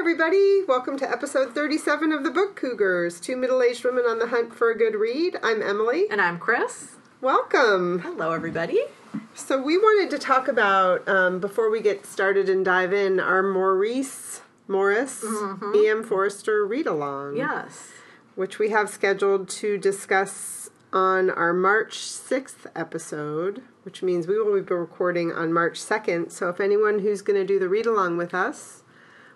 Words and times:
everybody. 0.00 0.62
Welcome 0.66 0.96
to 1.00 1.10
episode 1.10 1.54
37 1.54 2.10
of 2.10 2.24
the 2.24 2.30
Book 2.30 2.56
Cougars, 2.56 3.20
two 3.20 3.36
middle 3.36 3.62
aged 3.62 3.84
women 3.84 4.04
on 4.08 4.18
the 4.18 4.28
hunt 4.28 4.54
for 4.54 4.70
a 4.70 4.74
good 4.74 4.94
read. 4.94 5.36
I'm 5.42 5.60
Emily. 5.60 6.06
And 6.10 6.22
I'm 6.22 6.38
Chris. 6.38 6.92
Welcome. 7.20 7.98
Hello, 7.98 8.32
everybody. 8.32 8.80
So, 9.34 9.60
we 9.60 9.76
wanted 9.76 10.08
to 10.08 10.18
talk 10.18 10.48
about, 10.48 11.06
um, 11.06 11.38
before 11.38 11.68
we 11.68 11.82
get 11.82 12.06
started 12.06 12.48
and 12.48 12.64
dive 12.64 12.94
in, 12.94 13.20
our 13.20 13.42
Maurice 13.42 14.40
Morris 14.66 15.22
E.M. 15.74 16.02
Forster 16.02 16.64
read 16.64 16.86
along. 16.86 17.36
Yes. 17.36 17.90
Which 18.36 18.58
we 18.58 18.70
have 18.70 18.88
scheduled 18.88 19.50
to 19.50 19.76
discuss 19.76 20.70
on 20.94 21.28
our 21.28 21.52
March 21.52 21.98
6th 21.98 22.66
episode, 22.74 23.60
which 23.82 24.02
means 24.02 24.26
we 24.26 24.38
will 24.38 24.62
be 24.62 24.74
recording 24.74 25.30
on 25.30 25.52
March 25.52 25.78
2nd. 25.78 26.32
So, 26.32 26.48
if 26.48 26.58
anyone 26.58 27.00
who's 27.00 27.20
going 27.20 27.38
to 27.38 27.46
do 27.46 27.58
the 27.58 27.68
read 27.68 27.84
along 27.84 28.16
with 28.16 28.32
us 28.32 28.79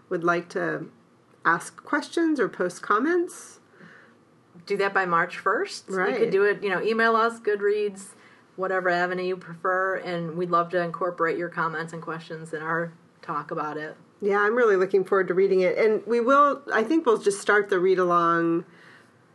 would 0.09 0.25
like 0.25 0.49
to 0.51 0.91
ask 1.45 1.83
questions 1.85 2.39
or 2.41 2.49
post 2.49 2.83
comments, 2.83 3.61
Do 4.67 4.77
that 4.79 4.95
by 4.95 5.05
March 5.07 5.37
1st. 5.43 5.85
Right. 5.89 6.13
You 6.15 6.19
could 6.21 6.31
do 6.31 6.45
it, 6.45 6.63
you 6.63 6.71
know, 6.71 6.81
email 6.83 7.17
us, 7.17 7.41
Goodreads, 7.41 8.09
whatever 8.57 8.89
avenue 8.89 9.25
you 9.25 9.37
prefer, 9.37 9.97
and 9.97 10.37
we'd 10.37 10.51
love 10.51 10.71
to 10.71 10.81
incorporate 10.81 11.37
your 11.37 11.49
comments 11.49 11.93
and 11.93 12.01
questions 12.01 12.53
in 12.55 12.63
our 12.63 12.93
talk 13.21 13.51
about 13.51 13.77
it. 13.77 13.97
yeah, 14.21 14.39
I'm 14.39 14.55
really 14.55 14.77
looking 14.77 15.05
forward 15.05 15.29
to 15.29 15.35
reading 15.35 15.61
it. 15.61 15.77
And 15.77 16.07
we 16.07 16.21
will, 16.21 16.63
I 16.73 16.83
think 16.85 17.05
we'll 17.05 17.19
just 17.19 17.41
start 17.41 17.69
the 17.69 17.79
read 17.79 17.99
along, 17.99 18.65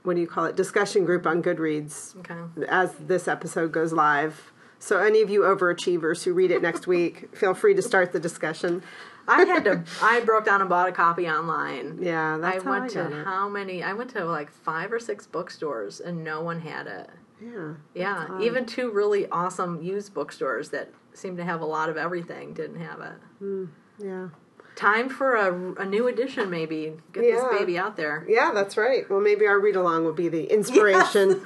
what 0.03 0.15
do 0.15 0.21
you 0.21 0.27
call 0.27 0.45
it, 0.45 0.55
discussion 0.55 1.05
group 1.05 1.27
on 1.27 1.43
Goodreads 1.43 2.15
Okay. 2.19 2.65
as 2.67 2.93
this 2.95 3.27
episode 3.27 3.71
goes 3.71 3.91
live. 3.93 4.51
So, 4.79 4.99
any 4.99 5.21
of 5.21 5.29
you 5.29 5.41
overachievers 5.41 6.23
who 6.23 6.33
read 6.33 6.49
it 6.51 6.61
next 6.61 6.87
week, 6.95 7.35
feel 7.35 7.53
free 7.53 7.73
to 7.75 7.81
start 7.81 8.13
the 8.13 8.19
discussion. 8.19 8.81
I 9.29 9.45
had 9.45 9.63
to, 9.65 9.83
I 10.01 10.19
broke 10.21 10.45
down 10.45 10.61
and 10.61 10.69
bought 10.69 10.89
a 10.89 10.91
copy 10.91 11.27
online. 11.29 11.99
Yeah, 12.01 12.39
I 12.43 12.59
how 12.59 12.69
went 12.69 12.85
I 12.85 12.87
to 12.89 13.19
it. 13.19 13.25
how 13.25 13.47
many? 13.49 13.83
I 13.83 13.93
went 13.93 14.09
to 14.11 14.25
like 14.25 14.51
five 14.51 14.91
or 14.91 14.99
six 14.99 15.25
bookstores 15.27 15.99
and 15.99 16.23
no 16.23 16.41
one 16.41 16.59
had 16.61 16.87
it. 16.87 17.09
Yeah. 17.41 17.73
Yeah, 17.93 18.39
even 18.41 18.65
two 18.65 18.91
really 18.91 19.27
awesome 19.29 19.81
used 19.81 20.13
bookstores 20.13 20.69
that 20.71 20.89
seem 21.13 21.37
to 21.37 21.43
have 21.45 21.61
a 21.61 21.65
lot 21.65 21.87
of 21.89 21.95
everything 21.97 22.53
didn't 22.53 22.81
have 22.81 22.99
it. 23.01 23.13
Hmm, 23.39 23.65
yeah. 23.97 24.29
Time 24.75 25.09
for 25.09 25.35
a, 25.35 25.81
a 25.81 25.85
new 25.85 26.07
edition, 26.07 26.49
maybe. 26.49 26.93
Get 27.11 27.25
Yeah. 27.25 27.31
this 27.35 27.43
baby 27.59 27.77
out 27.77 27.97
there. 27.97 28.25
Yeah, 28.29 28.51
that's 28.53 28.77
right. 28.77 29.09
Well, 29.09 29.19
maybe 29.19 29.45
our 29.45 29.59
read 29.59 29.75
along 29.75 30.05
will 30.05 30.13
be 30.13 30.29
the 30.29 30.45
inspiration. 30.45 31.41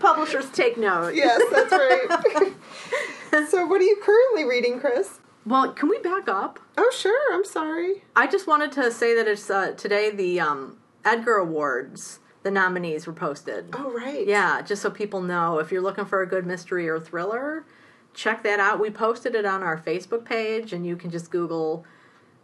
Publishers 0.00 0.48
take 0.50 0.76
note. 0.76 1.14
yes, 1.14 1.40
that's 1.50 1.72
right. 1.72 2.52
so, 3.50 3.66
what 3.66 3.80
are 3.80 3.84
you 3.84 3.96
currently 4.02 4.44
reading, 4.44 4.80
Chris? 4.80 5.20
Well, 5.48 5.72
can 5.72 5.88
we 5.88 5.98
back 6.00 6.28
up? 6.28 6.60
Oh, 6.76 6.92
sure. 6.94 7.34
I'm 7.34 7.44
sorry. 7.44 8.02
I 8.14 8.26
just 8.26 8.46
wanted 8.46 8.70
to 8.72 8.92
say 8.92 9.14
that 9.14 9.26
it's 9.26 9.48
uh, 9.48 9.72
today 9.72 10.10
the 10.10 10.38
um, 10.40 10.76
Edgar 11.06 11.36
Awards. 11.36 12.18
The 12.42 12.50
nominees 12.50 13.06
were 13.06 13.14
posted. 13.14 13.70
Oh, 13.72 13.90
right. 13.90 14.26
Yeah, 14.26 14.60
just 14.60 14.82
so 14.82 14.90
people 14.90 15.22
know 15.22 15.58
if 15.58 15.72
you're 15.72 15.80
looking 15.80 16.04
for 16.04 16.20
a 16.20 16.26
good 16.26 16.46
mystery 16.46 16.86
or 16.86 17.00
thriller, 17.00 17.64
check 18.12 18.42
that 18.42 18.60
out. 18.60 18.78
We 18.78 18.90
posted 18.90 19.34
it 19.34 19.46
on 19.46 19.62
our 19.62 19.78
Facebook 19.78 20.26
page, 20.26 20.74
and 20.74 20.86
you 20.86 20.96
can 20.96 21.10
just 21.10 21.30
Google 21.30 21.86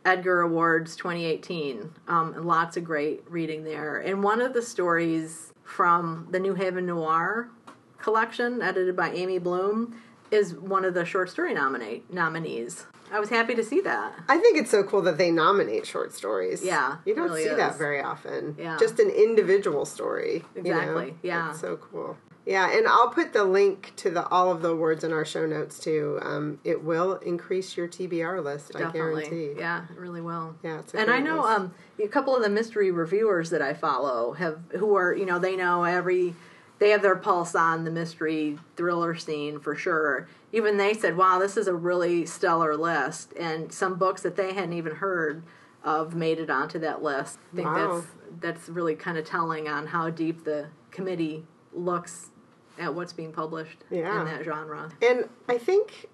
Edgar 0.07 0.41
Awards 0.41 0.97
2018. 0.97 1.93
Um, 2.09 2.33
and 2.35 2.47
lots 2.47 2.79
of 2.79 2.85
great 2.85 3.23
reading 3.29 3.65
there. 3.65 3.99
And 3.99 4.23
one 4.23 4.41
of 4.41 4.55
the 4.55 4.63
stories 4.63 5.53
from 5.63 6.27
the 6.31 6.41
New 6.41 6.55
Haven 6.55 6.87
Noir 6.87 7.51
collection, 7.99 8.63
edited 8.63 8.97
by 8.97 9.11
Amy 9.11 9.39
Bloom, 9.39 9.95
is 10.31 10.55
one 10.55 10.87
of 10.87 10.95
the 10.95 11.05
short 11.05 11.29
story 11.29 11.53
nominate 11.53 12.11
nominees. 12.13 12.87
I 13.15 13.21
was 13.21 13.29
happy 13.31 13.55
to 13.55 13.63
see 13.63 13.81
that. 13.83 14.13
I 14.29 14.39
think 14.39 14.59
it's 14.59 14.73
so 14.73 14.83
cool 14.83 15.01
that 15.03 15.19
they 15.19 15.31
nominate 15.31 15.87
short 15.87 16.13
stories. 16.13 16.65
Yeah, 16.65 16.97
You 17.05 17.15
don't 17.15 17.27
really 17.27 17.45
see 17.45 17.55
that 17.55 17.79
very 17.79 18.03
often. 18.03 18.57
Yeah. 18.59 18.77
Just 18.77 18.99
an 18.99 19.09
individual 19.09 19.85
story. 19.85 20.45
you 20.57 20.63
know? 20.65 20.81
Exactly, 20.81 21.15
yeah. 21.23 21.53
So 21.53 21.77
cool. 21.77 22.17
Yeah, 22.45 22.77
and 22.77 22.89
I'll 22.89 23.11
put 23.11 23.33
the 23.33 23.45
link 23.45 23.93
to 23.99 24.11
the 24.11 24.27
all 24.27 24.51
of 24.51 24.63
the 24.63 24.71
awards 24.71 25.05
in 25.05 25.13
our 25.13 25.25
show 25.25 25.47
notes 25.47 25.79
too. 25.79 26.19
Um, 26.23 26.59
it 26.65 26.83
will 26.83 27.15
increase 27.19 27.77
your 27.77 27.87
TBR 27.87 28.43
list, 28.43 28.73
I 28.75 28.81
Definitely. 28.81 29.23
guarantee. 29.23 29.61
Yeah, 29.61 29.85
it 29.89 29.97
really 29.97 30.21
will. 30.21 30.57
Yeah, 30.65 30.81
it's 30.81 30.93
a 30.93 30.99
and 30.99 31.11
I 31.11 31.21
know 31.21 31.45
um, 31.47 31.73
a 32.03 32.09
couple 32.09 32.35
of 32.35 32.43
the 32.43 32.51
mystery 32.51 32.91
reviewers 32.91 33.51
that 33.51 33.63
I 33.63 33.75
follow 33.75 34.33
have 34.33 34.59
who 34.73 34.97
are 34.97 35.15
you 35.15 35.25
know 35.25 35.39
they 35.39 35.55
know 35.55 35.85
every 35.85 36.35
they 36.79 36.91
have 36.91 37.03
their 37.03 37.17
pulse 37.17 37.55
on 37.55 37.85
the 37.85 37.91
mystery 37.91 38.59
thriller 38.77 39.15
scene 39.15 39.61
for 39.61 39.75
sure. 39.77 40.29
Even 40.53 40.77
they 40.77 40.95
said, 40.95 41.17
"Wow, 41.17 41.39
this 41.39 41.57
is 41.57 41.67
a 41.69 41.75
really 41.75 42.27
stellar 42.27 42.77
list," 42.77 43.33
and 43.37 43.73
some 43.73 43.95
books 43.97 44.23
that 44.23 44.37
they 44.37 44.53
hadn't 44.53 44.73
even 44.75 44.97
heard 44.97 45.43
of 45.83 46.15
made 46.15 46.39
it 46.41 46.51
onto 46.51 46.79
that 46.81 47.03
list. 47.03 47.39
I 47.53 47.57
think 47.57 47.69
Wow. 47.69 47.95
that's 47.95 48.07
that's 48.41 48.69
really 48.69 48.95
kind 48.97 49.17
of 49.19 49.25
telling 49.25 49.69
on 49.69 49.87
how 49.89 50.11
deep 50.11 50.45
the 50.45 50.67
committee 50.91 51.45
looks 51.73 52.31
at 52.79 52.95
what's 52.95 53.13
being 53.13 53.33
published 53.33 53.79
Yeah. 53.91 54.21
in 54.21 54.27
that 54.27 54.45
genre. 54.45 54.91
And 55.01 55.29
I 55.49 55.59
think, 55.59 56.09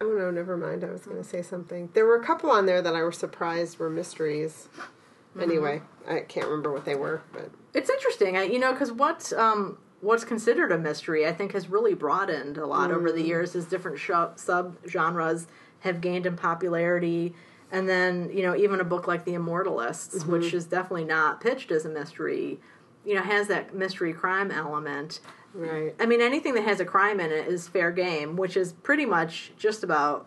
oh 0.00 0.08
no, 0.12 0.30
never 0.32 0.56
mind. 0.56 0.82
I 0.82 0.90
was 0.90 1.02
going 1.02 1.18
to 1.22 1.28
say 1.28 1.42
something. 1.42 1.90
There 1.94 2.06
were 2.06 2.16
a 2.16 2.24
couple 2.24 2.50
on 2.50 2.66
there 2.66 2.82
that 2.82 2.96
I 2.96 3.02
was 3.04 3.16
surprised 3.16 3.78
were 3.78 3.90
mysteries. 3.90 4.68
Mm-hmm. 4.76 5.40
Anyway, 5.42 5.82
I 6.08 6.20
can't 6.20 6.46
remember 6.46 6.72
what 6.72 6.84
they 6.84 6.94
were, 6.96 7.22
but 7.32 7.50
It's 7.74 7.88
interesting, 7.88 8.36
I, 8.36 8.42
you 8.44 8.58
know, 8.58 8.72
because 8.72 8.90
what 8.92 9.32
um, 9.34 9.78
what's 10.02 10.24
considered 10.24 10.72
a 10.72 10.78
mystery, 10.78 11.26
I 11.26 11.32
think, 11.32 11.52
has 11.52 11.68
really 11.68 11.94
broadened 11.94 12.58
a 12.58 12.66
lot 12.66 12.90
over 12.90 13.10
the 13.10 13.22
mm. 13.22 13.28
years 13.28 13.54
as 13.54 13.64
different 13.64 13.98
sub 14.36 14.76
genres 14.86 15.46
have 15.80 16.00
gained 16.00 16.26
in 16.26 16.36
popularity. 16.36 17.34
And 17.70 17.88
then, 17.88 18.28
you 18.34 18.42
know, 18.42 18.54
even 18.54 18.80
a 18.80 18.84
book 18.84 19.06
like 19.06 19.24
The 19.24 19.34
Immortalists, 19.34 20.18
mm-hmm. 20.18 20.32
which 20.32 20.52
is 20.52 20.66
definitely 20.66 21.04
not 21.04 21.40
pitched 21.40 21.70
as 21.70 21.84
a 21.84 21.88
mystery, 21.88 22.60
you 23.04 23.14
know, 23.14 23.22
has 23.22 23.46
that 23.46 23.74
mystery 23.74 24.12
crime 24.12 24.50
element. 24.50 25.20
right. 25.54 25.94
I 25.98 26.06
mean, 26.06 26.20
anything 26.20 26.54
that 26.54 26.64
has 26.64 26.80
a 26.80 26.84
crime 26.84 27.20
in 27.20 27.30
it 27.30 27.46
is 27.46 27.68
fair 27.68 27.92
game, 27.92 28.36
which 28.36 28.56
is 28.56 28.72
pretty 28.72 29.06
much 29.06 29.52
just 29.56 29.84
about 29.84 30.26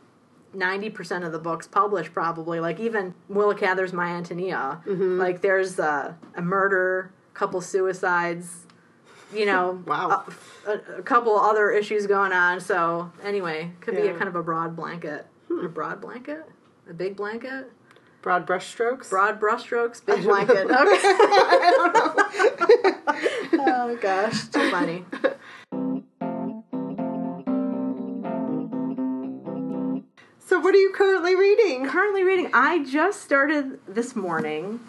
90% 0.55 1.25
of 1.25 1.33
the 1.33 1.39
books 1.39 1.67
published, 1.67 2.13
probably. 2.13 2.61
Like, 2.61 2.79
even 2.79 3.13
Willa 3.27 3.55
Cather's 3.55 3.91
My 3.91 4.07
Antonia. 4.07 4.81
Mm-hmm. 4.85 5.19
Like, 5.19 5.41
there's 5.41 5.77
a, 5.79 6.17
a 6.33 6.41
murder, 6.41 7.11
couple 7.33 7.59
suicides, 7.59 8.64
you 9.33 9.45
know, 9.45 9.81
Wow. 9.87 10.25
a, 10.67 10.97
a, 10.97 11.03
couple 11.03 11.37
other 11.37 11.71
issues 11.71 12.07
going 12.07 12.31
on. 12.31 12.59
So, 12.59 13.11
anyway, 13.23 13.71
could 13.81 13.95
be 13.95 14.07
a 14.07 14.13
kind 14.13 14.27
of 14.27 14.35
a 14.35 14.43
broad 14.43 14.75
blanket. 14.75 15.27
Hmm. 15.47 15.65
A 15.65 15.69
broad 15.69 16.01
blanket? 16.01 16.43
A 16.89 16.93
big 16.93 17.15
blanket? 17.15 17.71
Broad 18.21 18.47
brushstrokes. 18.47 19.09
Broad 19.09 19.39
brushstrokes, 19.39 20.03
big 20.03 20.23
blanket. 20.23 20.65
Okay. 20.65 20.71
oh, 23.67 23.97
gosh. 24.01 24.47
Too 24.47 24.71
funny. 24.71 25.05
So, 30.39 30.59
what 30.59 30.73
are 30.73 30.79
you 30.79 30.91
currently 30.93 31.35
reading? 31.35 31.85
currently 31.87 32.23
reading 32.23 32.49
i 32.53 32.83
just 32.83 33.21
started 33.21 33.79
this 33.87 34.15
morning 34.15 34.79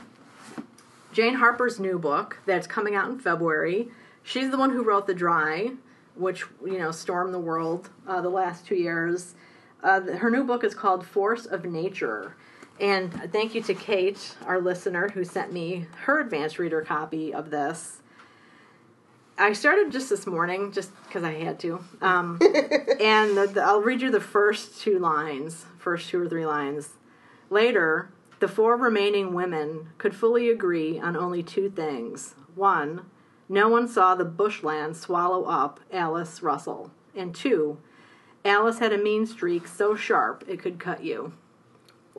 jane 1.13 1.35
harper's 1.35 1.81
new 1.81 1.99
book 1.99 2.39
that's 2.47 2.67
coming 2.67 2.95
out 2.95 3.09
in 3.09 3.19
february 3.19 3.89
she's 4.27 4.51
the 4.51 4.59
one 4.59 4.71
who 4.71 4.83
wrote 4.83 5.07
the 5.07 5.15
dry 5.15 5.71
which 6.17 6.45
you 6.65 6.79
know 6.79 6.91
stormed 6.91 7.33
the 7.33 7.39
world 7.39 7.89
uh, 8.07 8.21
the 8.21 8.29
last 8.29 8.67
two 8.67 8.75
years 8.75 9.35
uh, 9.83 10.01
her 10.01 10.31
new 10.31 10.45
book 10.45 10.65
is 10.65 10.75
called 10.75 11.07
force 11.07 11.47
of 11.47 11.65
nature 11.65 12.35
and 12.81 13.33
thank 13.33 13.55
you 13.55 13.63
to 13.63 13.73
kate 13.73 14.35
our 14.45 14.61
listener 14.61 15.09
who 15.11 15.25
sent 15.25 15.53
me 15.53 15.87
her 16.03 16.21
advanced 16.21 16.59
reader 16.59 16.83
copy 16.83 17.33
of 17.33 17.51
this 17.51 18.03
I 19.39 19.53
started 19.53 19.93
just 19.93 20.09
this 20.09 20.27
morning, 20.27 20.73
just 20.73 20.91
because 21.05 21.23
I 21.23 21.35
had 21.35 21.61
to. 21.61 21.85
Um, 22.01 22.39
and 23.01 23.37
the, 23.37 23.51
the, 23.53 23.63
I'll 23.63 23.83
read 23.83 24.01
you 24.01 24.11
the 24.11 24.19
first 24.19 24.81
two 24.81 24.99
lines, 24.99 25.67
first 25.79 26.09
two 26.09 26.23
or 26.23 26.29
three 26.29 26.47
lines. 26.47 26.95
Later, 27.51 28.09
the 28.41 28.49
four 28.49 28.77
remaining 28.77 29.35
women 29.35 29.89
could 29.99 30.17
fully 30.17 30.49
agree 30.49 30.99
on 30.99 31.17
only 31.17 31.43
two 31.43 31.69
things. 31.69 32.35
One, 32.55 33.03
no 33.49 33.69
one 33.69 33.89
saw 33.89 34.15
the 34.15 34.25
bushland 34.25 34.97
swallow 34.97 35.45
up 35.45 35.81
Alice 35.93 36.43
Russell. 36.43 36.91
And 37.15 37.35
two, 37.35 37.79
Alice 38.45 38.79
had 38.79 38.93
a 38.93 38.99
mean 38.99 39.27
streak 39.27 39.67
so 39.67 39.95
sharp 39.95 40.45
it 40.49 40.61
could 40.61 40.79
cut 40.79 41.03
you. 41.03 41.33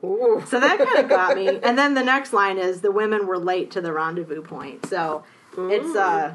Ooh. 0.04 0.42
So 0.46 0.60
that 0.60 0.78
kind 0.78 0.98
of 0.98 1.08
got 1.08 1.36
me. 1.36 1.48
And 1.62 1.76
then 1.76 1.94
the 1.94 2.04
next 2.04 2.32
line 2.32 2.58
is 2.58 2.80
the 2.80 2.92
women 2.92 3.26
were 3.26 3.38
late 3.38 3.70
to 3.72 3.80
the 3.80 3.92
rendezvous 3.92 4.42
point. 4.42 4.86
So 4.86 5.24
it's 5.56 5.96
uh 5.96 6.34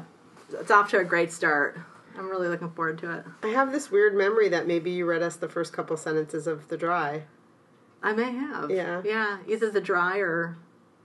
it's 0.52 0.70
off 0.70 0.90
to 0.90 0.98
a 0.98 1.04
great 1.04 1.32
start. 1.32 1.78
I'm 2.16 2.28
really 2.28 2.48
looking 2.48 2.70
forward 2.70 2.98
to 2.98 3.18
it. 3.18 3.24
I 3.42 3.48
have 3.48 3.72
this 3.72 3.90
weird 3.90 4.14
memory 4.14 4.48
that 4.50 4.66
maybe 4.66 4.90
you 4.90 5.06
read 5.06 5.22
us 5.22 5.36
the 5.36 5.48
first 5.48 5.72
couple 5.72 5.96
sentences 5.96 6.46
of 6.46 6.68
The 6.68 6.76
Dry. 6.76 7.24
I 8.02 8.12
may 8.12 8.30
have. 8.30 8.70
Yeah. 8.70 9.02
Yeah. 9.04 9.38
Either 9.48 9.70
the 9.70 9.80
dry 9.80 10.18
or 10.18 10.58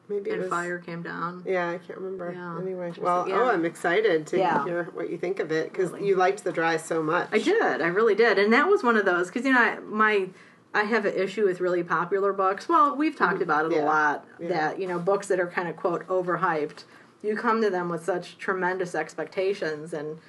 Maybe 0.10 0.32
it 0.32 0.34
and 0.34 0.42
was. 0.42 0.50
fire 0.50 0.80
came 0.80 1.04
down. 1.04 1.44
Yeah, 1.46 1.70
I 1.70 1.78
can't 1.78 2.00
remember. 2.00 2.32
Yeah. 2.34 2.60
Anyway, 2.60 2.94
well, 3.00 3.24
oh, 3.26 3.28
yeah. 3.28 3.36
oh, 3.42 3.50
I'm 3.50 3.64
excited 3.66 4.26
to 4.28 4.38
Yeah. 4.38 4.64
hear 4.66 4.84
what 4.94 5.10
you 5.10 5.18
think 5.18 5.40
of 5.40 5.52
it 5.52 5.72
because 5.72 5.92
Really. 5.92 6.08
you 6.08 6.16
liked 6.16 6.44
The 6.44 6.52
Dry 6.52 6.78
so 6.78 7.04
much. 7.04 7.30
I 7.32 7.38
did. 7.38 7.82
I 7.82 7.88
really 7.88 8.16
did. 8.16 8.40
And 8.40 8.52
that 8.54 8.68
was 8.68 8.84
one 8.84 8.98
of 8.98 9.06
those 9.06 9.28
because 9.28 9.46
you 9.46 9.54
know 9.54 9.60
I, 9.62 9.80
my 9.80 10.30
I 10.74 10.84
have 10.84 11.06
an 11.06 11.14
issue 11.16 11.46
with 11.46 11.62
really 11.62 11.84
popular 11.84 12.32
books. 12.34 12.68
Well, 12.70 12.96
we've 12.96 13.16
talked 13.16 13.42
about 13.42 13.72
it 13.72 13.78
a 13.78 13.84
lot. 13.84 14.26
That 14.40 14.80
you 14.80 14.88
know, 14.88 15.00
books 15.00 15.28
that 15.28 15.40
are 15.40 15.48
kind 15.48 15.68
of 15.68 15.76
quote 15.76 16.06
overhyped. 16.08 16.84
You 17.22 17.36
come 17.36 17.62
to 17.62 17.70
them 17.70 17.90
with 17.90 18.04
such 18.06 18.38
tremendous 18.38 18.96
expectations, 18.96 19.94
and 19.94 20.20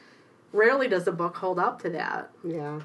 rarely 0.53 0.88
does 0.88 1.05
the 1.05 1.12
book 1.12 1.37
hold 1.37 1.59
up 1.59 1.81
to 1.82 1.91
that 1.91 2.31
Yeah. 2.43 2.81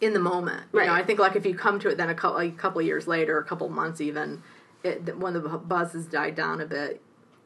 in 0.00 0.12
the 0.14 0.18
moment. 0.20 0.62
You 0.72 0.80
Right. 0.80 0.86
know, 0.88 0.94
I 0.94 1.02
think 1.04 1.18
like 1.20 1.36
if 1.36 1.46
you 1.46 1.54
come 1.54 1.78
to 1.80 1.88
it 1.88 1.96
then 1.96 2.08
a 2.10 2.14
couple, 2.14 2.38
a 2.40 2.50
couple 2.50 2.82
years 2.82 3.06
later, 3.06 3.38
a 3.38 3.44
couple 3.44 3.68
months 3.68 4.00
even, 4.00 4.42
it, 4.86 5.18
when 5.18 5.34
the 5.34 5.40
buzz 5.40 5.92
has 5.92 6.06
died 6.06 6.34
down 6.34 6.60
a 6.60 6.66
bit, 6.66 7.00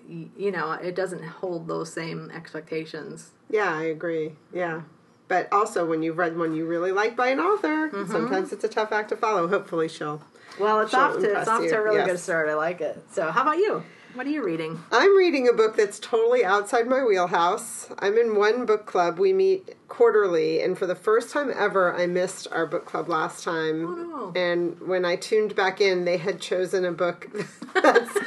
you 0.08 0.50
know, 0.50 0.72
it 0.72 0.94
doesn't 0.94 1.22
hold 1.24 1.68
those 1.68 1.92
same 1.92 2.30
expectations. 2.34 3.30
Yeah, 3.48 3.74
I 3.76 3.82
agree. 3.84 4.32
Yeah. 4.52 4.82
But 5.28 5.48
also, 5.52 5.86
when 5.86 6.02
you've 6.02 6.18
read 6.18 6.36
one 6.36 6.54
you 6.54 6.66
really 6.66 6.90
like 6.92 7.16
by 7.16 7.28
an 7.28 7.38
author, 7.38 7.88
Mm-hmm. 7.90 8.10
sometimes 8.10 8.52
it's 8.52 8.64
a 8.64 8.68
tough 8.68 8.90
act 8.92 9.10
to 9.10 9.16
follow. 9.16 9.46
Hopefully, 9.46 9.88
she'll. 9.88 10.22
Well, 10.58 10.80
it's 10.80 10.90
She'll 10.90 11.00
off 11.00 11.18
to 11.20 11.38
it's 11.40 11.48
off 11.48 11.62
you, 11.62 11.70
to 11.70 11.76
a 11.76 11.82
really 11.82 11.98
yes. 11.98 12.08
good 12.08 12.18
start. 12.18 12.48
I 12.48 12.54
like 12.54 12.80
it. 12.80 13.00
So, 13.12 13.30
how 13.30 13.42
about 13.42 13.58
you? 13.58 13.84
What 14.14 14.26
are 14.26 14.30
you 14.30 14.44
reading? 14.44 14.82
I'm 14.90 15.16
reading 15.16 15.48
a 15.48 15.52
book 15.52 15.76
that's 15.76 15.98
totally 16.00 16.44
outside 16.44 16.88
my 16.88 17.04
wheelhouse. 17.04 17.88
I'm 18.00 18.18
in 18.18 18.34
one 18.36 18.66
book 18.66 18.84
club. 18.84 19.18
We 19.18 19.32
meet 19.32 19.76
quarterly, 19.88 20.60
and 20.60 20.76
for 20.76 20.86
the 20.86 20.96
first 20.96 21.30
time 21.30 21.50
ever, 21.56 21.94
I 21.94 22.06
missed 22.06 22.48
our 22.50 22.66
book 22.66 22.86
club 22.86 23.08
last 23.08 23.44
time. 23.44 23.86
Oh, 23.86 24.32
no. 24.32 24.40
And 24.40 24.80
when 24.80 25.04
I 25.04 25.14
tuned 25.16 25.54
back 25.54 25.80
in, 25.80 26.04
they 26.04 26.16
had 26.16 26.40
chosen 26.40 26.84
a 26.84 26.92
book 26.92 27.28
that's 27.74 28.18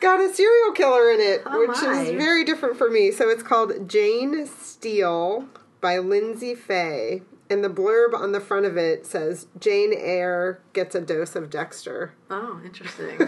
got 0.00 0.20
a 0.20 0.32
serial 0.32 0.72
killer 0.72 1.10
in 1.10 1.20
it, 1.20 1.42
Oh, 1.44 1.58
which 1.66 1.82
my. 1.82 2.02
is 2.02 2.10
very 2.12 2.44
different 2.44 2.76
for 2.76 2.88
me. 2.88 3.10
So 3.10 3.28
it's 3.28 3.42
called 3.42 3.88
Jane 3.88 4.46
Steele 4.46 5.48
by 5.80 5.96
Lyndsay 5.96 6.56
Faye. 6.56 7.22
And 7.48 7.62
the 7.62 7.68
blurb 7.70 8.12
on 8.14 8.32
the 8.32 8.40
front 8.40 8.66
of 8.66 8.76
it 8.76 9.06
says 9.06 9.46
Jane 9.58 9.92
Eyre 9.96 10.60
gets 10.72 10.94
a 10.94 11.00
dose 11.00 11.36
of 11.36 11.48
Dexter. 11.50 12.12
Oh, 12.28 12.60
interesting. 12.64 13.18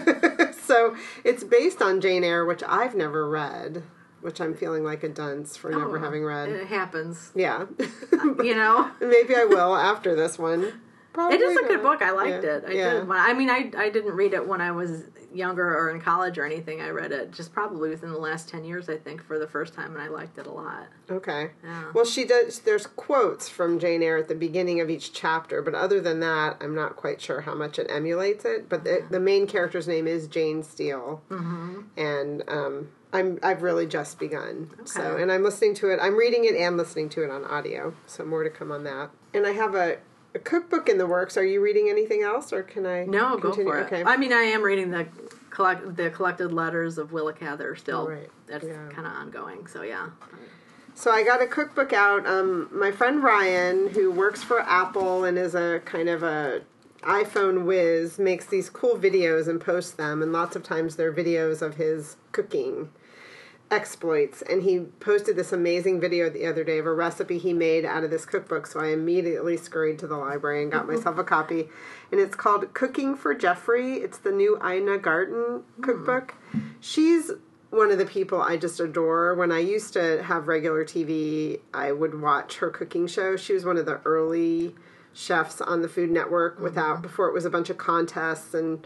so 0.65 0.95
it's 1.23 1.43
based 1.43 1.81
on 1.81 2.01
Jane 2.01 2.23
Eyre, 2.23 2.45
which 2.45 2.61
I've 2.67 2.95
never 2.95 3.29
read, 3.29 3.83
which 4.21 4.41
I'm 4.41 4.53
feeling 4.53 4.83
like 4.83 5.03
a 5.03 5.09
dunce 5.09 5.55
for 5.55 5.71
never 5.71 5.97
Oh, 5.97 6.01
having 6.01 6.25
read. 6.25 6.49
It 6.49 6.67
happens. 6.67 7.31
Yeah. 7.33 7.65
You 8.11 8.55
know, 8.55 8.91
Maybe 9.01 9.35
I 9.35 9.45
will 9.45 9.75
after 9.75 10.15
this 10.15 10.37
one. 10.37 10.81
Probably 11.13 11.37
it 11.37 11.41
is 11.41 11.57
a 11.57 11.67
good 11.67 11.81
book. 11.81 12.01
I 12.01 12.11
liked 12.11 12.43
Yeah. 12.43 12.57
it. 12.57 12.63
I 12.67 12.71
yeah. 12.71 12.93
did. 12.93 13.09
I 13.09 13.33
mean, 13.33 13.49
I 13.49 13.71
I 13.77 13.89
didn't 13.89 14.13
read 14.13 14.33
it 14.33 14.47
when 14.47 14.61
I 14.61 14.71
was 14.71 15.05
younger 15.33 15.77
or 15.77 15.91
in 15.91 16.01
college 16.01 16.37
or 16.37 16.45
anything. 16.45 16.81
I 16.81 16.89
read 16.89 17.11
it 17.11 17.31
just 17.31 17.53
probably 17.53 17.89
within 17.89 18.11
the 18.11 18.17
last 18.17 18.49
ten 18.49 18.63
years. 18.63 18.89
I 18.89 18.97
think 18.97 19.23
for 19.23 19.39
the 19.39 19.47
first 19.47 19.73
time, 19.73 19.93
and 19.93 20.01
I 20.01 20.07
liked 20.07 20.37
it 20.37 20.47
a 20.47 20.51
lot. 20.51 20.87
Okay. 21.09 21.51
Yeah. 21.63 21.91
Well, 21.93 22.05
she 22.05 22.25
does. 22.25 22.59
There's 22.59 22.87
quotes 22.87 23.49
from 23.49 23.79
Jane 23.79 24.03
Eyre 24.03 24.17
at 24.17 24.27
the 24.27 24.35
beginning 24.35 24.79
of 24.81 24.89
each 24.89 25.13
chapter, 25.13 25.61
but 25.61 25.75
other 25.75 25.99
than 25.99 26.19
that, 26.19 26.57
I'm 26.61 26.75
not 26.75 26.95
quite 26.95 27.21
sure 27.21 27.41
how 27.41 27.55
much 27.55 27.79
it 27.79 27.87
emulates 27.89 28.45
it. 28.45 28.69
But 28.69 28.83
the, 28.83 29.05
the 29.09 29.19
main 29.19 29.47
character's 29.47 29.87
name 29.87 30.07
is 30.07 30.27
Jane 30.27 30.63
Steele, 30.63 31.21
mm-hmm. 31.29 31.81
and 31.97 32.43
um, 32.47 32.89
I'm 33.11 33.39
I've 33.41 33.61
really 33.61 33.87
just 33.87 34.19
begun. 34.19 34.69
Okay. 34.73 34.83
So, 34.85 35.17
and 35.17 35.31
I'm 35.31 35.43
listening 35.43 35.73
to 35.75 35.89
it. 35.89 35.99
I'm 36.01 36.15
reading 36.17 36.45
it 36.45 36.55
and 36.55 36.77
listening 36.77 37.09
to 37.09 37.23
it 37.23 37.31
on 37.31 37.43
audio. 37.45 37.95
So 38.05 38.23
more 38.23 38.43
to 38.43 38.49
come 38.49 38.71
on 38.71 38.83
that. 38.83 39.09
And 39.33 39.45
I 39.45 39.51
have 39.51 39.75
a, 39.75 39.97
a 40.39 40.41
cookbook 40.43 40.89
in 40.89 40.97
the 40.97 41.05
works. 41.07 41.37
Are 41.37 41.45
you 41.45 41.61
reading 41.61 41.89
anything 41.89 42.23
else, 42.23 42.51
or 42.53 42.63
can 42.63 42.85
I? 42.85 43.05
No, 43.05 43.37
go 43.37 43.49
continue? 43.51 43.71
for 43.71 43.79
it. 43.79 43.85
Okay. 43.85 44.03
I 44.03 44.17
mean, 44.17 44.33
I 44.33 44.41
am 44.43 44.61
reading 44.63 44.91
the 44.91 45.07
collect 45.49 45.95
the 45.95 46.09
collected 46.09 46.51
letters 46.51 46.97
of 46.97 47.11
Willa 47.11 47.33
Cather 47.33 47.75
still. 47.75 48.07
Right. 48.07 48.29
That's 48.47 48.65
Yeah. 48.65 48.87
kind 48.91 49.05
of 49.05 49.13
ongoing. 49.13 49.67
So 49.67 49.81
yeah. 49.81 50.09
So 50.95 51.11
I 51.11 51.23
got 51.23 51.41
a 51.41 51.47
cookbook 51.47 51.93
out. 51.93 52.25
Um, 52.27 52.69
my 52.71 52.91
friend 52.91 53.23
Ryan, 53.23 53.89
who 53.89 54.11
works 54.11 54.43
for 54.43 54.59
Apple 54.61 55.23
and 55.23 55.37
is 55.37 55.55
a 55.55 55.81
kind 55.85 56.09
of 56.09 56.23
a 56.23 56.61
iPhone 57.03 57.63
whiz, 57.63 58.19
makes 58.19 58.45
these 58.45 58.69
cool 58.69 58.97
videos 58.97 59.47
and 59.47 59.61
posts 59.61 59.91
them. 59.91 60.21
And 60.21 60.33
lots 60.33 60.55
of 60.55 60.63
times 60.63 60.95
they're 60.97 61.13
videos 61.13 61.61
of 61.61 61.75
his 61.75 62.17
cooking 62.33 62.89
exploits. 63.71 64.41
And 64.41 64.63
he 64.63 64.79
posted 64.99 65.35
this 65.35 65.51
amazing 65.51 65.99
video 65.99 66.29
the 66.29 66.45
other 66.45 66.63
day 66.63 66.79
of 66.79 66.85
a 66.85 66.93
recipe 66.93 67.37
he 67.37 67.53
made 67.53 67.85
out 67.85 68.03
of 68.03 68.09
this 68.09 68.25
cookbook. 68.25 68.67
So 68.67 68.79
I 68.79 68.87
immediately 68.87 69.57
scurried 69.57 69.99
to 69.99 70.07
the 70.07 70.17
library 70.17 70.63
and 70.63 70.71
got 70.71 70.83
mm-hmm. 70.83 70.95
myself 70.95 71.17
a 71.17 71.23
copy. 71.23 71.69
And 72.11 72.19
it's 72.19 72.35
called 72.35 72.73
Cooking 72.73 73.15
for 73.15 73.33
Jeffrey. 73.35 73.95
It's 73.95 74.17
the 74.17 74.31
new 74.31 74.59
Ina 74.65 74.97
Garten 74.99 75.63
mm. 75.79 75.83
cookbook. 75.83 76.35
She's 76.79 77.31
one 77.69 77.91
of 77.91 77.99
the 77.99 78.05
people 78.05 78.41
I 78.41 78.57
just 78.57 78.79
adore. 78.79 79.35
When 79.35 79.51
I 79.51 79.59
used 79.59 79.93
to 79.93 80.23
have 80.23 80.47
regular 80.47 80.83
TV, 80.83 81.59
I 81.73 81.91
would 81.91 82.19
watch 82.19 82.57
her 82.57 82.69
cooking 82.69 83.05
show. 83.05 83.35
She 83.37 83.53
was 83.53 83.65
one 83.65 83.77
of 83.77 83.85
the 83.85 84.01
early 84.05 84.75
chefs 85.13 85.61
on 85.61 85.81
the 85.81 85.89
Food 85.89 86.09
Network 86.09 86.59
without 86.59 86.93
mm-hmm. 86.93 87.01
before 87.03 87.27
it 87.27 87.33
was 87.33 87.45
a 87.45 87.49
bunch 87.49 87.69
of 87.69 87.77
contests 87.77 88.53
and 88.53 88.85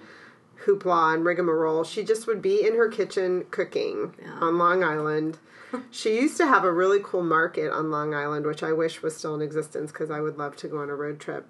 hoopla 0.65 1.13
and 1.13 1.25
rigmarole. 1.25 1.83
She 1.83 2.03
just 2.03 2.27
would 2.27 2.41
be 2.41 2.65
in 2.65 2.75
her 2.75 2.89
kitchen 2.89 3.45
cooking 3.51 4.13
Yeah. 4.21 4.31
on 4.41 4.57
Long 4.57 4.83
Island. 4.83 5.37
she 5.91 6.15
used 6.19 6.37
to 6.37 6.47
have 6.47 6.63
a 6.63 6.71
really 6.71 6.99
cool 7.03 7.23
market 7.23 7.71
on 7.71 7.89
Long 7.91 8.13
Island, 8.13 8.45
which 8.45 8.63
I 8.63 8.71
wish 8.73 9.01
was 9.01 9.15
still 9.15 9.35
in 9.35 9.41
existence 9.41 9.91
because 9.91 10.11
I 10.11 10.21
would 10.21 10.37
love 10.37 10.55
to 10.57 10.67
go 10.67 10.79
on 10.79 10.89
a 10.89 10.95
road 10.95 11.19
trip. 11.19 11.47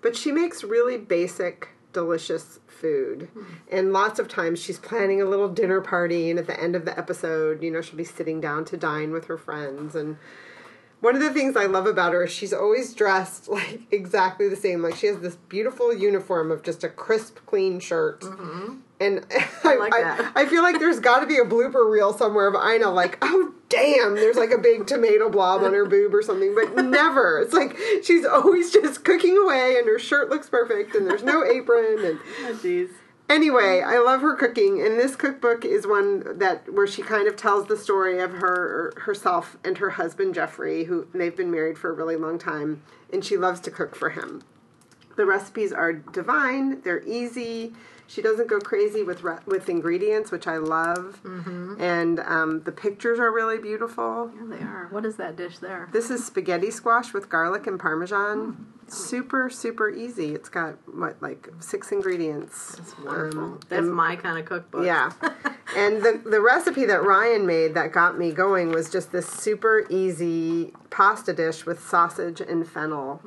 But 0.00 0.16
she 0.16 0.32
makes 0.32 0.64
really 0.64 0.98
basic, 0.98 1.68
delicious 1.92 2.58
food. 2.66 3.28
Hmm. 3.34 3.42
And 3.70 3.92
lots 3.92 4.18
of 4.18 4.28
times 4.28 4.58
she's 4.60 4.78
planning 4.78 5.22
a 5.22 5.26
little 5.26 5.48
dinner 5.48 5.80
party, 5.80 6.28
and 6.30 6.38
at 6.38 6.46
the 6.46 6.60
end 6.60 6.74
of 6.76 6.84
the 6.84 6.98
episode, 6.98 7.62
you 7.62 7.70
know, 7.70 7.80
she'll 7.80 7.96
be 7.96 8.04
sitting 8.04 8.40
down 8.40 8.64
to 8.66 8.76
dine 8.76 9.12
with 9.12 9.26
her 9.26 9.38
friends. 9.38 9.94
And 9.94 10.16
one 11.02 11.16
of 11.16 11.20
the 11.20 11.32
things 11.32 11.56
I 11.56 11.66
love 11.66 11.86
about 11.86 12.12
her 12.12 12.24
is 12.24 12.30
she's 12.30 12.52
always 12.52 12.94
dressed 12.94 13.48
like 13.48 13.80
exactly 13.90 14.48
the 14.48 14.56
same. 14.56 14.82
Like 14.82 14.94
she 14.94 15.08
has 15.08 15.18
this 15.18 15.34
beautiful 15.34 15.92
uniform 15.92 16.52
of 16.52 16.62
just 16.62 16.84
a 16.84 16.88
crisp, 16.88 17.38
clean 17.44 17.80
shirt. 17.80 18.20
Mm-hmm. 18.20 18.76
And 19.00 19.26
I, 19.64 19.74
like 19.76 19.92
I. 19.92 20.30
I 20.36 20.46
feel 20.46 20.62
like 20.62 20.78
there's 20.78 21.00
got 21.00 21.20
to 21.20 21.26
be 21.26 21.38
a 21.38 21.44
blooper 21.44 21.90
reel 21.90 22.12
somewhere 22.12 22.46
of 22.46 22.54
Ina, 22.54 22.88
like, 22.90 23.18
oh 23.20 23.52
damn, 23.68 24.14
there's 24.14 24.36
like 24.36 24.52
a 24.52 24.58
big 24.58 24.86
tomato 24.86 25.28
blob 25.28 25.62
on 25.64 25.72
her 25.72 25.86
boob 25.86 26.14
or 26.14 26.22
something, 26.22 26.54
but 26.54 26.84
never. 26.84 27.40
It's 27.40 27.52
like 27.52 27.76
she's 28.04 28.24
always 28.24 28.72
just 28.72 29.04
cooking 29.04 29.36
away, 29.36 29.76
and 29.78 29.88
her 29.88 29.98
shirt 29.98 30.30
looks 30.30 30.48
perfect, 30.48 30.94
and 30.94 31.06
there's 31.06 31.24
no 31.24 31.44
apron, 31.44 32.04
and 32.04 32.20
Oh, 32.44 32.54
jeez. 32.62 32.90
Anyway, 33.28 33.82
I 33.84 33.98
love 33.98 34.20
her 34.20 34.36
cooking, 34.36 34.82
and 34.82 34.98
this 34.98 35.16
cookbook 35.16 35.64
is 35.64 35.86
one 35.86 36.38
that 36.38 36.70
where 36.72 36.86
she 36.86 37.02
kind 37.02 37.26
of 37.26 37.34
tells 37.36 37.66
the 37.66 37.76
story 37.78 38.20
of 38.20 38.32
her 38.32 38.92
herself 38.98 39.56
and 39.64 39.78
her 39.78 39.90
husband 39.90 40.34
Jeffrey, 40.34 40.84
who 40.84 41.06
they've 41.14 41.36
been 41.36 41.50
married 41.50 41.78
for 41.78 41.88
a 41.90 41.94
really 41.94 42.16
long 42.16 42.38
time, 42.38 42.82
and 43.12 43.24
she 43.24 43.36
loves 43.38 43.60
to 43.60 43.70
cook 43.70 43.96
for 43.96 44.10
him. 44.10 44.42
The 45.16 45.24
recipes 45.24 45.72
are 45.72 45.92
divine; 45.92 46.82
they're 46.82 47.02
easy. 47.04 47.72
She 48.06 48.20
doesn't 48.20 48.48
go 48.48 48.58
crazy 48.58 49.02
with 49.02 49.22
re- 49.22 49.38
with 49.46 49.70
ingredients, 49.70 50.30
which 50.30 50.46
I 50.46 50.58
love, 50.58 51.20
and 51.24 52.20
um, 52.20 52.62
the 52.64 52.72
pictures 52.72 53.18
are 53.18 53.32
really 53.32 53.56
beautiful. 53.58 54.30
Yeah, 54.34 54.56
they 54.56 54.62
are. 54.62 54.88
What 54.90 55.06
is 55.06 55.16
that 55.16 55.36
dish 55.36 55.58
there? 55.58 55.88
This 55.92 56.10
is 56.10 56.22
spaghetti 56.26 56.70
squash 56.70 57.14
with 57.14 57.30
garlic 57.30 57.66
and 57.66 57.80
parmesan. 57.80 58.66
Super, 58.92 59.48
super 59.50 59.88
easy. 59.90 60.34
It's 60.34 60.48
got 60.48 60.74
what 60.94 61.20
like 61.22 61.48
six 61.60 61.92
ingredients. 61.92 62.76
That's 62.76 62.98
wonderful. 62.98 63.42
Um, 63.42 63.60
That's 63.68 63.80
and- 63.86 63.94
my 63.94 64.16
kind 64.16 64.38
of 64.38 64.44
cookbook. 64.44 64.84
yeah. 64.84 65.10
and 65.76 66.02
the 66.02 66.20
the 66.24 66.40
recipe 66.40 66.84
that 66.86 67.02
Ryan 67.02 67.46
made 67.46 67.74
that 67.74 67.92
got 67.92 68.18
me 68.18 68.32
going 68.32 68.70
was 68.70 68.90
just 68.90 69.12
this 69.12 69.26
super 69.26 69.86
easy 69.88 70.72
pasta 70.90 71.32
dish 71.32 71.64
with 71.64 71.82
sausage 71.86 72.40
and 72.40 72.68
fennel. 72.68 73.20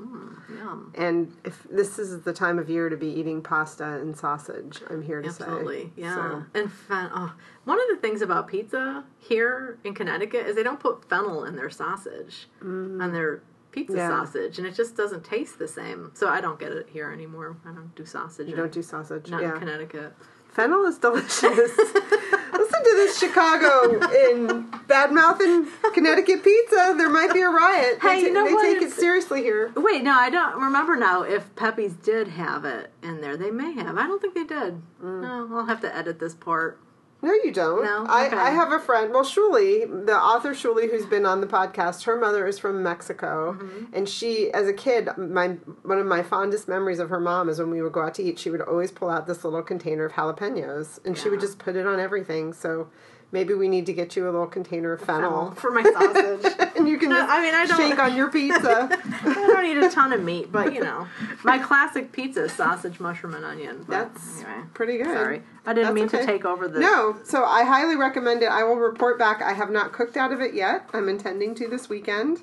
Yum. 0.55 0.91
And 0.95 1.35
if 1.43 1.65
this 1.69 1.97
is 1.97 2.21
the 2.21 2.33
time 2.33 2.59
of 2.59 2.69
year 2.69 2.89
to 2.89 2.97
be 2.97 3.07
eating 3.07 3.41
pasta 3.41 3.85
and 3.97 4.15
sausage, 4.15 4.81
I'm 4.89 5.01
here 5.01 5.21
to 5.21 5.27
Absolutely, 5.29 5.91
say. 5.97 6.03
Absolutely, 6.03 6.03
yeah. 6.03 6.15
So, 6.15 6.43
And 6.53 6.71
fen- 6.71 7.09
oh, 7.13 7.33
one 7.65 7.79
of 7.81 7.87
the 7.89 7.97
things 7.97 8.21
about 8.21 8.47
pizza 8.47 9.03
here 9.17 9.79
in 9.83 9.95
Connecticut 9.95 10.45
is 10.45 10.55
they 10.55 10.63
don't 10.63 10.79
put 10.79 11.09
fennel 11.09 11.43
in 11.45 11.55
their 11.55 11.71
sausage, 11.71 12.47
on 12.61 13.11
their 13.11 13.41
pizza. 13.75 13.97
Yeah. 13.97 14.09
sausage, 14.09 14.57
and 14.57 14.65
it 14.65 14.73
just 14.73 14.95
doesn't 14.95 15.25
taste 15.25 15.59
the 15.59 15.67
same. 15.67 16.11
So 16.13 16.29
I 16.29 16.41
don't 16.41 16.59
get 16.59 16.71
it 16.71 16.87
here 16.89 17.11
anymore. 17.11 17.57
I 17.65 17.73
don't 17.73 17.93
do 17.95 18.05
sausage. 18.05 18.47
you 18.47 18.55
don't 18.55 18.71
do 18.71 18.81
sausage. 18.81 19.29
not 19.29 19.41
yeah. 19.41 19.53
in 19.53 19.59
Connecticut. 19.59 20.15
Fennel 20.55 20.85
is 20.85 20.97
delicious. 20.97 21.41
Listen 21.43 22.83
to 22.83 22.93
this 22.95 23.19
Chicago 23.19 23.99
in 24.31 24.65
bad 24.87 25.11
mouth 25.11 25.37
and 25.41 25.67
Connecticut 25.93 26.45
pizza. 26.45 26.93
There 26.97 27.09
might 27.09 27.33
be 27.33 27.41
a 27.41 27.49
riot. 27.49 27.99
Hey, 28.01 28.21
they 28.21 28.27
you 28.27 28.33
know 28.33 28.45
they 28.45 28.73
take 28.73 28.81
it 28.81 28.93
seriously 28.93 29.41
here. 29.41 29.73
Wait, 29.75 30.01
no, 30.01 30.13
I 30.13 30.29
don't 30.29 30.61
remember 30.61 30.95
now 30.95 31.23
if 31.23 31.53
Pepe's 31.57 31.93
did 31.95 32.29
have 32.29 32.63
it 32.63 32.91
in 33.03 33.19
there. 33.19 33.35
They 33.35 33.51
may 33.51 33.73
have. 33.73 33.97
I 33.97 34.07
don't 34.07 34.21
think 34.21 34.33
they 34.33 34.45
did. 34.45 34.81
Mm. 35.03 35.21
No, 35.21 35.57
I'll 35.57 35.65
have 35.65 35.81
to 35.81 35.93
edit 35.93 36.19
this 36.19 36.33
part. 36.33 36.79
No, 37.25 37.33
you 37.43 37.51
don't. 37.51 37.83
No? 37.83 38.05
I, 38.07 38.27
Okay. 38.27 38.35
I 38.37 38.49
have 38.51 38.71
a 38.71 38.79
friend. 38.79 39.11
Well, 39.13 39.23
Shuli, 39.25 40.05
the 40.05 40.15
author 40.15 40.53
Shuli, 40.53 40.89
who's 40.91 41.05
been 41.05 41.25
on 41.25 41.41
the 41.41 41.47
podcast, 41.47 42.03
her 42.03 42.17
mother 42.19 42.45
is 42.45 42.59
from 42.59 42.83
Mexico, 42.83 43.53
Mm-hmm. 43.59 43.85
and 43.95 44.07
she, 44.07 44.51
as 44.53 44.67
a 44.67 44.73
kid, 44.73 45.09
my 45.17 45.47
one 45.83 45.97
of 45.99 46.05
my 46.05 46.21
fondest 46.23 46.67
memories 46.67 46.99
of 46.99 47.09
her 47.09 47.19
mom 47.19 47.49
is 47.49 47.57
when 47.59 47.71
we 47.71 47.81
would 47.81 47.93
go 47.93 48.01
out 48.03 48.13
to 48.15 48.23
eat. 48.23 48.37
She 48.39 48.49
would 48.51 48.61
always 48.61 48.91
pull 48.91 49.09
out 49.09 49.25
this 49.27 49.43
little 49.43 49.63
container 49.63 50.05
of 50.05 50.13
jalapenos, 50.13 50.99
and 51.05 51.17
she 51.17 51.29
would 51.29 51.39
just 51.39 51.57
put 51.59 51.75
it 51.75 51.85
on 51.87 51.99
everything. 51.99 52.53
So 52.53 52.89
Maybe 53.35 53.53
we 53.53 53.67
need 53.67 53.85
to 53.87 53.93
get 53.93 54.15
you 54.15 54.23
a 54.23 54.31
little 54.31 54.47
container 54.47 54.93
of 54.93 55.01
fennel, 55.01 55.51
for 55.55 55.69
my 55.69 55.83
sausage. 55.83 56.53
and 56.77 56.87
you 56.87 56.97
can 56.97 57.09
No, 57.09 57.19
I 57.27 57.41
mean, 57.41 57.53
I 57.53 57.65
don't- 57.65 57.77
shake 57.77 57.99
on 57.99 58.15
your 58.15 58.31
pizza. 58.31 58.87
I 59.23 59.33
don't 59.33 59.61
need 59.63 59.77
a 59.77 59.89
ton 59.89 60.13
of 60.13 60.23
meat, 60.23 60.53
but 60.53 60.73
you 60.73 60.79
know, 60.81 61.05
my 61.43 61.57
classic 61.57 62.13
pizza 62.13 62.45
is 62.45 62.53
sausage, 62.53 63.01
mushroom, 63.01 63.33
and 63.33 63.43
onion. 63.43 63.83
That's 63.89 64.41
anyway, 64.41 64.61
pretty 64.73 64.97
good. 64.99 65.07
sorry, 65.07 65.41
I 65.65 65.73
didn't 65.73 65.87
That's 65.87 65.95
mean 65.95 66.05
okay. 66.05 66.19
to 66.21 66.25
take 66.25 66.45
over 66.45 66.69
the. 66.69 66.79
No, 66.79 67.17
so 67.25 67.43
I 67.43 67.65
highly 67.65 67.97
recommend 67.97 68.41
it. 68.41 68.47
I 68.49 68.63
will 68.63 68.77
report 68.77 69.19
back. 69.19 69.41
I 69.41 69.51
have 69.51 69.69
not 69.69 69.91
cooked 69.91 70.15
out 70.15 70.31
of 70.31 70.39
it 70.39 70.53
yet. 70.53 70.89
I'm 70.93 71.09
intending 71.09 71.55
to 71.55 71.67
this 71.67 71.89
weekend. 71.89 72.41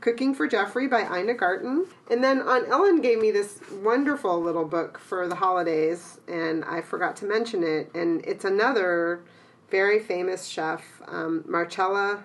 Cooking 0.00 0.34
for 0.34 0.48
Jeffrey 0.48 0.88
by 0.88 1.02
Ina 1.16 1.34
Garten. 1.34 1.86
And 2.10 2.22
then 2.22 2.42
on 2.42 2.66
Ellen 2.66 3.00
gave 3.00 3.20
me 3.20 3.30
this 3.30 3.60
wonderful 3.82 4.42
little 4.42 4.64
book 4.64 4.98
for 4.98 5.28
the 5.28 5.36
holidays, 5.36 6.18
and 6.26 6.64
I 6.64 6.80
forgot 6.82 7.14
to 7.18 7.26
mention 7.26 7.62
it. 7.62 7.90
And 7.94 8.24
it's 8.26 8.44
another 8.44 9.20
very 9.70 9.98
famous 9.98 10.46
chef, 10.46 11.02
um, 11.06 11.44
Marcella 11.46 12.24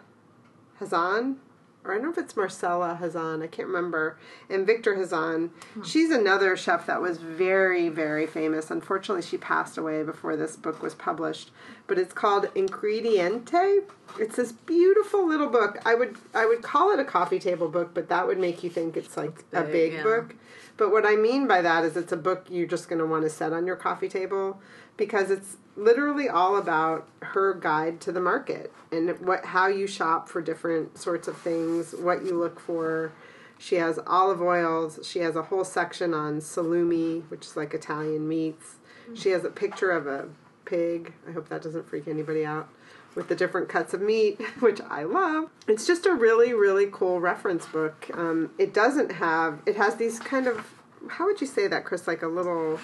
Hazan. 0.79 1.37
Or 1.83 1.93
I 1.93 1.95
don't 1.95 2.03
know 2.03 2.11
if 2.11 2.17
it's 2.19 2.37
Marcella 2.37 2.99
Hazan, 3.01 3.41
I 3.41 3.47
can't 3.47 3.67
remember. 3.67 4.19
And 4.51 4.67
Victor 4.67 4.93
Hazan. 4.95 5.49
She's 5.83 6.11
another 6.11 6.55
chef 6.55 6.85
that 6.85 7.01
was 7.01 7.17
very, 7.17 7.89
very 7.89 8.27
famous. 8.27 8.69
Unfortunately, 8.69 9.23
she 9.23 9.37
passed 9.37 9.79
away 9.79 10.03
before 10.03 10.35
this 10.35 10.55
book 10.55 10.83
was 10.83 10.93
published. 10.93 11.49
But 11.87 11.97
it's 11.97 12.13
called 12.13 12.53
Ingredienti. 12.53 13.85
It's 14.19 14.35
this 14.35 14.51
beautiful 14.51 15.27
little 15.27 15.49
book. 15.49 15.79
I 15.83 15.95
would 15.95 16.17
I 16.35 16.45
would 16.45 16.61
call 16.61 16.91
it 16.91 16.99
a 16.99 17.05
coffee 17.05 17.39
table 17.39 17.67
book, 17.67 17.95
but 17.95 18.09
that 18.09 18.27
would 18.27 18.37
make 18.37 18.63
you 18.63 18.69
think 18.69 18.95
it's 18.95 19.17
like 19.17 19.43
a 19.51 19.63
big, 19.63 19.71
big 19.71 19.93
yeah. 19.93 20.03
book. 20.03 20.35
But 20.77 20.91
what 20.91 21.05
I 21.05 21.15
mean 21.15 21.47
by 21.47 21.63
that 21.63 21.83
is 21.83 21.97
it's 21.97 22.11
a 22.11 22.17
book 22.17 22.45
you're 22.49 22.67
just 22.67 22.89
going 22.89 22.99
to 22.99 23.07
want 23.07 23.23
to 23.23 23.29
set 23.29 23.53
on 23.53 23.65
your 23.65 23.75
coffee 23.75 24.09
table 24.09 24.59
because 24.97 25.31
it's 25.31 25.57
literally 25.75 26.27
all 26.27 26.57
about 26.57 27.07
her 27.21 27.53
guide 27.53 28.01
to 28.01 28.11
the 28.11 28.19
market 28.19 28.73
and 28.91 29.19
what 29.19 29.45
how 29.45 29.67
you 29.67 29.87
shop 29.87 30.27
for 30.27 30.41
different 30.41 30.97
sorts 30.97 31.27
of 31.27 31.37
things, 31.37 31.93
what 31.93 32.23
you 32.25 32.37
look 32.37 32.59
for. 32.59 33.11
She 33.57 33.75
has 33.75 33.99
olive 34.07 34.41
oils. 34.41 34.99
She 35.03 35.19
has 35.19 35.35
a 35.35 35.43
whole 35.43 35.63
section 35.63 36.13
on 36.13 36.39
salumi, 36.41 37.23
which 37.29 37.45
is 37.45 37.55
like 37.55 37.73
Italian 37.73 38.27
meats. 38.27 38.77
She 39.13 39.29
has 39.29 39.43
a 39.43 39.49
picture 39.49 39.91
of 39.91 40.07
a 40.07 40.29
pig. 40.65 41.13
I 41.27 41.31
hope 41.31 41.49
that 41.49 41.61
doesn't 41.61 41.87
freak 41.87 42.07
anybody 42.07 42.45
out. 42.45 42.69
With 43.13 43.27
the 43.27 43.35
different 43.35 43.67
cuts 43.67 43.93
of 43.93 44.01
meat, 44.01 44.41
which 44.61 44.79
I 44.81 45.03
love. 45.03 45.49
It's 45.67 45.85
just 45.85 46.05
a 46.05 46.13
really, 46.13 46.53
really 46.53 46.87
cool 46.89 47.19
reference 47.19 47.65
book. 47.65 48.09
Um, 48.13 48.51
it 48.57 48.73
doesn't 48.73 49.11
have, 49.11 49.61
it 49.65 49.75
has 49.75 49.97
these 49.97 50.17
kind 50.17 50.47
of, 50.47 50.73
how 51.09 51.25
would 51.25 51.41
you 51.41 51.47
say 51.47 51.67
that, 51.67 51.83
Chris? 51.83 52.07
Like 52.07 52.21
a 52.23 52.27
little 52.27 52.79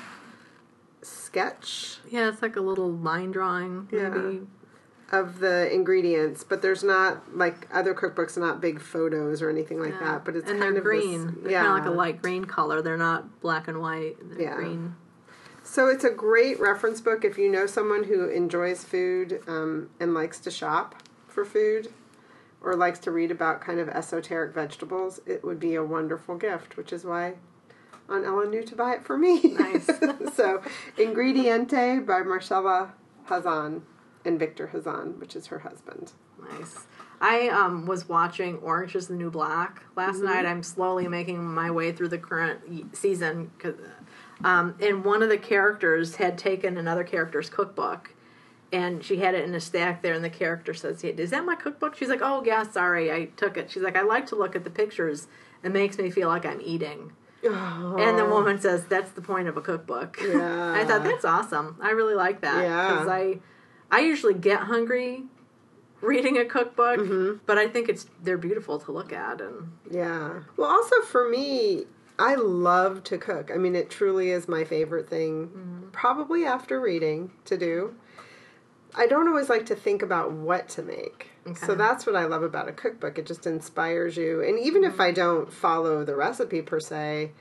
sketch 1.38 1.98
Yeah, 2.10 2.30
it's 2.30 2.42
like 2.42 2.56
a 2.56 2.62
little 2.62 2.92
line 2.92 3.32
drawing, 3.32 3.88
Yeah. 3.92 4.10
maybe. 4.10 4.48
of 5.10 5.40
the 5.40 5.72
ingredients, 5.74 6.44
but 6.44 6.62
there's 6.62 6.84
not 6.84 7.38
like 7.38 7.66
other 7.72 7.94
cookbooks, 7.94 8.38
not 8.38 8.60
big 8.60 8.82
photos 8.82 9.42
or 9.42 9.50
anything 9.50 9.80
like 9.80 9.94
Yeah. 9.94 10.00
that. 10.14 10.26
But 10.26 10.36
it's 10.36 10.50
and 10.50 10.60
kind 10.60 10.76
of 10.78 10.84
green. 10.84 11.28
This, 11.28 11.36
They're 11.44 11.52
yeah, 11.54 11.64
kind 11.64 11.80
of 11.80 11.86
like 11.86 11.94
a 11.94 11.96
light 11.96 12.22
green 12.22 12.44
color. 12.46 12.82
They're 12.82 12.98
not 12.98 13.40
black 13.40 13.70
and 13.70 13.80
white. 13.80 14.18
They're 14.22 14.42
Yeah. 14.42 14.56
green. 14.56 14.96
So 15.64 15.88
it's 15.88 16.04
a 16.04 16.10
great 16.10 16.60
reference 16.60 17.00
book 17.00 17.24
if 17.24 17.38
you 17.38 17.50
know 17.50 17.66
someone 17.68 18.04
who 18.04 18.28
enjoys 18.28 18.84
food 18.84 19.42
um, 19.48 19.90
and 20.00 20.14
likes 20.14 20.40
to 20.42 20.52
shop 20.52 20.96
for 21.28 21.46
food 21.46 21.88
or 22.62 22.76
likes 22.76 23.00
to 23.00 23.12
read 23.12 23.32
about 23.32 23.62
kind 23.62 23.80
of 23.80 23.88
esoteric 23.88 24.54
vegetables. 24.54 25.22
It 25.26 25.42
would 25.44 25.60
be 25.60 25.76
a 25.76 25.84
wonderful 25.86 26.36
gift, 26.36 26.76
which 26.76 26.92
is 26.92 27.06
why 27.06 27.36
Aunt 28.10 28.26
Ellen 28.26 28.50
knew 28.52 28.64
to 28.64 28.76
buy 28.76 28.94
it 28.94 29.04
for 29.06 29.18
me. 29.18 29.42
Nice. 29.42 29.86
so 30.36 30.62
Ingredienti 30.98 32.06
by 32.06 32.22
Marcella 32.24 32.94
Hazan 33.28 33.82
and 34.26 34.40
Victor 34.40 34.70
Hazan, 34.74 35.18
which 35.20 35.36
is 35.36 35.48
her 35.48 35.60
husband. 35.60 36.14
Nice. 36.52 36.86
I 37.20 37.48
um, 37.50 37.86
was 37.86 38.08
watching 38.08 38.58
Orange 38.58 38.96
is 38.96 39.08
the 39.08 39.16
New 39.16 39.32
Black 39.32 39.84
last 39.96 40.18
Mm-hmm. 40.18 40.26
night. 40.26 40.46
I'm 40.46 40.64
slowly 40.64 41.08
making 41.08 41.44
my 41.44 41.72
way 41.72 41.92
through 41.92 42.10
the 42.10 42.18
current 42.18 42.62
season. 42.66 42.92
season. 42.94 43.52
'cause, 43.60 43.74
Um, 44.44 44.76
and 44.80 45.04
one 45.04 45.24
of 45.24 45.30
the 45.30 45.38
characters 45.38 46.18
had 46.18 46.38
taken 46.38 46.78
another 46.78 47.04
character's 47.04 47.50
cookbook. 47.50 48.12
And 48.72 49.02
she 49.04 49.18
had 49.18 49.34
it 49.34 49.46
in 49.46 49.56
a 49.56 49.62
stack 49.62 50.02
there, 50.02 50.14
and 50.14 50.24
the 50.24 50.30
character 50.30 50.74
says, 50.74 51.02
"Hey, 51.02 51.12
Is 51.18 51.30
that 51.32 51.46
my 51.46 51.56
cookbook? 51.56 51.96
She's 51.96 52.10
like, 52.10 52.20
Oh, 52.22 52.44
yeah, 52.46 52.64
sorry, 52.64 53.10
I 53.12 53.26
took 53.38 53.56
it. 53.58 53.72
She's 53.72 53.82
like, 53.82 53.96
I 53.96 54.02
like 54.02 54.26
to 54.28 54.36
look 54.36 54.56
at 54.58 54.66
the 54.66 54.70
pictures. 54.70 55.28
It 55.64 55.72
makes 55.72 55.98
me 55.98 56.10
feel 56.12 56.28
like 56.28 56.46
I'm 56.46 56.60
eating. 56.62 57.14
And 57.54 58.18
the 58.18 58.26
woman 58.26 58.60
says, 58.60 58.86
That's 58.86 59.12
the 59.12 59.22
point 59.22 59.48
of 59.48 59.58
a 59.58 59.62
cookbook. 59.62 60.20
Yeah. 60.22 60.74
I 60.76 60.86
thought, 60.86 61.04
That's 61.04 61.26
awesome. 61.26 61.78
I 61.82 61.92
really 61.92 62.16
like 62.16 62.42
that. 62.42 62.64
Yeah. 62.64 62.90
Because 62.92 63.08
I, 63.08 63.40
I 63.92 64.00
usually 64.02 64.34
get 64.34 64.62
hungry 64.62 65.24
reading 66.02 66.38
a 66.38 66.46
cookbook, 66.46 67.00
Mm-hmm. 67.00 67.38
but 67.46 67.58
I 67.58 67.68
think 67.68 67.90
it's 67.90 68.06
they're 68.22 68.38
beautiful 68.38 68.80
to 68.80 68.92
look 68.92 69.12
at. 69.14 69.42
And 69.42 69.72
Yeah. 69.90 70.42
Well, 70.56 70.70
also 70.70 71.02
for 71.02 71.28
me, 71.30 71.86
I 72.20 72.36
love 72.36 73.04
to 73.06 73.18
cook. 73.18 73.52
I 73.54 73.58
mean, 73.58 73.76
it 73.76 73.90
truly 73.90 74.32
is 74.32 74.48
my 74.48 74.64
favorite 74.64 75.10
thing, 75.10 75.90
probably 75.92 76.46
after 76.46 76.80
reading, 76.80 77.32
to 77.46 77.58
do. 77.58 77.96
I 78.96 79.06
don't 79.06 79.28
always 79.28 79.50
like 79.50 79.68
to 79.68 79.76
think 79.76 80.02
about 80.02 80.32
what 80.32 80.68
to 80.70 80.82
make. 80.82 81.30
So 81.56 81.76
that's 81.76 82.06
what 82.06 82.16
I 82.16 82.26
love 82.26 82.44
about 82.44 82.68
a 82.68 82.74
cookbook. 82.74 83.18
It 83.18 83.26
just 83.26 83.48
inspires 83.48 84.18
you. 84.18 84.44
And 84.44 84.60
even 84.60 84.84
if 84.84 85.00
I 85.00 85.08
mm-hmm. 85.08 85.16
don't 85.16 85.54
follow 85.54 86.04
the 86.04 86.16
recipe 86.16 86.62
per 86.62 86.80
se, 86.80 87.32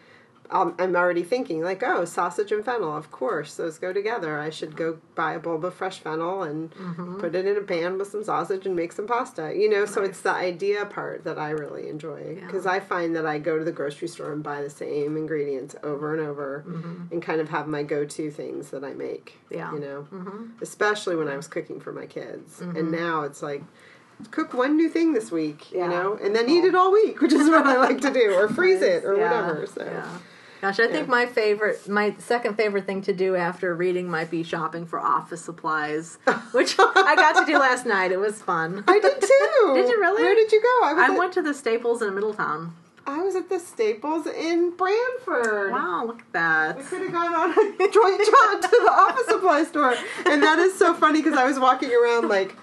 um, 0.51 0.75
I'm 0.79 0.95
already 0.95 1.23
thinking, 1.23 1.63
like, 1.63 1.83
oh, 1.83 2.05
sausage 2.05 2.53
and 2.53 2.65
fennel, 2.65 2.97
of 2.97 3.11
course, 3.11 3.57
those 3.57 3.79
go 3.79 3.93
together. 3.93 4.39
I 4.39 4.51
should 4.51 4.77
go 4.77 4.99
buy 5.15 5.35
a 5.35 5.39
bulb 5.39 5.65
of 5.65 5.75
fresh 5.75 5.99
fennel 5.99 6.45
and 6.45 6.71
mm-hmm. 6.71 7.19
put 7.19 7.35
it 7.35 7.47
in 7.47 7.57
a 7.57 7.63
pan 7.63 7.99
with 7.99 8.09
some 8.09 8.23
sausage 8.23 8.65
and 8.65 8.77
make 8.77 8.93
some 8.93 9.07
pasta. 9.07 9.55
You 9.57 9.69
know, 9.69 9.87
so 9.87 10.03
it's 10.03 10.21
the 10.21 10.31
idea 10.31 10.87
part 10.87 11.25
that 11.25 11.39
I 11.39 11.51
really 11.51 11.89
enjoy. 11.89 12.41
Because 12.47 12.67
I 12.67 12.81
find 12.81 13.17
that 13.17 13.27
I 13.27 13.39
go 13.39 13.59
to 13.59 13.65
the 13.65 13.73
grocery 13.73 14.09
store 14.09 14.33
and 14.33 14.43
buy 14.43 14.63
the 14.63 14.71
same 14.71 15.17
ingredients 15.17 15.75
over 15.83 16.15
and 16.15 16.25
over 16.25 16.65
mm-hmm. 16.67 17.13
and 17.13 17.23
kind 17.23 17.41
of 17.41 17.49
have 17.49 17.67
my 17.67 17.83
go 17.83 18.05
to 18.05 18.31
things 18.31 18.71
that 18.71 18.85
I 18.85 18.93
make. 18.93 19.39
Yeah. 19.51 19.73
You 19.73 19.81
know, 19.81 20.07
especially 20.61 21.17
when 21.17 21.29
I 21.29 21.37
was 21.37 21.49
cooking 21.49 21.81
for 21.81 21.93
my 21.93 22.07
kids. 22.07 22.61
And 22.61 22.93
now 22.93 23.23
it's 23.23 23.43
like, 23.43 23.65
cook 24.31 24.55
one 24.55 24.77
new 24.77 24.89
thing 24.89 25.13
this 25.13 25.31
week, 25.31 25.71
Yeah, 25.73 25.85
you 25.85 25.91
know, 25.91 26.13
and 26.15 26.35
then 26.35 26.47
that's 26.47 26.49
eat 26.51 26.65
it 26.65 26.75
all 26.75 26.93
week, 26.93 27.21
which 27.21 27.33
is 27.33 27.49
what 27.49 27.67
I 27.67 27.77
like 27.77 28.01
to 28.03 28.13
do, 28.13 28.35
or 28.35 28.49
freeze 28.59 28.83
it 28.83 29.05
or 29.05 29.17
Yeah, 29.17 29.41
whatever. 29.47 29.67
So. 29.67 29.85
yeah. 29.85 30.19
Gosh, 30.63 30.81
I 30.81 30.89
think 30.89 31.07
my 31.07 31.27
favorite, 31.27 31.87
my 31.87 32.15
second 32.19 32.55
favorite 32.57 32.87
thing 32.87 33.03
to 33.03 33.13
do 33.13 33.37
after 33.37 33.75
reading 33.75 34.09
might 34.09 34.31
be 34.31 34.43
shopping 34.43 34.87
for 34.87 34.99
office 34.99 35.43
supplies, 35.45 36.17
which 36.53 36.77
I 36.79 37.15
got 37.15 37.39
to 37.39 37.45
do 37.51 37.59
last 37.59 37.85
night. 37.85 38.11
It 38.11 38.19
was 38.19 38.41
fun. 38.41 38.83
I 38.89 38.99
did 38.99 39.21
too. 39.21 39.75
Did 39.75 39.89
you 39.89 40.01
really? 40.01 40.23
Where 40.23 40.35
did 40.35 40.51
you 40.51 40.63
go? 40.63 40.87
I 40.87 40.95
I 40.97 41.13
at, 41.13 41.19
went 41.19 41.35
to 41.35 41.43
the 41.43 41.53
Staples 41.53 42.01
in 42.01 42.15
Middletown. 42.15 42.75
I 43.07 43.19
was 43.23 43.37
at 43.37 43.49
the 43.51 43.61
Staples 43.61 44.27
in 44.27 44.71
Branford. 44.77 45.71
Wow, 45.73 46.05
look 46.07 46.21
at 46.21 46.33
that. 46.33 46.79
We 46.79 46.83
could 46.85 47.03
have 47.03 47.13
gone 47.13 47.35
on 47.35 47.51
a 47.51 47.91
joint 47.93 48.19
jaunt 48.25 48.63
to 48.63 48.69
the 48.83 48.93
office 48.93 49.27
supply 49.27 49.63
store. 49.63 49.95
And 50.27 50.43
that 50.43 50.59
is 50.59 50.77
so 50.77 50.95
funny 50.95 51.23
because 51.23 51.39
I 51.39 51.45
was 51.45 51.59
walking 51.61 51.91
around 51.93 52.29
like 52.29 52.57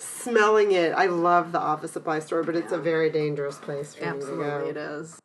smelling 0.00 0.72
it. 0.72 0.92
I 0.92 1.06
love 1.06 1.52
the 1.52 1.60
office 1.60 1.92
supply 1.92 2.18
store, 2.18 2.42
but 2.42 2.56
it's 2.56 2.72
a 2.72 2.78
very 2.78 3.10
dangerous 3.10 3.58
place 3.58 3.94
for 3.94 4.04
me 4.04 4.20
to 4.20 4.26
go. 4.26 4.42
Absolutely, 4.42 4.70
it 4.70 4.76
is. 4.76 5.20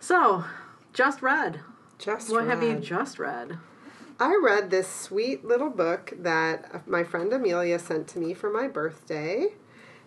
So, 0.00 0.44
just 0.92 1.20
read. 1.20 1.60
Just 1.98 2.30
What 2.30 2.46
have 2.46 2.62
you 2.62 2.76
just 2.76 3.18
read? 3.18 3.58
I 4.20 4.38
read 4.42 4.70
this 4.70 4.88
sweet 4.88 5.44
little 5.44 5.70
book 5.70 6.12
that 6.18 6.88
my 6.88 7.04
friend 7.04 7.32
Amelia 7.32 7.78
sent 7.78 8.08
to 8.08 8.18
me 8.18 8.34
for 8.34 8.50
my 8.50 8.66
birthday, 8.66 9.48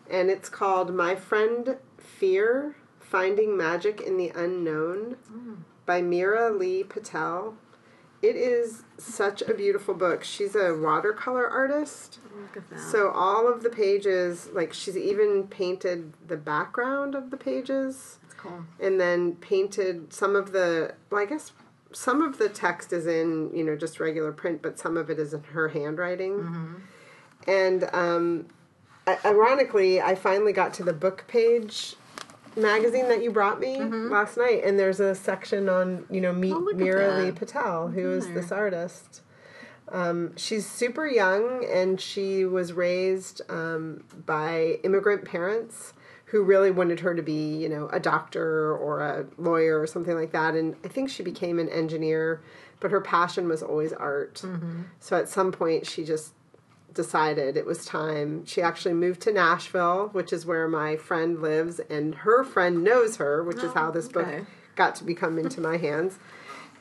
and 0.10 0.30
it's 0.30 0.50
called 0.50 0.94
My 0.94 1.16
Friend 1.16 1.78
Fear 1.98 2.76
Finding 3.00 3.56
Magic 3.56 4.02
in 4.02 4.18
the 4.18 4.30
Unknown 4.30 5.18
mm. 5.32 5.58
by 5.86 6.02
Meera 6.02 6.58
Lee 6.58 6.84
Patel. 6.84 7.56
It 8.22 8.36
is 8.36 8.84
such 9.00 9.42
a 9.42 9.54
beautiful 9.54 9.94
book. 9.96 10.24
She's 10.24 10.56
a 10.56 10.76
watercolor 10.76 11.48
artist. 11.48 12.20
Look 12.40 12.58
at 12.58 12.70
that. 12.70 12.80
So 12.80 13.10
all 13.10 13.52
of 13.52 13.64
the 13.64 13.70
pages, 13.70 14.50
like 14.54 14.74
she's 14.74 14.96
even 14.96 15.48
painted 15.48 16.14
the 16.28 16.38
background 16.38 17.16
of 17.16 17.32
the 17.32 17.38
pages 17.38 18.20
That's 18.22 18.34
cool. 18.36 18.66
and 18.80 19.00
then 19.00 19.36
painted 19.38 20.14
some 20.14 20.36
of 20.36 20.52
the 20.52 20.94
well 21.10 21.22
i 21.22 21.26
guess 21.26 21.52
some 21.92 22.22
of 22.22 22.38
the 22.38 22.48
text 22.48 22.94
is 22.94 23.06
in 23.06 23.52
you 23.54 23.64
know 23.64 23.76
just 23.76 24.00
regular 24.00 24.32
print 24.32 24.62
but 24.62 24.80
some 24.80 24.96
of 24.98 25.10
it 25.10 25.20
is 25.20 25.34
in 25.34 25.44
her 25.44 25.70
handwriting 25.70 26.82
and 27.48 27.90
um, 27.94 28.46
ironically 29.26 30.00
i 30.02 30.16
finally 30.16 30.54
got 30.54 30.74
to 30.76 30.84
the 30.84 30.94
book 30.94 31.26
page 31.28 31.96
magazine 32.56 33.08
that 33.08 33.24
you 33.24 33.32
brought 33.32 33.60
me 33.60 33.80
last 33.82 34.38
night 34.38 34.64
and 34.64 34.78
there's 34.78 35.00
a 35.00 35.16
section 35.16 35.70
on 35.70 36.06
you 36.10 36.20
know 36.20 36.34
meet 36.34 36.54
Oh, 36.54 36.58
look 36.60 36.76
at 36.76 36.80
meera 36.80 37.24
lee 37.24 37.32
patel 37.32 37.88
who 37.88 38.12
is 38.12 38.28
this 38.28 38.52
artist 38.52 39.22
um, 39.92 40.36
she's 40.38 40.66
super 40.66 41.06
young 41.06 41.66
and 41.66 42.00
she 42.00 42.46
was 42.46 42.74
raised 42.74 43.42
um, 43.50 44.04
by 44.26 44.80
immigrant 44.84 45.26
parents 45.26 45.94
who 46.26 46.44
really 46.44 46.72
wanted 46.72 47.02
her 47.02 47.14
to 47.14 47.22
be, 47.22 47.58
you 47.58 47.68
know, 47.68 47.90
a 47.92 48.00
doctor 48.00 48.74
or 48.74 49.02
a 49.02 49.26
lawyer 49.38 49.82
or 49.82 49.86
something 49.86 50.16
like 50.16 50.32
that. 50.32 50.56
And 50.56 50.78
I 50.86 50.88
think 50.88 51.10
she 51.10 51.24
became 51.24 51.60
an 51.60 51.68
engineer, 51.68 52.42
but 52.80 52.90
her 52.90 53.02
passion 53.02 53.50
was 53.50 53.62
always 53.62 53.92
art. 53.92 54.36
Mm-hmm. 54.36 54.84
So 55.02 55.18
at 55.18 55.28
some 55.28 55.52
point, 55.52 55.86
she 55.86 56.06
just 56.06 56.32
decided 56.94 57.58
it 57.58 57.66
was 57.66 57.86
time. 57.86 58.46
She 58.46 58.62
actually 58.62 58.94
moved 58.94 59.22
to 59.22 59.32
Nashville, 59.32 60.10
which 60.14 60.34
is 60.34 60.46
where 60.46 60.68
my 60.68 60.98
friend 60.98 61.42
lives, 61.42 61.80
and 61.90 62.16
her 62.16 62.44
friend 62.44 62.84
knows 62.84 63.18
her, 63.18 63.44
which 63.44 63.58
is 63.64 63.74
how 63.74 63.92
this 63.92 64.08
book 64.08 64.26
got 64.76 64.96
to 64.96 65.04
become 65.04 65.38
into 65.38 65.62
my 65.62 65.78
hands. 65.78 66.20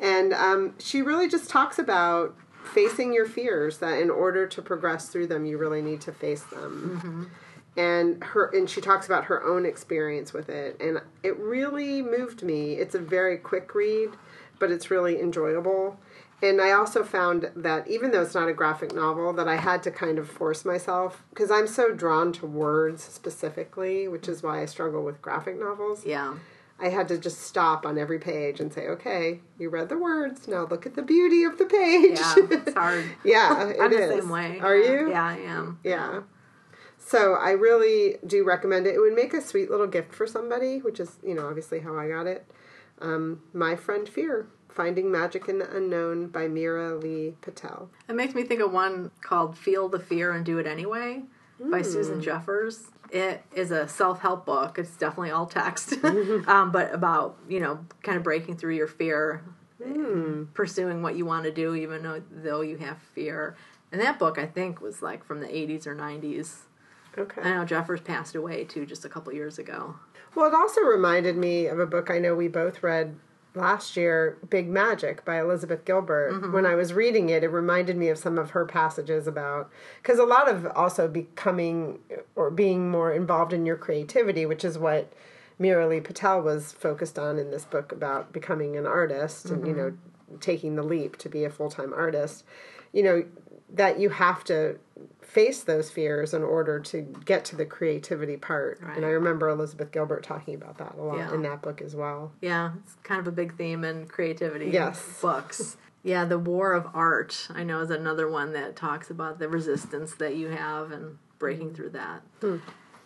And 0.01 0.33
um, 0.33 0.75
she 0.79 1.03
really 1.03 1.29
just 1.29 1.51
talks 1.51 1.79
about 1.79 2.35
facing 2.63 3.13
your 3.13 3.27
fears 3.27 3.79
that 3.79 3.99
in 4.01 4.11
order 4.11 4.47
to 4.47 4.63
progress 4.63 5.09
through 5.09 5.27
them, 5.27 5.45
you 5.45 5.59
really 5.59 5.83
need 5.83 6.01
to 6.03 6.13
face 6.13 6.43
them. 6.45 7.31
And 7.77 8.23
her 8.25 8.47
and 8.47 8.69
she 8.69 8.81
talks 8.81 9.07
about 9.07 9.25
her 9.25 9.43
own 9.45 9.65
experience 9.65 10.33
with 10.33 10.49
it, 10.49 10.77
and 10.81 11.01
it 11.23 11.37
really 11.39 12.03
moved 12.03 12.43
me. 12.43 12.75
It's 12.75 12.95
a 12.95 12.99
very 12.99 13.39
quick 13.39 13.75
read, 13.75 14.11
but 14.59 14.71
it's 14.71 14.91
really 14.91 15.21
enjoyable. 15.21 15.99
And 16.43 16.61
I 16.61 16.73
also 16.73 17.05
found 17.05 17.51
that 17.55 17.87
even 17.89 18.11
though 18.13 18.23
it's 18.23 18.35
not 18.35 18.49
a 18.49 18.55
graphic 18.55 18.95
novel, 18.95 19.33
that 19.35 19.47
I 19.47 19.57
had 19.57 19.83
to 19.83 19.91
kind 19.91 20.19
of 20.19 20.29
force 20.29 20.65
myself 20.65 21.23
because 21.31 21.51
I'm 21.51 21.67
so 21.67 21.93
drawn 21.93 22.33
to 22.35 22.47
words 22.47 23.03
specifically, 23.03 24.09
which 24.09 24.27
is 24.29 24.43
why 24.43 24.63
I 24.63 24.65
struggle 24.65 25.05
with 25.05 25.21
graphic 25.21 25.59
novels. 25.61 26.05
Yeah. 26.07 26.35
I 26.83 26.89
had 26.89 27.09
to 27.09 27.19
just 27.19 27.43
stop 27.43 27.85
on 27.85 27.99
every 27.99 28.19
page 28.19 28.59
and 28.59 28.73
say, 28.73 28.87
"Okay, 28.89 29.41
you 29.59 29.69
read 29.69 29.91
the 29.91 29.99
words. 29.99 30.49
Now 30.49 30.65
look 30.65 30.87
at 30.87 30.95
the 30.95 31.03
beauty 31.03 31.45
of 31.45 31.59
the 31.59 31.67
page." 31.67 32.19
Yeah. 32.19 32.35
It's 32.39 32.73
hard. 32.73 33.05
yeah, 33.25 33.69
it 33.69 33.77
I'm 33.79 33.91
the 33.91 33.99
same 34.09 34.31
way. 34.31 34.59
Are 34.61 34.75
Yeah. 34.79 34.91
you? 34.91 35.11
Yeah, 35.11 35.25
I 35.25 35.37
am. 35.37 35.79
Yeah. 35.85 36.21
So 36.97 37.35
I 37.35 37.51
really 37.51 38.17
do 38.27 38.45
recommend 38.45 38.87
it. 38.87 38.95
It 38.95 39.01
would 39.01 39.15
make 39.15 39.35
a 39.35 39.43
sweet 39.43 39.71
little 39.71 39.87
gift 39.87 40.15
for 40.15 40.27
somebody, 40.27 40.79
which 40.79 41.01
is, 41.01 41.19
you 41.23 41.35
know, 41.35 41.49
obviously 41.49 41.81
how 41.81 41.97
I 41.99 42.09
got 42.09 42.27
it. 42.27 42.47
Um, 43.01 43.43
My 43.53 43.75
Friend 43.77 44.09
Fear, 44.09 44.47
Finding 44.71 45.11
Magic 45.11 45.49
in 45.49 45.59
the 45.59 45.77
Unknown 45.77 46.29
by 46.29 46.47
Meera 46.47 47.01
Lee 47.03 47.35
Patel. 47.41 47.91
It 48.09 48.15
makes 48.15 48.35
me 48.35 48.43
think 48.43 48.61
of 48.61 48.73
one 48.73 49.11
called 49.21 49.57
Feel 49.57 49.89
the 49.89 49.99
Fear 49.99 50.33
and 50.33 50.45
Do 50.45 50.59
It 50.59 50.67
Anyway 50.67 51.23
by 51.59 51.83
Susan 51.83 52.23
Jeffers. 52.23 52.91
It 53.11 53.43
is 53.55 53.71
a 53.71 53.89
self 53.89 54.21
help 54.21 54.47
book. 54.47 54.79
It's 54.79 54.97
definitely 54.97 55.31
all 55.31 55.47
text, 55.47 55.95
um, 56.05 56.71
but 56.71 56.95
about, 56.95 57.37
you 57.49 57.61
know, 57.61 57.85
kind 58.03 58.17
of 58.17 58.23
breaking 58.23 58.57
through 58.57 58.77
your 58.77 58.87
fear, 58.87 59.43
pursuing 60.55 61.03
what 61.03 61.17
you 61.17 61.27
want 61.27 61.45
to 61.45 61.51
do, 61.51 61.75
even 61.75 62.03
though, 62.03 62.23
though 62.31 62.61
you 62.61 62.77
have 62.79 62.99
fear. 63.15 63.57
And 63.93 64.01
that 64.01 64.19
book, 64.19 64.39
I 64.39 64.47
think, 64.47 64.81
was 64.81 65.03
like 65.03 65.25
from 65.25 65.41
the 65.41 65.49
80s 65.49 65.87
or 65.87 65.97
90s. 65.97 66.61
Okay. 67.19 67.43
I 67.43 67.55
know 67.55 67.65
Jeffers 67.65 68.01
passed 68.01 68.37
away 68.37 68.65
too 68.65 68.87
just 68.87 69.05
a 69.05 69.09
couple 69.09 69.33
years 69.33 69.59
ago. 69.59 69.97
Well, 70.35 70.47
it 70.47 70.55
also 70.55 70.83
reminded 70.83 71.37
me 71.37 71.67
of 71.67 71.81
a 71.81 71.87
book 71.87 72.11
I 72.11 72.21
know 72.21 72.37
we 72.37 72.47
both 72.47 72.85
read 72.85 73.17
last 73.55 73.97
year, 73.97 74.39
Big 74.49 74.69
Magic 74.69 75.25
by 75.25 75.41
Elizabeth 75.41 75.85
Gilbert. 75.85 76.33
Mm-hmm. 76.33 76.53
When 76.53 76.67
I 76.67 76.75
was 76.75 76.93
reading 76.93 77.29
it, 77.31 77.43
it 77.43 77.49
reminded 77.49 77.97
me 77.97 78.09
of 78.09 78.19
some 78.19 78.39
of 78.39 78.51
her 78.51 78.65
passages 78.65 79.27
about 79.27 79.71
because 80.03 80.19
a 80.19 80.25
lot 80.25 80.49
of 80.49 80.67
also 80.77 81.09
becoming 81.09 81.99
or 82.37 82.51
being 82.51 82.91
more 82.91 83.13
involved 83.13 83.53
in 83.53 83.67
your 83.67 83.77
creativity, 83.77 84.47
which 84.47 84.65
is 84.65 84.79
what 84.79 85.13
Meera 85.61 85.89
Lee 85.89 86.01
Patel 86.01 86.41
was 86.41 86.73
focused 86.73 87.19
on 87.19 87.39
in 87.39 87.51
this 87.51 87.65
book 87.65 87.93
about 87.93 88.33
becoming 88.33 88.77
an 88.77 88.87
artist 88.87 89.47
and 89.47 89.67
you 89.67 89.75
mm-hmm. 89.75 89.83
know 89.83 90.39
taking 90.39 90.77
the 90.77 90.83
leap 90.83 91.17
to 91.19 91.29
be 91.29 91.45
a 91.45 91.51
full 91.51 91.71
time 91.71 91.93
artist. 91.93 92.45
You 92.93 93.03
know 93.03 93.25
that 93.75 93.99
you 94.01 94.09
have 94.11 94.45
to 94.45 94.79
face 95.23 95.63
those 95.63 95.91
fears 95.91 96.35
in 96.35 96.43
order 96.43 96.81
to 96.81 97.03
get 97.25 97.45
to 97.47 97.57
the 97.57 97.65
creativity 97.65 98.37
part. 98.37 98.81
And 98.81 99.05
I 99.05 99.11
remember 99.11 99.49
Elizabeth 99.49 99.93
Gilbert 99.93 100.25
talking 100.25 100.55
about 100.55 100.79
that 100.79 100.97
a 100.99 101.03
lot 101.03 101.19
Yeah. 101.19 101.35
in 101.35 101.43
that 101.43 101.63
book 101.63 101.81
as 101.81 101.95
well. 101.95 102.33
Yeah, 102.41 102.73
it's 102.83 102.97
kind 103.05 103.21
of 103.21 103.29
a 103.29 103.33
big 103.33 103.57
theme 103.57 103.85
in 103.85 104.07
creativity 104.07 104.67
Yes. 104.67 105.21
books. 105.23 105.77
Yeah, 106.03 106.25
The 106.25 106.39
War 106.39 106.73
of 106.73 106.89
Art, 106.95 107.49
I 107.55 107.63
know, 107.63 107.81
is 107.81 107.91
another 107.91 108.29
one 108.29 108.53
that 108.55 108.75
talks 108.75 109.11
about 109.11 109.39
the 109.39 109.49
resistance 109.49 110.15
that 110.15 110.35
you 110.35 110.49
have 110.49 110.91
and 110.91 111.19
breaking 111.39 111.75
through 111.75 111.91
that. 111.91 112.23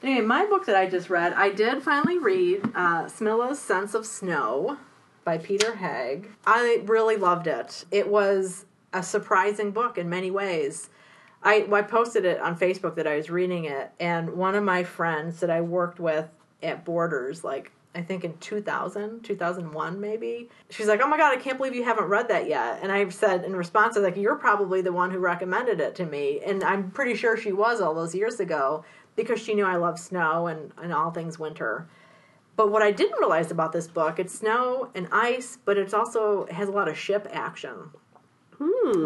Anyway, 0.02 0.20
my 0.24 0.46
book 0.46 0.66
that 0.66 0.76
I 0.76 0.88
just 0.88 1.10
read, 1.10 1.32
I 1.34 1.50
did 1.50 1.82
finally 1.82 2.18
read 2.18 2.62
uh, 2.74 3.04
Smilla's 3.06 3.58
Sense 3.58 3.94
of 3.94 4.06
Snow 4.06 4.76
by 5.24 5.38
Peter 5.38 5.72
Høeg. 5.72 6.26
I 6.46 6.82
really 6.86 7.16
loved 7.16 7.46
it. 7.46 7.84
It 7.90 8.08
was 8.08 8.66
a 8.94 9.02
surprising 9.02 9.72
book 9.72 9.98
in 9.98 10.08
many 10.08 10.30
ways. 10.30 10.88
I, 11.42 11.66
I 11.70 11.82
posted 11.82 12.24
it 12.24 12.40
on 12.40 12.56
Facebook 12.56 12.94
that 12.94 13.06
I 13.06 13.16
was 13.16 13.28
reading 13.28 13.66
it, 13.66 13.90
and 14.00 14.30
one 14.30 14.54
of 14.54 14.64
my 14.64 14.82
friends 14.82 15.40
that 15.40 15.50
I 15.50 15.60
worked 15.60 16.00
with 16.00 16.26
at 16.62 16.86
Borders, 16.86 17.44
like 17.44 17.70
I 17.94 18.00
think 18.00 18.24
in 18.24 18.38
2000, 18.38 19.22
2001 19.22 20.00
maybe, 20.00 20.48
she's 20.70 20.86
like, 20.86 21.00
"Oh 21.02 21.08
my 21.08 21.18
god, 21.18 21.36
I 21.36 21.40
can't 21.40 21.58
believe 21.58 21.74
you 21.74 21.84
haven't 21.84 22.06
read 22.06 22.28
that 22.28 22.48
yet." 22.48 22.78
And 22.82 22.90
I 22.90 23.06
said 23.10 23.44
in 23.44 23.54
response, 23.54 23.96
I 23.96 24.00
was 24.00 24.08
like, 24.08 24.16
"You're 24.16 24.36
probably 24.36 24.80
the 24.80 24.92
one 24.92 25.10
who 25.10 25.18
recommended 25.18 25.80
it 25.80 25.94
to 25.96 26.06
me," 26.06 26.40
and 26.46 26.64
I'm 26.64 26.90
pretty 26.90 27.14
sure 27.14 27.36
she 27.36 27.52
was 27.52 27.80
all 27.82 27.94
those 27.94 28.14
years 28.14 28.40
ago 28.40 28.84
because 29.14 29.40
she 29.40 29.54
knew 29.54 29.66
I 29.66 29.76
love 29.76 29.98
snow 29.98 30.46
and, 30.46 30.72
and 30.82 30.92
all 30.94 31.10
things 31.10 31.38
winter. 31.38 31.86
But 32.56 32.70
what 32.70 32.82
I 32.82 32.90
didn't 32.90 33.18
realize 33.18 33.50
about 33.50 33.72
this 33.72 33.88
book, 33.88 34.18
it's 34.18 34.34
snow 34.34 34.90
and 34.94 35.08
ice, 35.12 35.58
but 35.64 35.76
it's 35.76 35.92
also 35.92 36.44
it 36.44 36.52
has 36.52 36.68
a 36.68 36.72
lot 36.72 36.88
of 36.88 36.96
ship 36.96 37.28
action 37.32 37.90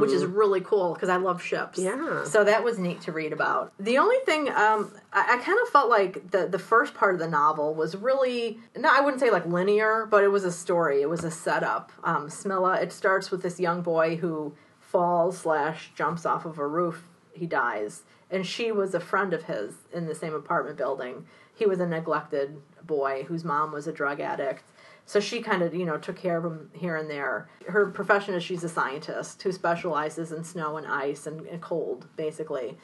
which 0.00 0.12
is 0.12 0.24
really 0.24 0.60
cool 0.60 0.94
because 0.94 1.08
I 1.08 1.16
love 1.16 1.42
ships. 1.42 1.78
Yeah. 1.78 2.24
So 2.24 2.44
that 2.44 2.64
was 2.64 2.78
neat 2.78 3.00
to 3.02 3.12
read 3.12 3.32
about. 3.32 3.72
The 3.78 3.98
only 3.98 4.18
thing 4.24 4.48
um, 4.50 4.92
I, 5.12 5.36
I 5.36 5.38
kind 5.38 5.58
of 5.62 5.68
felt 5.68 5.88
like 5.88 6.30
the 6.30 6.46
the 6.46 6.58
first 6.58 6.94
part 6.94 7.14
of 7.14 7.20
the 7.20 7.28
novel 7.28 7.74
was 7.74 7.96
really 7.96 8.58
no, 8.76 8.88
I 8.90 9.00
wouldn't 9.00 9.20
say 9.20 9.30
like 9.30 9.46
linear, 9.46 10.06
but 10.10 10.24
it 10.24 10.28
was 10.28 10.44
a 10.44 10.52
story. 10.52 11.02
It 11.02 11.08
was 11.08 11.24
a 11.24 11.30
setup. 11.30 11.92
Um, 12.04 12.28
Smilla. 12.28 12.82
It 12.82 12.92
starts 12.92 13.30
with 13.30 13.42
this 13.42 13.60
young 13.60 13.82
boy 13.82 14.16
who 14.16 14.54
falls 14.80 15.38
slash 15.38 15.92
jumps 15.94 16.24
off 16.24 16.44
of 16.44 16.58
a 16.58 16.66
roof. 16.66 17.04
He 17.32 17.46
dies, 17.46 18.02
and 18.30 18.44
she 18.44 18.72
was 18.72 18.94
a 18.94 19.00
friend 19.00 19.32
of 19.32 19.44
his 19.44 19.74
in 19.92 20.06
the 20.06 20.14
same 20.14 20.34
apartment 20.34 20.76
building. 20.76 21.26
He 21.54 21.66
was 21.66 21.80
a 21.80 21.86
neglected 21.86 22.60
boy 22.84 23.24
whose 23.24 23.44
mom 23.44 23.72
was 23.72 23.86
a 23.86 23.92
drug 23.92 24.20
addict. 24.20 24.64
So 25.08 25.20
she 25.20 25.40
kind 25.40 25.62
of, 25.62 25.74
you 25.74 25.86
know, 25.86 25.96
took 25.96 26.16
care 26.16 26.36
of 26.36 26.44
him 26.44 26.70
here 26.74 26.94
and 26.94 27.08
there. 27.08 27.48
Her 27.66 27.86
profession 27.86 28.34
is 28.34 28.44
she's 28.44 28.62
a 28.62 28.68
scientist 28.68 29.42
who 29.42 29.52
specializes 29.52 30.32
in 30.32 30.44
snow 30.44 30.76
and 30.76 30.86
ice 30.86 31.26
and, 31.26 31.46
and 31.46 31.62
cold, 31.62 32.06
basically. 32.16 32.76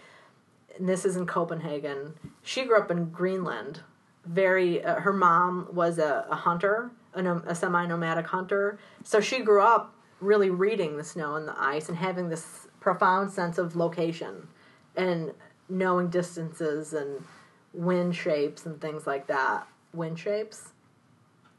And 0.79 0.89
this 0.89 1.05
is 1.05 1.17
in 1.17 1.27
Copenhagen. 1.27 2.15
She 2.43 2.65
grew 2.65 2.79
up 2.79 2.91
in 2.91 3.11
Greenland. 3.11 3.81
Very, 4.25 4.83
uh, 4.83 5.01
her 5.01 5.13
mom 5.13 5.69
was 5.71 5.99
a, 5.99 6.27
a 6.31 6.35
hunter, 6.35 6.91
a, 7.13 7.23
a 7.47 7.55
semi-nomadic 7.55 8.27
hunter. 8.27 8.79
So 9.03 9.21
she 9.21 9.41
grew 9.41 9.61
up 9.61 9.95
really 10.19 10.49
reading 10.49 10.97
the 10.97 11.05
snow 11.05 11.37
and 11.37 11.47
the 11.47 11.61
ice 11.61 11.91
and 11.91 11.99
having 11.99 12.31
this 12.31 12.67
profound 12.81 13.33
sense 13.33 13.59
of 13.59 13.77
location 13.77 14.49
and 14.97 15.35
knowing 15.69 16.09
distances 16.09 16.95
and 16.95 17.23
wind 17.75 18.17
shapes 18.17 18.65
and 18.65 18.81
things 18.81 19.07
like 19.07 19.27
that. 19.27 19.69
Wind 19.93 20.19
shapes? 20.19 20.71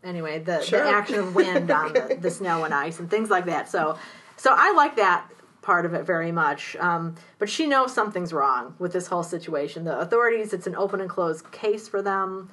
Anyway 0.05 0.39
the, 0.39 0.61
Sure. 0.61 0.83
the 0.83 0.89
action 0.89 1.19
of 1.19 1.35
wind 1.35 1.69
on 1.71 1.93
the, 1.93 2.17
the 2.19 2.31
snow 2.39 2.63
and 2.63 2.73
ice 2.73 2.99
and 2.99 3.09
things 3.09 3.29
like 3.29 3.45
that. 3.45 3.69
So 3.69 3.97
so 4.37 4.53
i 4.55 4.71
like 4.73 4.95
that 4.97 5.29
part 5.61 5.85
of 5.85 5.93
it 5.93 6.05
very 6.05 6.31
much. 6.31 6.75
Um, 6.77 7.15
but 7.39 7.49
she 7.49 7.65
knows 7.65 7.93
something's 7.93 8.31
wrong 8.31 8.75
with 8.77 8.93
this 8.93 9.07
whole 9.07 9.23
situation. 9.23 9.83
The 9.83 9.97
authorities 9.99 10.53
it's 10.53 10.67
an 10.67 10.75
open 10.75 11.01
and 11.01 11.09
closed 11.09 11.51
case 11.51 11.87
for 11.87 12.01
them. 12.01 12.49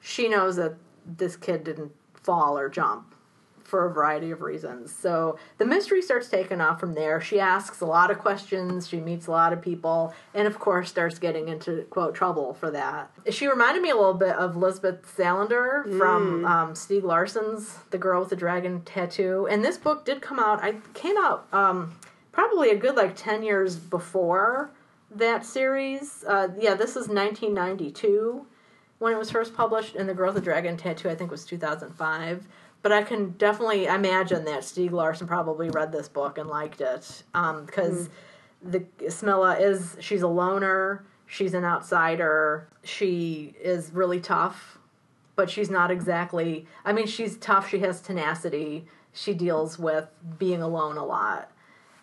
She 0.00 0.28
knows 0.28 0.56
that 0.56 0.74
this 1.06 1.36
kid 1.36 1.64
didn't 1.64 1.92
fall 2.14 2.58
or 2.58 2.68
jump 2.68 3.14
for 3.66 3.86
a 3.86 3.92
variety 3.92 4.30
of 4.30 4.40
reasons. 4.40 4.94
So 4.94 5.38
the 5.58 5.64
mystery 5.64 6.00
starts 6.00 6.28
taking 6.28 6.60
off 6.60 6.80
from 6.80 6.94
there. 6.94 7.20
She 7.20 7.40
asks 7.40 7.80
a 7.80 7.86
lot 7.86 8.10
of 8.10 8.18
questions, 8.18 8.88
she 8.88 8.98
meets 9.00 9.26
a 9.26 9.30
lot 9.30 9.52
of 9.52 9.60
people, 9.60 10.14
and 10.34 10.46
of 10.46 10.58
course 10.58 10.88
starts 10.88 11.18
getting 11.18 11.48
into 11.48 11.82
quote 11.90 12.14
trouble 12.14 12.54
for 12.54 12.70
that. 12.70 13.10
She 13.30 13.46
reminded 13.46 13.82
me 13.82 13.90
a 13.90 13.96
little 13.96 14.14
bit 14.14 14.36
of 14.36 14.56
Lisbeth 14.56 15.02
Salander 15.16 15.84
from 15.98 16.44
um, 16.44 16.72
Stieg 16.74 17.02
Larsson's 17.02 17.78
The 17.90 17.98
Girl 17.98 18.20
with 18.20 18.30
the 18.30 18.36
Dragon 18.36 18.82
Tattoo. 18.82 19.46
And 19.50 19.64
this 19.64 19.76
book 19.76 20.04
did 20.04 20.22
come 20.22 20.38
out, 20.38 20.62
I 20.62 20.76
came 20.94 21.16
out 21.18 21.46
um, 21.52 21.96
probably 22.32 22.70
a 22.70 22.76
good 22.76 22.96
like 22.96 23.16
10 23.16 23.42
years 23.42 23.76
before 23.76 24.70
that 25.10 25.44
series. 25.44 26.24
Uh, 26.26 26.48
yeah, 26.58 26.74
this 26.74 26.90
is 26.90 27.08
1992 27.08 28.46
when 28.98 29.12
it 29.12 29.18
was 29.18 29.30
first 29.30 29.54
published, 29.54 29.94
and 29.94 30.08
The 30.08 30.14
Girl 30.14 30.28
with 30.28 30.36
the 30.36 30.40
Dragon 30.40 30.76
Tattoo, 30.76 31.10
I 31.10 31.14
think, 31.14 31.30
was 31.30 31.44
2005. 31.44 32.46
But 32.86 32.92
I 32.92 33.02
can 33.02 33.30
definitely 33.30 33.86
imagine 33.86 34.44
that 34.44 34.60
Stieg 34.60 34.92
Larsson 34.92 35.26
probably 35.26 35.70
read 35.70 35.90
this 35.90 36.08
book 36.08 36.38
and 36.38 36.48
liked 36.48 36.80
it 36.80 37.24
um, 37.34 37.66
because 37.66 38.06
mm. 38.06 38.10
the 38.62 38.80
Smilla 39.08 39.60
is 39.60 39.96
she's 39.98 40.22
a 40.22 40.28
loner, 40.28 41.04
she's 41.26 41.52
an 41.52 41.64
outsider, 41.64 42.68
she 42.84 43.56
is 43.60 43.90
really 43.92 44.20
tough, 44.20 44.78
but 45.34 45.50
she's 45.50 45.68
not 45.68 45.90
exactly. 45.90 46.68
I 46.84 46.92
mean, 46.92 47.08
she's 47.08 47.36
tough. 47.38 47.68
She 47.68 47.80
has 47.80 48.00
tenacity. 48.00 48.86
She 49.12 49.34
deals 49.34 49.80
with 49.80 50.06
being 50.38 50.62
alone 50.62 50.96
a 50.96 51.04
lot 51.04 51.50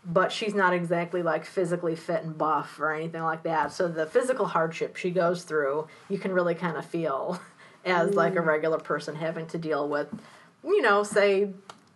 but 0.06 0.34
she's 0.34 0.54
not 0.54 0.74
exactly 0.74 1.24
like 1.24 1.46
physically 1.46 1.96
fit 1.96 2.26
and 2.26 2.38
buff 2.38 2.78
or 2.78 2.92
anything 2.92 3.24
like 3.24 3.44
that. 3.44 3.72
So 3.72 3.88
the 3.88 4.06
physical 4.06 4.46
hardship 4.46 4.98
she 4.98 5.12
goes 5.12 5.44
through, 5.44 5.88
you 6.10 6.18
can 6.18 6.34
really 6.34 6.56
kind 6.56 6.76
of 6.76 6.86
feel. 6.86 7.40
as 7.86 8.14
like 8.14 8.36
a 8.36 8.40
mm. 8.40 8.46
regular 8.46 8.80
person 8.80 9.16
having 9.16 9.46
to 9.48 9.58
deal 9.58 9.88
with, 9.90 10.08
you 10.64 10.82
know, 10.82 11.04
say 11.04 11.50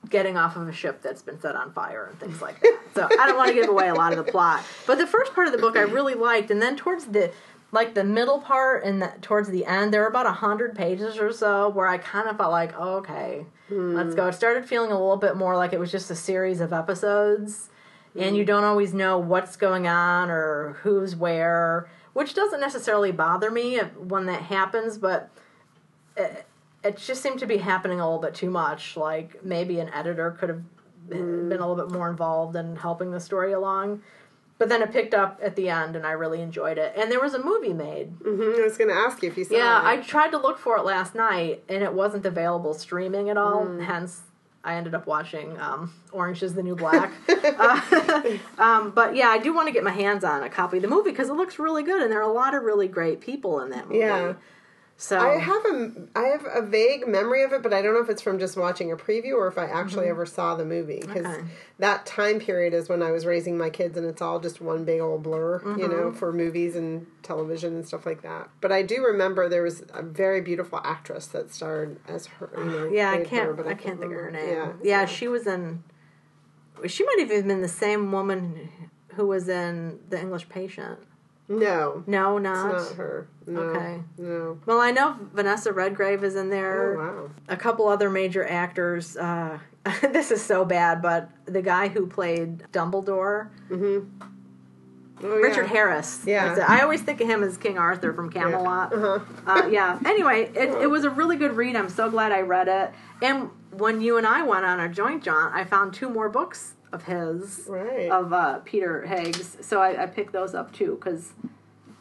getting 0.09 0.37
off 0.37 0.55
of 0.55 0.67
a 0.67 0.73
ship 0.73 1.01
that's 1.01 1.21
been 1.21 1.39
set 1.39 1.55
on 1.55 1.71
fire 1.73 2.07
and 2.09 2.19
things 2.19 2.41
like 2.41 2.59
that. 2.61 2.79
So 2.95 3.07
I 3.19 3.27
don't 3.27 3.37
want 3.37 3.49
to 3.49 3.53
give 3.53 3.69
away 3.69 3.89
a 3.89 3.93
lot 3.93 4.13
of 4.13 4.25
the 4.25 4.31
plot. 4.31 4.63
But 4.85 4.97
the 4.97 5.07
first 5.07 5.33
part 5.33 5.47
of 5.47 5.53
the 5.53 5.59
book 5.59 5.77
I 5.77 5.81
really 5.81 6.15
liked, 6.15 6.51
and 6.51 6.61
then 6.61 6.75
towards 6.75 7.05
the 7.05 7.31
like 7.71 7.93
the 7.93 8.03
middle 8.03 8.39
part 8.39 8.85
and 8.85 9.01
the, 9.01 9.11
towards 9.21 9.49
the 9.49 9.65
end, 9.65 9.93
there 9.93 10.01
were 10.01 10.07
about 10.07 10.25
a 10.25 10.31
hundred 10.31 10.73
pages 10.75 11.17
or 11.17 11.33
so 11.33 11.69
where 11.69 11.87
I 11.87 11.97
kind 11.97 12.29
of 12.29 12.37
felt 12.37 12.51
like, 12.51 12.73
oh, 12.77 12.97
okay, 12.97 13.45
let's 13.69 14.15
go. 14.15 14.23
Hmm. 14.23 14.29
It 14.29 14.33
started 14.33 14.65
feeling 14.65 14.91
a 14.91 14.97
little 14.99 15.17
bit 15.17 15.35
more 15.35 15.55
like 15.57 15.73
it 15.73 15.79
was 15.79 15.91
just 15.91 16.09
a 16.09 16.15
series 16.15 16.61
of 16.61 16.71
episodes, 16.71 17.69
and 18.15 18.37
you 18.37 18.43
hmm. 18.43 18.47
don't 18.47 18.63
always 18.63 18.93
know 18.93 19.17
what's 19.17 19.57
going 19.57 19.87
on 19.87 20.29
or 20.29 20.77
who's 20.83 21.15
where, 21.15 21.89
which 22.13 22.33
doesn't 22.33 22.61
necessarily 22.61 23.11
bother 23.11 23.51
me 23.51 23.77
when 23.77 24.25
that 24.27 24.43
happens, 24.43 24.97
but 24.97 25.29
it, 26.15 26.45
it 26.83 26.97
just 26.97 27.21
seemed 27.21 27.39
to 27.39 27.45
be 27.45 27.57
happening 27.57 27.99
a 27.99 28.05
little 28.05 28.21
bit 28.21 28.33
too 28.35 28.49
much. 28.49 28.95
Like 28.97 29.43
maybe 29.43 29.79
an 29.79 29.89
editor 29.93 30.31
could 30.31 30.49
have 30.49 30.61
been 31.09 31.51
a 31.59 31.67
little 31.67 31.75
bit 31.75 31.91
more 31.91 32.09
involved 32.09 32.55
in 32.55 32.75
helping 32.75 33.11
the 33.11 33.19
story 33.19 33.53
along. 33.53 34.01
But 34.59 34.69
then 34.69 34.81
it 34.81 34.91
picked 34.91 35.13
up 35.13 35.39
at 35.43 35.55
the 35.55 35.69
end, 35.69 35.95
and 35.95 36.03
I 36.05 36.11
really 36.13 36.41
enjoyed 36.41 36.79
it. 36.79 36.93
And 36.97 37.11
there 37.11 37.21
was 37.21 37.35
a 37.35 37.43
movie 37.43 37.73
made. 37.73 38.07
hmm 38.23 38.55
I 38.57 38.63
was 38.63 38.75
going 38.75 38.89
to 38.89 38.95
ask 38.95 39.21
you 39.21 39.29
if 39.29 39.37
you 39.37 39.43
saw 39.43 39.53
Yeah, 39.53 39.79
it. 39.79 39.83
Yeah, 39.83 39.89
I 39.89 39.97
tried 39.97 40.31
to 40.31 40.37
look 40.39 40.57
for 40.57 40.77
it 40.77 40.83
last 40.83 41.13
night, 41.13 41.63
and 41.69 41.83
it 41.83 41.93
wasn't 41.93 42.25
available 42.25 42.73
streaming 42.73 43.29
at 43.29 43.37
all. 43.37 43.67
Hence, 43.79 44.21
I 44.63 44.73
ended 44.73 44.95
up 44.95 45.05
watching 45.05 45.59
um, 45.61 45.93
Orange 46.11 46.41
is 46.41 46.55
the 46.55 46.63
New 46.63 46.75
Black. 46.75 47.13
uh, 47.29 48.21
um, 48.57 48.91
but 48.95 49.15
yeah, 49.15 49.27
I 49.29 49.37
do 49.37 49.53
want 49.53 49.67
to 49.67 49.71
get 49.73 49.83
my 49.83 49.91
hands 49.91 50.23
on 50.23 50.41
a 50.41 50.49
copy 50.49 50.77
of 50.77 50.81
the 50.81 50.89
movie 50.89 51.11
because 51.11 51.29
it 51.29 51.33
looks 51.33 51.59
really 51.59 51.83
good, 51.83 52.01
and 52.01 52.11
there 52.11 52.19
are 52.19 52.27
a 52.29 52.33
lot 52.33 52.55
of 52.55 52.63
really 52.63 52.87
great 52.87 53.21
people 53.21 53.59
in 53.61 53.69
that 53.69 53.87
movie. 53.87 53.99
Yeah. 53.99 54.33
So 54.99 55.19
I 55.19 55.37
have 55.37 55.63
a 55.65 55.91
I 56.15 56.23
have 56.29 56.45
a 56.51 56.61
vague 56.63 57.07
memory 57.07 57.43
of 57.43 57.53
it, 57.53 57.61
but 57.61 57.71
I 57.71 57.83
don't 57.83 57.93
know 57.93 58.01
if 58.01 58.09
it's 58.09 58.21
from 58.21 58.39
just 58.39 58.57
watching 58.57 58.91
a 58.91 58.95
preview 58.95 59.33
or 59.35 59.47
if 59.47 59.55
I 59.59 59.65
actually 59.65 60.07
ever 60.07 60.25
saw 60.25 60.55
the 60.55 60.65
movie 60.65 60.99
because 61.01 61.25
Mm-hmm. 61.27 61.41
Okay. 61.43 61.51
that 61.77 62.07
time 62.07 62.39
period 62.39 62.73
is 62.73 62.89
when 62.89 63.03
I 63.03 63.11
was 63.11 63.23
raising 63.23 63.59
my 63.59 63.69
kids, 63.69 63.95
and 63.95 64.07
it's 64.07 64.23
all 64.23 64.39
just 64.39 64.59
one 64.59 64.85
big 64.85 64.99
old 64.99 65.21
blur, 65.21 65.59
you 65.61 65.67
Mm-hmm. 65.67 65.89
know, 65.91 66.11
for 66.11 66.33
movies 66.33 66.75
and 66.75 67.05
television 67.21 67.75
and 67.75 67.87
stuff 67.87 68.07
like 68.07 68.23
that. 68.23 68.49
But 68.59 68.71
I 68.71 68.81
do 68.81 69.03
remember 69.05 69.47
there 69.47 69.61
was 69.61 69.83
a 69.93 70.01
very 70.01 70.41
beautiful 70.41 70.81
actress 70.83 71.27
that 71.27 71.53
starred 71.53 71.99
as 72.07 72.25
her. 72.25 72.49
You 72.57 72.71
know, 72.71 72.89
yeah, 72.91 73.11
I 73.11 73.23
can't. 73.23 73.45
her, 73.45 73.53
but 73.53 73.67
I 73.67 73.75
can't 73.75 73.99
think 73.99 74.13
of 74.13 74.19
her 74.19 74.31
name. 74.31 74.47
Yeah, 74.49 74.71
Yeah, 74.81 75.05
she 75.05 75.27
was 75.27 75.45
in. 75.45 75.83
She 76.87 77.03
might 77.05 77.19
have 77.19 77.31
even 77.31 77.47
been 77.47 77.61
the 77.61 77.67
same 77.67 78.11
woman 78.11 78.69
who 79.09 79.27
was 79.27 79.47
in 79.47 79.99
The 80.09 80.19
English 80.19 80.49
Patient. 80.49 80.99
No, 81.49 82.03
No, 82.07 82.37
it's 82.37 82.43
not. 82.43 82.73
not 82.73 82.91
her. 82.95 83.27
No, 83.45 83.59
Okay. 83.61 84.01
no. 84.17 84.59
Well, 84.65 84.81
I 84.81 84.91
know 84.91 85.15
Vanessa 85.33 85.71
Redgrave 85.71 86.23
is 86.23 86.35
in 86.35 86.49
there. 86.49 86.95
Oh 86.95 86.97
wow. 86.99 87.29
a 87.47 87.55
couple 87.55 87.87
other 87.87 88.09
major 88.09 88.45
actors. 88.45 89.15
Uh, 89.15 89.59
this 90.01 90.31
is 90.31 90.43
so 90.43 90.65
bad, 90.65 91.01
but 91.01 91.29
the 91.45 91.61
guy 91.61 91.87
who 91.87 92.05
played 92.07 92.59
Dumbledore, 92.73 93.49
Oh, 95.23 95.29
Richard 95.39 95.63
yeah. 95.63 95.67
Harris. 95.69 96.21
Yeah. 96.27 96.63
I 96.67 96.81
always 96.81 97.01
think 97.01 97.21
of 97.21 97.27
him 97.27 97.41
as 97.41 97.57
King 97.57 97.79
Arthur 97.79 98.13
from 98.13 98.29
Camelot. 98.29 98.93
Uh-huh. 98.93 99.19
Uh, 99.47 99.67
yeah. 99.67 99.97
Anyway, 100.05 100.51
it, 100.53 100.69
it 100.83 100.89
was 100.91 101.05
a 101.05 101.09
really 101.09 101.37
good 101.37 101.55
read. 101.57 101.75
I'm 101.75 101.89
so 101.89 102.09
glad 102.11 102.31
I 102.31 102.41
read 102.41 102.67
it. 102.67 102.91
And 103.23 103.49
when 103.71 103.99
you 104.01 104.17
and 104.17 104.27
I 104.27 104.43
went 104.43 104.63
on 104.63 104.79
our 104.79 104.87
joint 104.87 105.23
jaunt, 105.23 105.55
I 105.55 105.63
found 105.63 105.95
two 105.95 106.07
more 106.09 106.29
books 106.29 106.75
of 106.91 107.03
his, 107.03 107.65
Right. 107.67 108.09
of 108.11 108.31
uh, 108.33 108.59
Peter 108.59 109.05
Høeg's. 109.07 109.57
So 109.65 109.81
I, 109.81 110.03
I 110.03 110.05
picked 110.05 110.33
those 110.33 110.53
up 110.55 110.71
too 110.73 110.95
because 110.99 111.31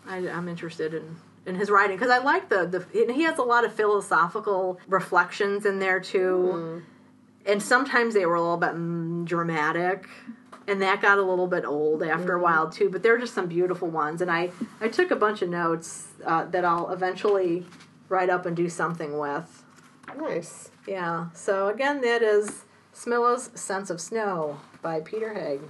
I'm 0.09 0.49
interested 0.49 0.95
in. 0.95 1.17
In 1.45 1.55
his 1.55 1.71
writing, 1.71 1.97
because 1.97 2.11
I 2.11 2.19
like 2.19 2.49
the 2.49 2.67
the 2.67 3.03
and 3.03 3.13
he 3.15 3.23
has 3.23 3.39
a 3.39 3.43
lot 3.45 3.65
of 3.65 3.73
philosophical 3.73 4.81
reflections 4.89 5.65
in 5.65 5.79
there 5.79 6.01
too, 6.01 6.83
and 7.47 7.63
sometimes 7.63 8.15
they 8.15 8.27
were 8.27 8.35
a 8.35 8.41
little 8.41 8.57
bit 8.57 8.71
mm, 8.71 9.25
dramatic, 9.25 10.09
and 10.67 10.83
that 10.83 11.01
got 11.01 11.19
a 11.19 11.23
little 11.23 11.47
bit 11.47 11.65
old 11.65 12.03
after 12.03 12.33
a 12.35 12.41
while 12.41 12.69
too. 12.69 12.91
But 12.91 13.05
they're 13.05 13.17
just 13.19 13.33
some 13.33 13.47
beautiful 13.47 13.87
ones, 13.87 14.21
and 14.23 14.29
I 14.29 14.51
I 14.81 14.89
took 14.89 15.13
a 15.13 15.17
bunch 15.17 15.41
of 15.41 15.49
notes 15.49 16.09
uh, 16.25 16.47
that 16.47 16.65
I'll 16.65 16.91
eventually 16.91 17.65
write 18.09 18.29
up 18.29 18.45
and 18.45 18.57
do 18.57 18.69
something 18.69 19.17
with. 19.17 19.63
Nice. 20.19 20.71
Yeah. 20.85 21.27
So 21.33 21.69
again, 21.69 22.01
that 22.01 22.23
is 22.23 22.65
Smilla's 22.93 23.51
Sense 23.55 23.89
of 23.89 24.01
Snow 24.01 24.59
by 24.87 25.01
Peter 25.01 25.35
Høeg. 25.35 25.61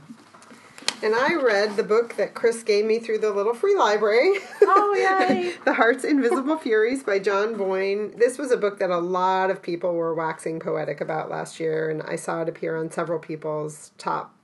And 1.02 1.14
I 1.14 1.36
read 1.36 1.76
the 1.76 1.82
book 1.82 2.16
that 2.16 2.34
Chris 2.34 2.62
gave 2.62 2.84
me 2.84 2.98
through 2.98 3.20
the 3.20 3.30
little 3.30 3.54
free 3.54 3.74
library. 3.74 4.34
Oh 4.60 4.94
yay! 4.94 5.54
the 5.64 5.72
Heart's 5.72 6.04
Invisible 6.04 6.58
Furies 6.58 7.02
by 7.02 7.18
John 7.18 7.56
Boyne. 7.56 8.12
This 8.18 8.36
was 8.36 8.50
a 8.50 8.58
book 8.58 8.78
that 8.78 8.90
a 8.90 8.98
lot 8.98 9.50
of 9.50 9.62
people 9.62 9.94
were 9.94 10.14
waxing 10.14 10.60
poetic 10.60 11.00
about 11.00 11.30
last 11.30 11.58
year, 11.58 11.88
and 11.88 12.02
I 12.02 12.16
saw 12.16 12.42
it 12.42 12.48
appear 12.50 12.76
on 12.76 12.90
several 12.90 13.18
people's 13.18 13.92
top 13.96 14.34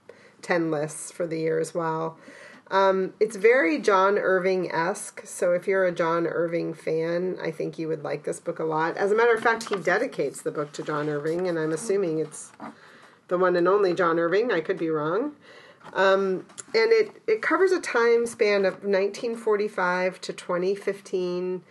10 0.41 0.71
lists 0.71 1.13
for 1.13 1.27
the 1.27 1.41
year 1.41 1.59
as 1.59 1.75
well. 1.75 2.17
Um, 2.71 3.13
it's 3.21 3.37
very 3.37 3.79
John 3.79 4.17
Irving 4.17 4.73
esque, 4.73 5.27
so 5.27 5.53
if 5.53 5.67
you're 5.67 5.85
a 5.85 5.93
John 5.93 6.27
Irving 6.27 6.73
fan, 6.73 7.37
I 7.43 7.51
think 7.51 7.79
you 7.79 7.89
would 7.89 8.03
like 8.03 8.25
this 8.25 8.41
book 8.41 8.59
a 8.59 8.65
lot. 8.65 8.97
As 8.97 9.13
a 9.13 9.15
matter 9.15 9.35
of 9.35 9.43
fact, 9.43 9.69
he 9.69 9.77
dedicates 9.77 10.41
the 10.41 10.51
book 10.51 10.73
to 10.73 10.83
John 10.83 11.11
Irving, 11.11 11.47
and 11.47 11.59
I'm 11.59 11.73
assuming 11.73 12.21
it's 12.21 12.53
the 13.33 13.39
one 13.39 13.57
and 13.57 13.67
only 13.67 13.95
John 13.95 14.19
Irving. 14.19 14.53
I 14.53 14.61
could 14.61 14.77
be 14.77 14.91
wrong. 14.91 15.33
Um, 15.95 16.45
and 16.75 16.93
it, 16.93 17.23
it 17.27 17.41
covers 17.41 17.73
a 17.73 17.81
time 17.81 18.27
span 18.27 18.67
of 18.67 18.85
1945 18.85 20.21
to 20.21 20.33
2015. 20.35 21.63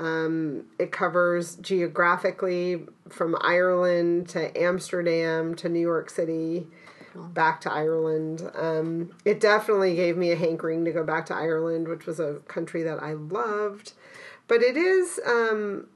Um, 0.00 0.64
it 0.76 0.90
covers 0.90 1.54
geographically 1.56 2.82
from 3.08 3.36
Ireland 3.40 4.28
to 4.30 4.60
Amsterdam 4.60 5.54
to 5.54 5.68
New 5.68 5.78
York 5.78 6.10
City, 6.10 6.66
back 7.14 7.60
to 7.60 7.72
Ireland. 7.72 8.50
Um, 8.52 9.12
it 9.24 9.38
definitely 9.38 9.94
gave 9.94 10.16
me 10.16 10.32
a 10.32 10.36
hankering 10.36 10.84
to 10.84 10.90
go 10.90 11.04
back 11.04 11.26
to 11.26 11.34
Ireland, 11.34 11.86
which 11.86 12.06
was 12.06 12.18
a 12.18 12.40
country 12.48 12.82
that 12.82 13.00
I 13.00 13.12
loved. 13.12 13.92
But 14.48 14.62
it 14.62 14.76
is, 14.76 15.20
um, 15.24 15.86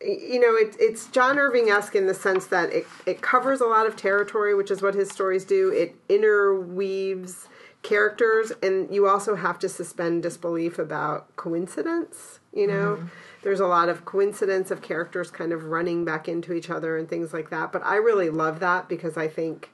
you 0.00 0.40
know, 0.40 0.54
it, 0.54 0.76
it's 0.78 1.06
John 1.08 1.38
Irving 1.38 1.70
esque 1.70 1.94
in 1.94 2.06
the 2.06 2.14
sense 2.14 2.46
that 2.46 2.72
it, 2.72 2.86
it 3.06 3.22
covers 3.22 3.60
a 3.60 3.66
lot 3.66 3.86
of 3.86 3.96
territory, 3.96 4.54
which 4.54 4.70
is 4.70 4.82
what 4.82 4.94
his 4.94 5.10
stories 5.10 5.44
do. 5.44 5.70
It 5.70 5.96
interweaves 6.08 7.48
characters, 7.82 8.52
and 8.62 8.92
you 8.94 9.08
also 9.08 9.34
have 9.34 9.58
to 9.60 9.68
suspend 9.68 10.22
disbelief 10.22 10.78
about 10.78 11.34
coincidence. 11.36 12.40
You 12.52 12.66
know, 12.66 12.96
mm-hmm. 12.96 13.06
there's 13.42 13.60
a 13.60 13.66
lot 13.66 13.88
of 13.88 14.04
coincidence 14.04 14.70
of 14.70 14.82
characters 14.82 15.30
kind 15.30 15.52
of 15.52 15.64
running 15.64 16.04
back 16.04 16.28
into 16.28 16.52
each 16.52 16.68
other 16.68 16.98
and 16.98 17.08
things 17.08 17.32
like 17.32 17.50
that. 17.50 17.72
But 17.72 17.84
I 17.84 17.96
really 17.96 18.28
love 18.28 18.60
that 18.60 18.88
because 18.88 19.16
I 19.16 19.26
think 19.26 19.70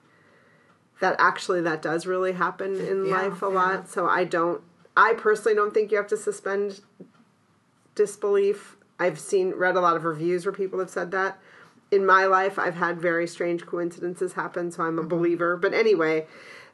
that 1.00 1.16
actually 1.18 1.61
that 1.62 1.82
does 1.82 2.06
really 2.06 2.32
happen 2.32 2.80
in 2.80 3.06
Yeah, 3.06 3.22
life 3.22 3.42
a 3.42 3.46
yeah. 3.46 3.52
lot. 3.52 3.88
So 3.88 4.06
I 4.08 4.24
don't, 4.24 4.62
I 4.96 5.14
personally 5.14 5.54
don't 5.54 5.74
think 5.74 5.90
you 5.90 5.96
have 5.96 6.08
to 6.08 6.16
suspend 6.16 6.80
disbelief. 7.94 8.76
I've 8.98 9.18
seen 9.18 9.52
read 9.52 9.76
a 9.76 9.80
lot 9.80 9.96
of 9.96 10.04
reviews 10.04 10.44
where 10.44 10.52
people 10.52 10.78
have 10.78 10.90
said 10.90 11.11
that. 11.12 11.38
In 11.90 12.04
my 12.04 12.26
life, 12.26 12.58
I've 12.58 12.74
had 12.74 13.00
very 13.00 13.26
strange 13.26 13.64
coincidences 13.64 14.34
happen, 14.34 14.70
so 14.70 14.82
I'm 14.82 14.98
a 14.98 15.02
believer. 15.02 15.56
But 15.56 15.72
anyway, 15.72 16.26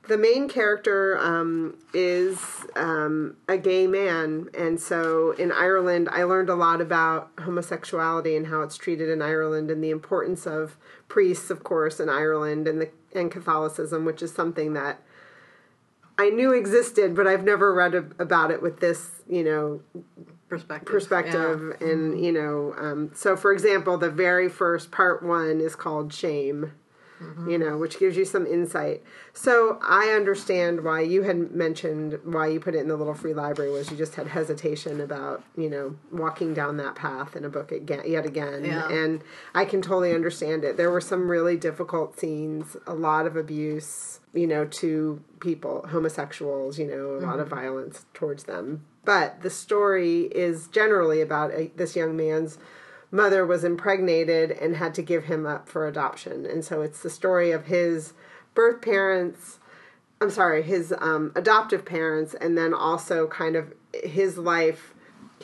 the 0.08 0.18
main 0.18 0.48
character 0.48 1.16
um, 1.18 1.78
is 1.92 2.38
um, 2.74 3.36
a 3.48 3.56
gay 3.56 3.86
man, 3.86 4.48
and 4.52 4.80
so 4.80 5.32
in 5.32 5.52
Ireland, 5.52 6.08
I 6.10 6.24
learned 6.24 6.50
a 6.50 6.54
lot 6.54 6.80
about 6.80 7.30
homosexuality 7.38 8.36
and 8.36 8.48
how 8.48 8.62
it's 8.62 8.76
treated 8.76 9.08
in 9.08 9.22
Ireland, 9.22 9.70
and 9.70 9.82
the 9.82 9.90
importance 9.90 10.46
of 10.46 10.76
priests, 11.08 11.48
of 11.48 11.62
course, 11.62 12.00
in 12.00 12.08
Ireland, 12.08 12.66
and 12.66 12.80
the 12.80 12.90
and 13.14 13.30
Catholicism, 13.30 14.04
which 14.04 14.22
is 14.22 14.32
something 14.32 14.72
that 14.72 15.00
I 16.18 16.30
knew 16.30 16.52
existed, 16.52 17.14
but 17.14 17.26
I've 17.26 17.44
never 17.44 17.72
read 17.72 17.94
a, 17.94 18.04
about 18.18 18.50
it 18.50 18.62
with 18.62 18.80
this, 18.80 19.22
you 19.28 19.42
know, 19.42 19.80
Perspective. 20.48 20.86
perspective 20.92 21.76
and 21.80 22.22
you 22.22 22.30
know 22.30 22.74
um, 22.78 23.10
so 23.14 23.34
for 23.34 23.52
example 23.52 23.96
the 23.96 24.10
very 24.10 24.48
first 24.48 24.90
part 24.90 25.22
one 25.22 25.60
is 25.60 25.74
called 25.74 26.12
shame 26.12 26.72
you 27.48 27.58
know 27.58 27.76
which 27.76 27.98
gives 27.98 28.16
you 28.16 28.24
some 28.24 28.46
insight. 28.46 29.02
So 29.32 29.78
i 29.82 30.08
understand 30.08 30.84
why 30.84 31.00
you 31.00 31.22
had 31.22 31.52
mentioned 31.52 32.18
why 32.24 32.48
you 32.48 32.60
put 32.60 32.74
it 32.74 32.78
in 32.78 32.88
the 32.88 32.96
little 32.96 33.14
free 33.14 33.34
library 33.34 33.70
was 33.70 33.90
you 33.90 33.96
just 33.96 34.14
had 34.14 34.28
hesitation 34.28 35.00
about 35.00 35.42
you 35.56 35.68
know 35.68 35.96
walking 36.12 36.54
down 36.54 36.76
that 36.78 36.94
path 36.94 37.36
in 37.36 37.44
a 37.44 37.48
book 37.48 37.72
again 37.72 38.02
yet 38.06 38.26
again. 38.26 38.64
Yeah. 38.64 38.88
and 38.88 39.22
i 39.54 39.64
can 39.64 39.82
totally 39.82 40.14
understand 40.14 40.64
it. 40.64 40.76
There 40.76 40.90
were 40.90 41.00
some 41.00 41.28
really 41.30 41.56
difficult 41.56 42.18
scenes 42.18 42.76
a 42.86 42.94
lot 42.94 43.26
of 43.26 43.36
abuse 43.36 44.20
you 44.32 44.46
know 44.46 44.64
to 44.64 45.22
people 45.40 45.86
homosexuals 45.88 46.78
you 46.78 46.86
know 46.86 47.16
a 47.16 47.22
lot 47.26 47.38
of 47.38 47.48
mm-hmm. 47.48 47.56
violence 47.56 48.06
towards 48.14 48.44
them. 48.44 48.84
But 49.04 49.42
the 49.42 49.50
story 49.50 50.22
is 50.22 50.68
generally 50.68 51.20
about 51.20 51.52
a, 51.52 51.70
this 51.76 51.94
young 51.94 52.16
man's 52.16 52.58
mother 53.14 53.46
was 53.46 53.62
impregnated 53.62 54.50
and 54.50 54.76
had 54.76 54.92
to 54.94 55.02
give 55.02 55.24
him 55.24 55.46
up 55.46 55.68
for 55.68 55.86
adoption. 55.86 56.44
And 56.44 56.64
so 56.64 56.82
it's 56.82 57.02
the 57.02 57.10
story 57.10 57.52
of 57.52 57.66
his 57.66 58.12
birth 58.54 58.80
parents 58.80 59.58
i'm 60.20 60.30
sorry 60.30 60.62
his 60.62 60.94
um, 60.98 61.32
adoptive 61.34 61.84
parents 61.84 62.34
and 62.34 62.56
then 62.56 62.72
also 62.72 63.26
kind 63.26 63.56
of 63.56 63.72
his 63.92 64.38
life 64.38 64.93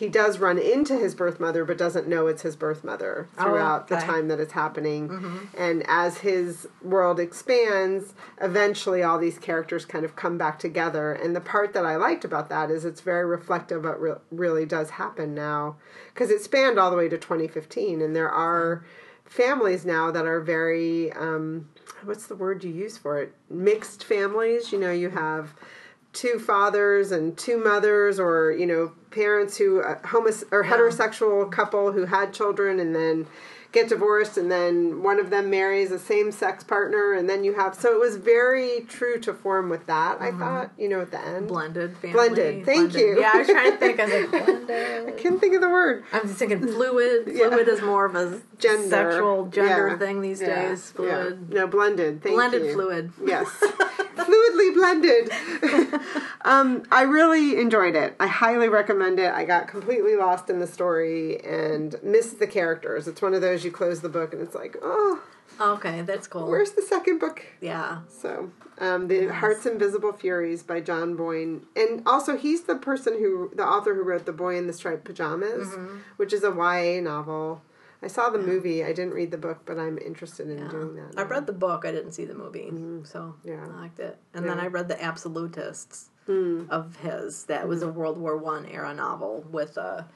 he 0.01 0.09
does 0.09 0.39
run 0.39 0.57
into 0.57 0.99
his 0.99 1.15
birth 1.15 1.39
mother, 1.39 1.63
but 1.63 1.77
doesn't 1.77 2.09
know 2.09 2.27
it's 2.27 2.41
his 2.41 2.57
birth 2.57 2.83
mother 2.83 3.29
throughout 3.37 3.89
the 3.89 3.99
okay. 3.99 4.07
time 4.07 4.29
that 4.29 4.41
it's 4.41 4.55
happening. 4.55 5.11
And 5.55 5.85
as 5.87 6.17
his 6.17 6.67
world 6.81 7.21
expands, 7.21 8.15
eventually 8.41 9.03
all 9.03 9.19
these 9.19 9.39
characters 9.39 9.85
kind 9.85 10.07
of 10.07 10.17
come 10.17 10.39
back 10.39 10.59
together. 10.59 11.13
And 11.13 11.37
the 11.37 11.41
part 11.43 11.75
that 11.75 11.85
I 11.85 11.97
liked 11.97 12.25
about 12.25 12.49
that 12.49 12.71
is 12.71 12.87
it's 12.87 13.03
very 13.03 13.27
reflective 13.27 13.85
of 13.85 13.85
what 13.85 14.01
re- 14.01 14.15
really 14.31 14.65
does 14.65 14.89
happen 14.89 15.35
now, 15.35 15.77
because 16.15 16.31
it 16.31 16.41
spanned 16.41 16.79
all 16.79 16.91
the 16.91 16.97
way 16.97 17.11
to 17.11 17.19
2015, 17.19 18.01
and 18.01 18.17
there 18.17 18.31
are 18.31 18.83
families 19.27 19.85
now 19.85 20.11
that 20.11 20.25
are 20.25 20.41
very 20.41 21.13
um, 21.13 21.69
what's 22.05 22.27
the 22.27 22.35
word 22.35 22.65
you 22.65 22.73
use 22.73 22.97
for 22.99 23.21
it 23.21 23.33
mixed 23.49 24.03
families 24.03 24.73
you 24.73 24.79
know 24.79 24.91
you 24.91 25.09
have 25.09 25.55
two 26.13 26.39
fathers 26.39 27.13
and 27.13 27.37
two 27.39 27.63
mothers 27.63 28.19
or 28.19 28.51
you 28.53 28.67
know 28.67 28.93
parents 29.11 29.57
who 29.59 29.81
uh, 29.83 29.99
homos- 30.07 30.45
or 30.51 30.65
heterosexual 30.65 31.51
couple 31.51 31.93
who 31.93 32.05
had 32.07 32.33
children 32.33 32.81
and 32.81 32.95
then 32.95 33.27
get 33.73 33.89
divorced 33.89 34.37
and 34.37 34.51
then 34.51 35.01
one 35.01 35.21
of 35.21 35.31
them 35.31 35.49
marries 35.49 35.93
a 35.93 35.99
same-sex 36.01 36.65
partner 36.65 37.13
and 37.13 37.31
then 37.31 37.45
you 37.45 37.55
have 37.55 37.73
so 37.73 37.93
it 37.95 38.01
was 38.01 38.17
very 38.17 38.81
true 38.89 39.17
to 39.21 39.33
form 39.33 39.69
with 39.69 39.87
that 39.87 40.21
i 40.21 40.33
thought 40.33 40.73
you 40.77 40.89
know 40.89 41.01
at 41.03 41.13
the 41.13 41.21
end 41.25 41.47
Blended 41.47 41.97
family. 41.99 42.13
Blended, 42.13 42.65
thank 42.67 42.95
you. 42.95 43.21
Yeah, 43.21 43.31
I 43.33 43.39
was 43.39 43.47
trying 43.47 43.71
to 43.71 43.77
think. 43.79 44.01
I 44.01 44.05
was 44.07 44.13
like, 44.33 44.47
blended. 44.67 45.17
can't 45.19 45.41
think 45.41 45.55
of 45.55 45.61
the 45.61 45.69
word 45.69 46.03
I'm 46.13 46.23
just 46.27 46.41
thinking 46.41 46.59
fluid. 46.61 47.27
Fluid 47.27 47.69
is 47.69 47.81
more 47.83 48.05
of 48.07 48.17
a 48.17 48.41
Gender. 48.59 48.89
sexual 48.89 49.47
gender 49.47 49.89
Yeah. 49.91 49.99
thing 49.99 50.21
these 50.21 50.41
Yeah. 50.41 50.69
days. 50.71 50.93
Yeah. 50.99 51.23
Fluid. 51.23 51.51
no 51.51 51.67
blended 51.69 52.23
thank 52.25 52.33
you. 52.33 52.37
Blended 52.37 52.65
you. 52.67 52.73
fluid. 52.75 53.13
Yes. 53.25 53.63
Fluidly 54.25 54.75
blended. 54.75 55.31
um, 56.43 56.83
I 56.91 57.03
really 57.03 57.61
enjoyed 57.61 57.95
it. 57.97 58.15
I 58.21 58.27
highly 58.27 58.69
recommend 58.69 59.19
it. 59.19 59.33
I 59.33 59.45
got 59.45 59.69
completely 59.69 60.17
lost 60.17 60.49
in 60.51 60.59
the 60.59 60.67
story 60.67 61.39
and 61.45 61.97
missed 62.03 62.39
the 62.39 62.47
characters. 62.47 63.09
It's 63.09 63.23
one 63.23 63.35
of 63.35 63.41
those 63.41 63.65
you 63.65 63.71
close 63.71 64.01
the 64.01 64.09
book 64.09 64.33
and 64.33 64.43
it's 64.43 64.55
like, 64.55 64.77
oh, 64.83 65.23
Okay, 65.61 66.01
that's 66.03 66.27
cool. 66.27 66.49
where's 66.49 66.71
the 66.73 66.83
second 66.83 67.19
book? 67.19 67.45
yeah. 67.61 68.01
So, 68.09 68.51
um, 68.79 69.09
the 69.09 69.27
Heart's 69.27 69.67
Invisible 69.67 70.13
Furies 70.15 70.63
by 70.63 70.81
John 70.81 71.17
Boyne, 71.17 71.67
and 71.77 72.03
also 72.07 72.39
he's 72.39 72.63
the 72.63 72.77
person 72.77 73.19
who, 73.19 73.51
the 73.55 73.63
author 73.67 73.95
who 73.95 74.03
wrote 74.03 74.25
The 74.25 74.33
Boy 74.33 74.57
in 74.57 74.67
the 74.69 74.73
Striped 74.73 75.05
Pajamas, 75.05 75.69
Mm-hmm. 75.69 75.99
which 76.17 76.33
is 76.33 76.45
a 76.45 76.51
YA 76.51 77.03
novel. 77.03 77.61
I 78.03 78.07
saw 78.07 78.31
the 78.31 78.39
movie. 78.39 78.83
I 78.83 78.93
didn't 78.93 79.13
read 79.13 79.31
the 79.31 79.39
book, 79.39 79.61
but 79.67 79.79
I'm 79.79 79.99
interested 79.99 80.49
in 80.49 80.69
doing 80.69 80.95
that. 80.97 81.15
I 81.19 81.23
now. 81.23 81.29
read 81.29 81.47
the 81.47 81.53
book. 81.53 81.85
I 81.85 81.93
didn't 81.93 82.13
see 82.13 82.25
the 82.25 82.35
movie, 82.35 82.73
so 83.05 83.35
Yeah. 83.45 83.63
I 83.65 83.81
liked 83.83 84.01
it. 84.01 84.17
And 84.35 84.47
then 84.49 84.59
I 84.59 84.67
read 84.69 84.89
the 84.89 85.03
Absolutists 85.03 86.09
Hmm. 86.27 86.65
of 86.71 86.97
his. 86.97 87.45
That 87.45 87.67
was 87.69 87.83
a 87.83 87.89
World 87.89 88.17
War 88.19 88.37
One 88.37 88.65
era 88.67 88.95
novel 88.95 89.45
with 89.51 89.77
a. 89.77 90.07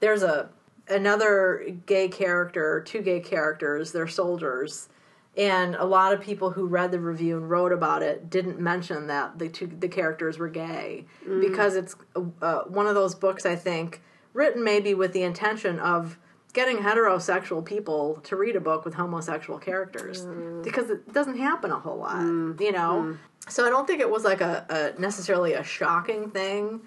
There's 0.00 0.22
a 0.22 0.48
another 0.88 1.66
gay 1.86 2.08
character, 2.08 2.80
two 2.84 3.00
gay 3.00 3.20
characters. 3.20 3.92
They're 3.92 4.06
soldiers, 4.06 4.88
and 5.36 5.74
a 5.74 5.84
lot 5.84 6.12
of 6.12 6.20
people 6.20 6.50
who 6.52 6.66
read 6.66 6.92
the 6.92 7.00
review 7.00 7.36
and 7.38 7.48
wrote 7.50 7.72
about 7.72 8.02
it 8.02 8.28
didn't 8.30 8.60
mention 8.60 9.06
that 9.08 9.38
the 9.38 9.48
two 9.48 9.66
the 9.66 9.88
characters 9.88 10.38
were 10.38 10.48
gay 10.48 11.06
because 11.40 11.74
it's 11.76 11.96
uh, 12.42 12.60
one 12.68 12.86
of 12.86 12.94
those 12.94 13.14
books. 13.14 13.44
I 13.46 13.56
think 13.56 14.02
written 14.32 14.62
maybe 14.62 14.94
with 14.94 15.12
the 15.12 15.22
intention 15.22 15.78
of 15.78 16.18
getting 16.54 16.78
heterosexual 16.78 17.62
people 17.64 18.20
to 18.22 18.36
read 18.36 18.56
a 18.56 18.60
book 18.60 18.84
with 18.84 18.94
homosexual 18.94 19.58
characters 19.58 20.24
mm. 20.24 20.62
because 20.62 20.88
it 20.88 21.12
doesn't 21.12 21.36
happen 21.36 21.70
a 21.70 21.78
whole 21.78 21.98
lot, 21.98 22.16
mm. 22.16 22.58
you 22.60 22.72
know. 22.72 23.16
Mm. 23.16 23.18
So 23.50 23.66
I 23.66 23.70
don't 23.70 23.86
think 23.86 24.00
it 24.00 24.08
was 24.08 24.24
like 24.24 24.40
a, 24.40 24.94
a 24.96 25.00
necessarily 25.00 25.52
a 25.52 25.62
shocking 25.62 26.30
thing, 26.30 26.80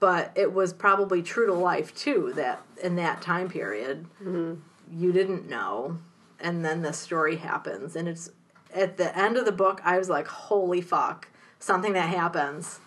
but 0.00 0.32
it 0.34 0.52
was 0.52 0.74
probably 0.74 1.22
true 1.22 1.46
to 1.46 1.54
life 1.54 1.94
too. 1.94 2.32
That 2.36 2.60
in 2.82 2.96
that 2.96 3.22
time 3.22 3.48
period, 3.48 4.04
you 4.20 5.12
didn't 5.12 5.48
know, 5.48 5.98
and 6.40 6.62
then 6.62 6.82
the 6.82 6.92
story 6.92 7.36
happens, 7.36 7.96
and 7.96 8.06
it's 8.06 8.30
at 8.74 8.98
the 8.98 9.16
end 9.16 9.38
of 9.38 9.46
the 9.46 9.52
book. 9.52 9.80
I 9.84 9.96
was 9.96 10.10
like, 10.10 10.26
"Holy 10.26 10.82
fuck!" 10.82 11.28
Something 11.58 11.94
that 11.94 12.10
happens, 12.10 12.80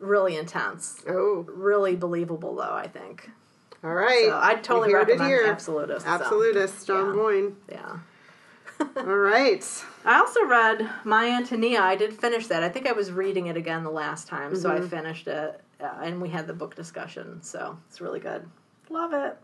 really 0.00 0.36
intense, 0.36 1.04
Oh, 1.06 1.46
really 1.48 1.94
believable 1.94 2.56
though. 2.56 2.74
I 2.74 2.88
think. 2.88 3.30
All 3.84 3.94
right. 3.94 4.26
So 4.28 4.36
I'd 4.40 4.62
totally 4.64 4.90
You 4.90 4.96
heard 4.96 5.08
it 5.08 5.12
recommend 5.12 5.30
here. 5.30 5.46
Absolutist. 5.46 6.04
so, 6.06 6.12
Absolutist, 6.12 6.86
John 6.86 7.06
yeah. 7.08 7.12
Boyne. 7.12 7.56
yeah. 7.70 7.96
All 8.96 9.16
right. 9.16 9.64
I 10.04 10.18
also 10.18 10.44
read 10.44 10.88
My 11.04 11.26
Antonia. 11.28 11.80
I 11.80 11.94
did 11.94 12.12
finish 12.12 12.48
that. 12.48 12.64
I 12.64 12.68
think 12.68 12.88
I 12.88 12.92
was 12.92 13.12
reading 13.12 13.46
it 13.46 13.56
again 13.56 13.84
the 13.84 13.90
last 13.90 14.26
time, 14.26 14.56
so 14.56 14.70
I 14.70 14.78
Mm-hmm. 14.78 14.86
finished 14.88 15.28
it, 15.28 15.60
uh, 15.80 15.84
and 16.02 16.20
we 16.20 16.28
had 16.30 16.46
the 16.48 16.52
book 16.54 16.74
discussion. 16.74 17.40
So 17.42 17.78
it's 17.88 18.00
really 18.00 18.18
good. 18.18 18.48
Love 18.90 19.12
it. 19.12 19.38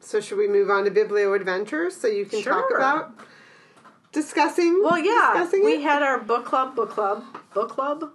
So 0.00 0.20
should 0.20 0.38
we 0.38 0.48
move 0.48 0.70
on 0.70 0.84
to 0.84 0.90
Biblio 0.90 1.36
Adventures 1.36 1.96
so 1.96 2.08
you 2.08 2.24
can 2.26 2.42
talk 2.42 2.64
about 2.74 3.12
discussing? 4.12 4.82
Well, 4.82 4.98
yeah, 4.98 5.32
discussing 5.34 5.64
we 5.64 5.74
it? 5.74 5.82
had 5.82 6.02
our 6.02 6.18
book 6.18 6.44
club, 6.46 6.74
book 6.74 6.90
club, 6.90 7.22
book 7.54 7.68
club. 7.70 8.10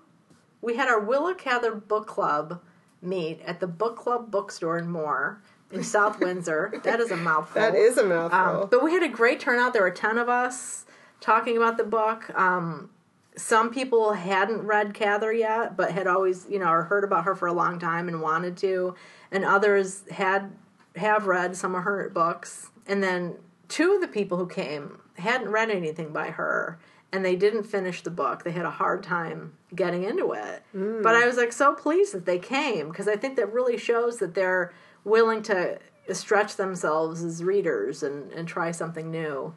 We 0.62 0.76
had 0.76 0.88
our 0.88 1.00
Willa 1.00 1.36
Cather 1.36 1.76
book 1.76 2.08
club 2.08 2.62
meet 3.02 3.42
at 3.46 3.60
the 3.60 3.68
book 3.68 3.98
club 3.98 4.32
bookstore 4.32 4.78
in 4.78 4.90
Moore 4.90 5.42
in 5.72 5.84
South 5.84 6.20
Windsor. 6.20 6.74
That 6.84 7.00
is 7.00 7.12
a 7.12 7.18
mouthful. 7.18 7.62
that 7.62 7.76
is 7.76 7.98
a 7.98 8.04
mouthful. 8.04 8.40
Um, 8.40 8.68
but 8.70 8.84
we 8.84 8.94
had 8.94 9.04
a 9.04 9.10
great 9.10 9.40
turnout. 9.40 9.74
There 9.74 9.82
were 9.82 9.92
ten 9.92 10.18
of 10.18 10.30
us 10.30 10.86
talking 11.22 11.58
about 11.58 11.78
the 11.78 11.84
book. 11.84 12.30
Um, 12.38 12.90
some 13.36 13.70
people 13.70 14.14
hadn't 14.14 14.62
read 14.62 14.94
Cather 14.94 15.34
yet, 15.34 15.76
but 15.76 15.92
had 15.92 16.08
always, 16.08 16.46
you 16.50 16.58
know, 16.58 16.70
or 16.70 16.84
heard 16.84 17.04
about 17.04 17.26
her 17.26 17.36
for 17.36 17.48
a 17.48 17.54
long 17.54 17.80
time 17.80 18.08
and 18.08 18.22
wanted 18.22 18.56
to, 18.58 18.96
and 19.32 19.44
others 19.44 20.04
had 20.10 20.54
have 20.96 21.28
read 21.28 21.56
some 21.58 21.76
of 21.76 21.84
her 21.84 22.10
books. 22.10 22.70
And 22.88 23.04
then 23.04 23.36
two 23.68 23.94
of 23.94 24.02
the 24.02 24.08
people 24.08 24.38
who 24.38 24.48
came 24.48 25.00
hadn't 25.18 25.50
read 25.50 25.70
anything 25.70 26.14
by 26.14 26.28
her, 26.28 26.80
and 27.16 27.24
they 27.24 27.38
didn't 27.38 27.64
finish 27.64 28.02
the 28.02 28.12
book. 28.12 28.44
They 28.44 28.52
had 28.52 28.66
a 28.66 28.70
hard 28.70 29.02
time 29.02 29.54
getting 29.74 30.04
into 30.04 30.34
it. 30.34 30.64
Mm. 30.76 31.02
But 31.02 31.16
I 31.16 31.26
was 31.26 31.38
like 31.38 31.54
so 31.54 31.74
pleased 31.74 32.14
that 32.14 32.26
they 32.26 32.38
came 32.38 32.90
because 32.90 33.08
I 33.08 33.16
think 33.16 33.38
that 33.38 33.54
really 33.54 33.78
shows 33.78 34.18
that 34.18 34.34
they're 34.34 34.74
willing 35.06 35.42
to 35.44 35.80
stretch 36.12 36.58
themselves 36.58 37.24
as 37.24 37.42
readers 37.42 38.04
and, 38.04 38.34
and 38.34 38.50
try 38.50 38.72
something 38.72 39.10
new. 39.10 39.56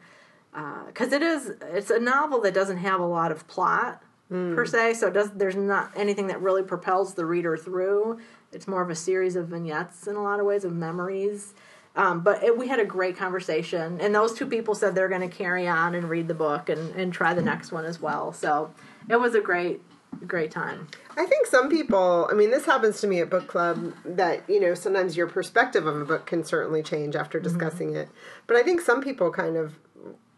Uh, 0.53 0.85
because 0.85 1.11
it 1.11 1.21
is 1.21 1.51
it's 1.73 1.89
a 1.89 1.99
novel 1.99 2.39
that 2.41 2.53
doesn't 2.53 2.77
have 2.77 3.01
a 3.01 3.05
lot 3.05 3.31
of 3.31 3.45
plot 3.47 4.01
mm. 4.31 4.55
per 4.55 4.65
se 4.65 4.95
so 4.95 5.05
it 5.05 5.13
does 5.13 5.29
there's 5.33 5.55
not 5.55 5.91
anything 5.95 6.25
that 6.25 6.41
really 6.41 6.63
propels 6.63 7.13
the 7.13 7.25
reader 7.25 7.57
through. 7.57 8.19
It's 8.53 8.69
more 8.69 8.81
of 8.81 8.89
a 8.89 8.95
series 8.95 9.35
of 9.35 9.49
vignettes 9.49 10.07
in 10.07 10.15
a 10.15 10.23
lot 10.23 10.39
of 10.39 10.45
ways 10.45 10.63
of 10.63 10.73
memories 10.73 11.53
um, 12.01 12.21
but 12.21 12.41
it, 12.43 12.57
we 12.57 12.67
had 12.67 12.79
a 12.79 12.85
great 12.85 13.15
conversation 13.17 13.99
and 14.01 14.13
those 14.15 14.33
two 14.33 14.45
people 14.47 14.73
said 14.75 14.95
they're 14.95 15.09
going 15.15 15.27
to 15.29 15.35
carry 15.43 15.67
on 15.67 15.93
and 15.95 16.09
read 16.09 16.27
the 16.27 16.33
book 16.33 16.69
and, 16.69 16.95
and 16.95 17.13
try 17.13 17.33
the 17.33 17.41
next 17.41 17.71
one 17.71 17.85
as 17.85 17.99
well 18.01 18.31
so 18.33 18.71
it 19.09 19.17
was 19.17 19.35
a 19.35 19.41
great 19.41 19.81
great 20.25 20.51
time 20.51 20.87
I 21.17 21.25
think 21.25 21.47
some 21.47 21.69
people, 21.69 22.29
I 22.31 22.33
mean, 22.33 22.49
this 22.49 22.65
happens 22.65 23.01
to 23.01 23.07
me 23.07 23.19
at 23.19 23.29
book 23.29 23.47
club 23.47 23.93
that, 24.05 24.49
you 24.49 24.59
know, 24.61 24.73
sometimes 24.73 25.17
your 25.17 25.27
perspective 25.27 25.85
of 25.85 25.99
a 25.99 26.05
book 26.05 26.25
can 26.25 26.45
certainly 26.45 26.81
change 26.81 27.13
Mm-hmm. 27.13 27.21
after 27.25 27.39
discussing 27.41 27.93
it. 27.95 28.07
But 28.47 28.55
I 28.55 28.63
think 28.63 28.79
some 28.79 29.01
people 29.01 29.29
kind 29.29 29.57
of, 29.57 29.75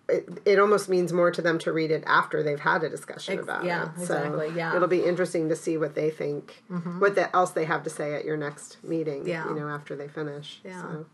it, 0.10 0.28
it 0.44 0.58
almost 0.60 0.90
means 0.90 1.14
more 1.14 1.30
to 1.30 1.42
them 1.42 1.60
to 1.60 1.72
read 1.72 1.92
it 1.92 2.04
after 2.08 2.42
they've 2.42 2.60
had 2.60 2.84
a 2.84 2.90
discussion 2.90 3.38
about 3.38 3.64
yeah, 3.64 3.84
it. 3.84 4.02
exactly, 4.02 4.48
yeah. 4.56 4.70
Mm-hmm. 4.70 4.76
It'll 4.78 4.88
be 4.88 5.04
interesting 5.06 5.50
to 5.50 5.56
see 5.56 5.78
what 5.78 5.94
they 5.94 6.10
think, 6.10 6.64
what 6.98 7.14
the, 7.14 7.34
else 7.36 7.52
they 7.52 7.66
have 7.66 7.84
to 7.84 7.92
say 7.92 8.16
at 8.16 8.26
your 8.26 8.38
next 8.38 8.84
meeting, 8.84 9.28
Yeah. 9.28 9.48
you 9.48 9.54
know, 9.54 9.68
after 9.70 9.96
they 9.96 10.08
finish. 10.08 10.62
Yeah. 10.66 10.82
So. 10.82 11.06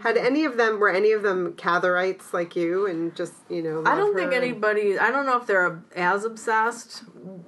Had 0.00 0.16
any 0.16 0.44
of 0.44 0.56
them, 0.56 0.80
were 0.80 0.88
any 0.90 1.12
of 1.12 1.22
them 1.22 1.52
Catherites 1.52 2.32
like 2.32 2.56
you 2.56 2.86
and 2.86 3.14
just, 3.14 3.34
you 3.48 3.62
know, 3.62 3.82
I 3.86 3.94
don't 3.96 4.14
think 4.16 4.32
anybody. 4.32 4.98
I 4.98 5.10
don't 5.10 5.26
know 5.26 5.36
if 5.38 5.46
they're 5.46 5.82
as 5.94 6.24
obsessed, 6.24 7.04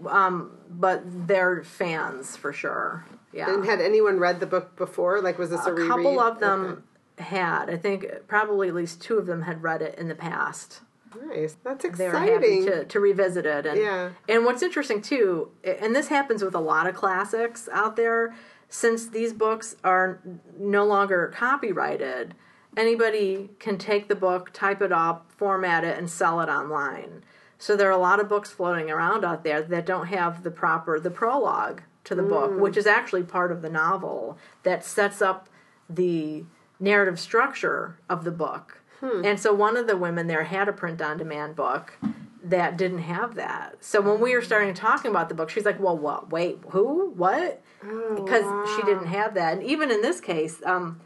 um, 0.08 0.52
but 0.70 1.02
they're 1.26 1.62
fans 1.64 2.36
for 2.36 2.52
sure. 2.52 3.06
Yeah, 3.32 3.52
And 3.52 3.64
had 3.64 3.80
anyone 3.80 4.20
read 4.20 4.38
the 4.38 4.46
book 4.46 4.76
before? 4.76 5.20
Like, 5.20 5.38
was 5.38 5.50
this 5.50 5.66
a, 5.66 5.70
a 5.70 5.74
reread? 5.74 5.88
couple 5.90 6.20
of 6.20 6.38
them 6.38 6.84
Okay. 7.18 7.24
had. 7.30 7.68
I 7.68 7.76
think 7.76 8.06
probably 8.28 8.68
at 8.68 8.74
least 8.74 9.00
two 9.02 9.18
of 9.18 9.26
them 9.26 9.42
had 9.42 9.62
read 9.62 9.82
it 9.82 9.98
in 9.98 10.06
the 10.08 10.14
past. 10.14 10.80
Nice. 11.28 11.56
That's 11.64 11.84
They 11.96 12.06
were 12.08 12.12
happy 12.18 12.32
exciting. 12.34 12.64
to, 12.66 12.84
to 12.84 13.00
revisit 13.00 13.46
it. 13.46 13.66
And, 13.66 13.78
Yeah. 13.80 14.10
and 14.28 14.44
what's 14.44 14.62
interesting 14.62 15.00
too, 15.00 15.50
and 15.64 15.94
this 15.94 16.08
happens 16.08 16.42
with 16.44 16.54
a 16.54 16.60
lot 16.60 16.86
of 16.88 16.94
classics 16.94 17.68
out 17.72 17.96
there, 17.96 18.34
since 18.68 19.08
these 19.08 19.32
books 19.32 19.76
are 19.84 20.20
no 20.58 20.84
longer 20.84 21.32
copyrighted, 21.34 22.34
anybody 22.76 23.50
can 23.58 23.78
take 23.78 24.08
the 24.08 24.14
book, 24.14 24.52
type 24.52 24.82
it 24.82 24.92
up, 24.92 25.30
format 25.36 25.84
it, 25.84 25.98
and 25.98 26.10
sell 26.10 26.40
it 26.40 26.48
online. 26.48 27.22
So 27.58 27.76
there 27.76 27.88
are 27.88 27.92
a 27.92 27.96
lot 27.96 28.20
of 28.20 28.28
books 28.28 28.50
floating 28.50 28.90
around 28.90 29.24
out 29.24 29.44
there 29.44 29.62
that 29.62 29.86
don't 29.86 30.08
have 30.08 30.42
the 30.42 30.50
proper 30.50 30.98
the 31.00 31.10
prologue 31.10 31.82
to 32.04 32.14
the 32.14 32.22
book, 32.22 32.52
mm. 32.52 32.60
which 32.60 32.76
is 32.76 32.86
actually 32.86 33.22
part 33.22 33.50
of 33.50 33.62
the 33.62 33.70
novel 33.70 34.36
that 34.62 34.84
sets 34.84 35.22
up 35.22 35.48
the 35.88 36.44
narrative 36.78 37.18
structure 37.18 37.96
of 38.08 38.24
the 38.24 38.30
book. 38.30 38.80
Hmm. 39.00 39.24
And 39.24 39.40
so 39.40 39.52
one 39.54 39.76
of 39.76 39.86
the 39.86 39.96
women 39.96 40.26
there 40.26 40.44
had 40.44 40.68
a 40.68 40.72
print 40.72 41.00
on 41.00 41.18
demand 41.18 41.56
book 41.56 41.98
that 42.44 42.76
didn't 42.76 42.98
have 43.00 43.34
that. 43.36 43.76
So 43.82 44.00
when 44.00 44.20
we 44.20 44.34
were 44.34 44.42
starting 44.42 44.72
to 44.74 44.80
talking 44.80 45.10
about 45.10 45.28
the 45.28 45.34
book, 45.34 45.50
she's 45.50 45.64
like, 45.64 45.80
"Well, 45.80 45.96
what? 45.96 46.30
Wait, 46.30 46.58
who? 46.70 47.10
What?" 47.10 47.62
Oh, 47.84 48.22
Because 48.22 48.44
she 48.76 48.82
didn't 48.82 49.06
have 49.06 49.34
that. 49.34 49.54
And 49.54 49.62
even 49.62 49.90
in 49.90 50.02
this 50.02 50.20
case, 50.20 50.62
um, 50.64 51.00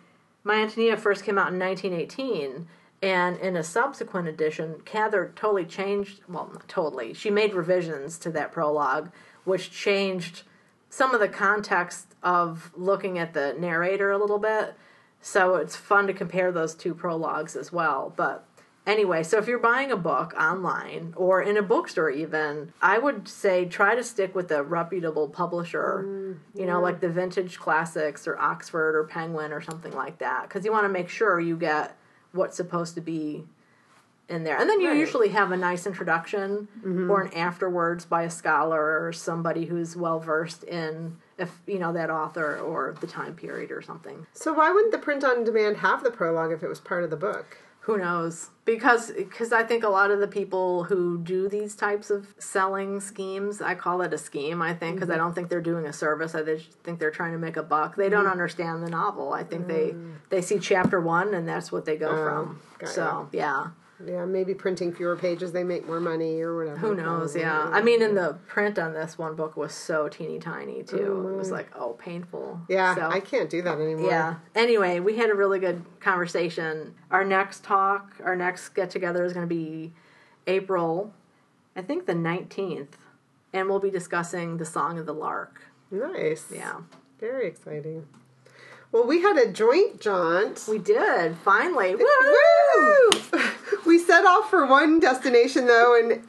My 0.44 0.55
Antonia 0.62 0.96
first 0.96 1.24
came 1.24 1.37
out 1.37 1.53
in 1.53 1.59
1918, 1.59 2.66
and 3.03 3.37
in 3.38 3.57
a 3.57 3.62
subsequent 3.62 4.29
edition, 4.29 4.81
Cather 4.85 5.33
totally 5.37 5.64
changed. 5.66 6.20
Well, 6.29 6.48
not 6.53 6.68
totally. 6.68 7.12
She 7.12 7.29
made 7.31 7.55
revisions 7.55 8.18
to 8.20 8.31
that 8.31 8.53
prologue, 8.53 9.11
which 9.44 9.70
changed 9.70 10.42
some 10.88 11.12
of 11.12 11.20
the 11.20 11.29
context 11.29 12.14
of 12.22 12.70
looking 12.77 13.18
at 13.18 13.35
the 13.35 13.55
narrator 13.59 14.11
a 14.11 14.16
little 14.18 14.38
bit. 14.38 14.74
So 15.20 15.57
it's 15.57 15.77
fun 15.77 16.07
to 16.07 16.14
compare 16.14 16.51
those 16.51 16.74
two 16.74 16.94
prologues 16.94 17.55
as 17.57 17.70
well. 17.72 18.12
But 18.16 18.46
anyway, 18.88 19.22
so 19.22 19.38
if 19.38 19.46
you're 19.46 19.59
buying 19.61 19.92
a 19.92 19.96
book 19.96 20.35
online 20.40 21.12
or 21.16 21.40
in 21.42 21.57
a 21.57 21.62
bookstore, 21.62 22.11
even, 22.11 22.72
I 22.83 22.98
would 22.98 23.29
say 23.29 23.64
try 23.66 23.94
to 23.94 24.03
stick 24.03 24.35
with 24.35 24.51
a 24.51 24.62
reputable 24.64 25.29
publisher, 25.29 26.37
you 26.55 26.66
know, 26.66 26.81
like 26.81 27.01
the 27.01 27.09
Vintage 27.11 27.59
Classics 27.59 28.27
or 28.27 28.37
Oxford 28.38 28.96
or 28.96 29.05
Penguin 29.05 29.53
or 29.53 29.61
something 29.61 29.92
like 29.92 30.18
that, 30.18 30.42
because 30.48 30.64
you 30.64 30.72
want 30.72 30.85
to 30.85 30.88
make 30.88 31.09
sure 31.09 31.38
you 31.38 31.57
get 31.57 31.96
what's 32.33 32.57
supposed 32.57 32.94
to 32.96 33.01
be 33.01 33.44
in 34.29 34.44
there. 34.44 34.59
And 34.61 34.68
then 34.68 34.81
you 34.81 34.88
Right. 34.88 34.98
usually 34.98 35.29
have 35.31 35.53
a 35.53 35.57
nice 35.57 35.87
introduction 35.87 36.68
Mm-hmm. 36.85 37.11
or 37.11 37.22
an 37.22 37.33
afterwards 37.35 38.05
by 38.05 38.22
a 38.24 38.31
scholar 38.31 39.03
or 39.07 39.12
somebody 39.12 39.64
who's 39.66 39.96
well 39.96 40.18
versed 40.20 40.64
in 40.64 41.16
if 41.38 41.51
you 41.66 41.79
know 41.79 41.92
that 41.92 42.11
author 42.11 42.59
or 42.59 42.94
the 43.01 43.07
time 43.07 43.35
period 43.35 43.70
or 43.70 43.81
something. 43.81 44.27
So 44.35 44.53
why 44.53 44.70
wouldn't 44.70 44.92
the 44.92 44.98
print 44.98 45.24
on 45.24 45.44
demand 45.44 45.79
have 45.79 46.03
the 46.03 46.11
prologue 46.11 46.53
if 46.53 46.62
it 46.62 46.68
was 46.68 46.81
part 46.81 47.05
of 47.05 47.11
the 47.11 47.16
book? 47.16 47.57
Who 47.88 47.96
knows? 47.96 48.51
Because 48.66 49.11
because 49.12 49.51
I 49.51 49.62
think 49.62 49.83
a 49.83 49.88
lot 49.88 50.11
of 50.11 50.20
the 50.20 50.29
people 50.29 50.85
who 50.85 51.16
do 51.16 51.48
these 51.48 51.74
types 51.74 52.11
of 52.11 52.35
selling 52.38 53.01
schemes, 53.01 53.62
I 53.62 53.74
call 53.74 54.03
it 54.03 54.12
a 54.12 54.18
scheme. 54.18 54.61
I 54.61 54.74
think 54.74 54.96
because 54.96 55.09
I 55.09 55.14
mm-hmm. 55.14 55.22
don't 55.22 55.35
think 55.35 55.48
they're 55.48 55.62
doing 55.62 55.87
a 55.87 55.92
service. 55.94 56.35
I 56.35 56.42
just 56.42 56.70
think 56.85 57.01
they're 57.01 57.11
trying 57.11 57.33
to 57.33 57.38
make 57.38 57.57
a 57.57 57.62
buck. 57.62 57.96
They 57.96 58.11
don't 58.11 58.24
mm-hmm. 58.24 58.33
understand 58.33 58.83
the 58.83 58.90
novel. 58.90 59.33
I 59.33 59.42
think 59.42 59.68
they 59.68 59.92
mm. 59.92 60.16
they 60.29 60.42
see 60.42 60.59
chapter 60.59 61.01
one 61.01 61.33
and 61.33 61.48
that's 61.48 61.72
what 61.72 61.87
they 61.87 61.96
go 61.96 62.11
oh, 62.11 62.24
from. 62.24 62.61
got 62.79 62.90
So 62.90 63.31
yeah, 63.33 63.68
Yeah, 64.05 64.25
maybe 64.25 64.55
printing 64.55 64.93
fewer 64.93 65.17
pages, 65.17 65.53
they 65.53 65.65
make 65.65 65.87
more 65.87 66.01
money 66.01 66.41
or 66.41 66.57
whatever. 66.57 66.79
who 66.79 66.95
knows? 66.95 67.33
probably. 67.33 67.41
Yeah, 67.41 67.63
I 67.63 67.83
mean, 67.83 68.01
in 68.01 68.15
the 68.15 68.39
print 68.47 68.79
on 68.79 68.93
this 68.93 69.19
one 69.19 69.35
book 69.35 69.57
was 69.57 69.73
so 69.73 70.09
teeny 70.09 70.39
tiny 70.39 70.85
too. 70.85 70.97
It 70.97 71.37
was 71.37 71.47
mm-hmm. 71.47 71.57
like 71.57 71.69
oh 71.75 71.95
painful. 71.95 72.61
Yeah, 72.69 72.95
So- 72.95 73.09
I 73.09 73.21
can't 73.21 73.51
do 73.51 73.63
that 73.63 73.79
anymore. 73.81 74.11
Yeah. 74.11 74.37
Anyway, 74.55 75.01
we 75.01 75.17
had 75.17 75.31
a 75.31 75.35
really 75.35 75.59
good 75.59 75.85
conversation. 76.01 76.95
Our 77.11 77.25
next 77.25 77.65
talk, 77.65 78.15
our 78.25 78.37
next 78.37 78.71
get 78.71 78.91
together 78.91 79.25
is 79.25 79.33
going 79.33 79.49
to 79.49 79.55
be 79.55 79.93
April, 80.47 81.13
I 81.75 81.83
think 81.83 82.07
the 82.07 82.15
19th. 82.15 82.95
And 83.53 83.69
we'll 83.69 83.81
be 83.81 83.91
discussing 83.91 84.59
the 84.59 84.67
Song 84.67 84.99
of 84.99 85.07
the 85.07 85.15
Lark. 85.15 85.63
Nice. 85.91 86.47
Yeah. 86.53 86.81
Very 87.19 87.47
exciting. 87.49 88.07
Well, 88.93 89.07
we 89.07 89.23
had 89.23 89.37
a 89.37 89.51
joint 89.51 90.01
jaunt. 90.01 90.65
We 90.69 90.79
did, 90.79 91.37
finally. 91.37 91.95
Woo! 91.95 93.11
We 93.87 93.98
set 93.98 94.24
off 94.24 94.50
for 94.50 94.66
one 94.66 95.00
destination 95.00 95.66
though, 95.66 95.98
and 95.98 96.22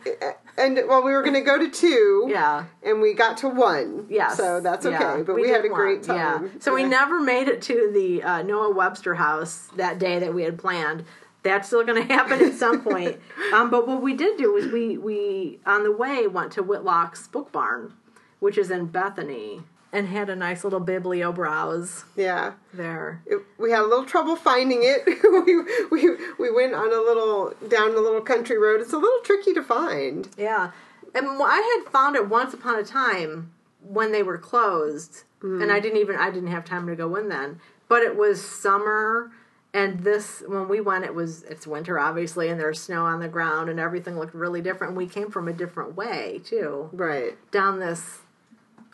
and 0.58 0.80
well, 0.88 1.04
we 1.04 1.12
were 1.14 1.22
going 1.22 1.36
to 1.36 1.42
go 1.42 1.58
to 1.58 1.70
two. 1.70 2.28
Yeah. 2.30 2.66
And 2.84 3.02
we 3.02 3.14
got 3.14 3.38
to 3.38 3.50
one. 3.50 4.06
Yes. 4.10 4.38
So 4.38 4.60
that's 4.60 4.86
okay. 4.86 4.98
Yeah, 5.00 5.24
but 5.26 5.36
we, 5.36 5.50
had 5.50 5.64
did 5.64 5.72
a 5.72 5.74
great 5.74 6.00
one. 6.00 6.18
time. 6.18 6.44
Yeah. 6.46 6.50
So 6.60 6.74
we 6.74 6.84
never 6.84 7.20
made 7.20 7.48
it 7.48 7.62
to 7.64 7.92
the 7.94 8.24
uh, 8.24 8.42
Noah 8.44 8.74
Webster 8.74 9.16
house 9.16 9.70
that 9.78 10.00
day 10.00 10.20
that 10.20 10.34
we 10.34 10.44
had 10.44 10.58
planned. 10.58 11.06
That's 11.42 11.68
still 11.68 11.86
going 11.86 12.06
to 12.06 12.14
happen 12.14 12.42
at 12.44 12.54
some 12.54 12.82
point. 12.82 13.20
Um, 13.54 13.72
but 13.72 13.88
what 13.88 14.04
we 14.04 14.14
did 14.14 14.38
do 14.38 14.54
was 14.54 14.68
we 14.68 14.96
we 15.00 15.60
on 15.66 15.84
the 15.84 15.92
way 15.92 16.28
went 16.28 16.52
to 16.52 16.62
Whitlock's 16.62 17.28
Book 17.28 17.52
Barn, 17.52 17.94
which 18.40 18.60
is 18.60 18.70
in 18.70 18.86
Bethany, 18.86 19.64
and 19.92 20.08
had 20.08 20.30
a 20.30 20.36
nice 20.36 20.64
little 20.64 20.82
biblio 20.82 21.34
browse 21.34 22.06
Yeah. 22.16 22.54
there. 22.74 23.22
It, 23.26 23.40
we 23.58 23.72
had 23.72 23.82
a 23.82 23.88
little 23.88 24.06
trouble 24.06 24.36
finding 24.36 24.82
it. 24.84 25.04
we, 25.92 26.08
we 26.10 26.16
we 26.38 26.52
went 26.52 26.74
on 26.74 26.88
a 26.94 27.02
little 27.02 27.54
down 27.68 27.92
a 27.96 28.00
little 28.00 28.22
country 28.22 28.58
road. 28.58 28.82
It's 28.82 28.94
a 28.94 28.98
little 28.98 29.22
tricky 29.24 29.54
to 29.54 29.64
find. 29.64 30.30
Yeah, 30.38 30.72
and 31.16 31.28
I 31.42 31.82
had 31.84 31.92
found 31.92 32.16
it 32.16 32.30
once 32.30 32.54
upon 32.54 32.78
a 32.78 32.84
time 32.84 33.52
when 33.82 34.12
they 34.12 34.22
were 34.24 34.38
closed, 34.38 35.24
mm-hmm. 35.42 35.62
and 35.62 35.72
I 35.72 35.80
didn't 35.80 35.98
even 36.00 36.16
I 36.16 36.30
didn't 36.30 36.52
have 36.52 36.66
time 36.66 36.86
to 36.88 36.96
go 36.96 37.16
in 37.16 37.30
then. 37.30 37.60
But 37.88 38.04
it 38.04 38.16
was 38.16 38.44
summer, 38.48 39.32
and 39.74 40.02
this 40.02 40.44
when 40.48 40.68
we 40.68 40.80
went, 40.82 41.06
it 41.06 41.16
was 41.16 41.42
it's 41.44 41.66
winter 41.66 41.98
obviously, 42.00 42.50
and 42.50 42.60
there's 42.60 42.80
snow 42.80 43.06
on 43.06 43.20
the 43.22 43.28
ground, 43.28 43.70
and 43.70 43.80
everything 43.80 44.20
looked 44.20 44.36
really 44.36 44.62
different. 44.62 44.96
We 44.96 45.08
came 45.08 45.32
from 45.32 45.48
a 45.48 45.54
different 45.54 45.96
way 45.98 46.42
too, 46.46 46.90
Right. 46.94 47.38
down 47.52 47.80
this 47.80 48.20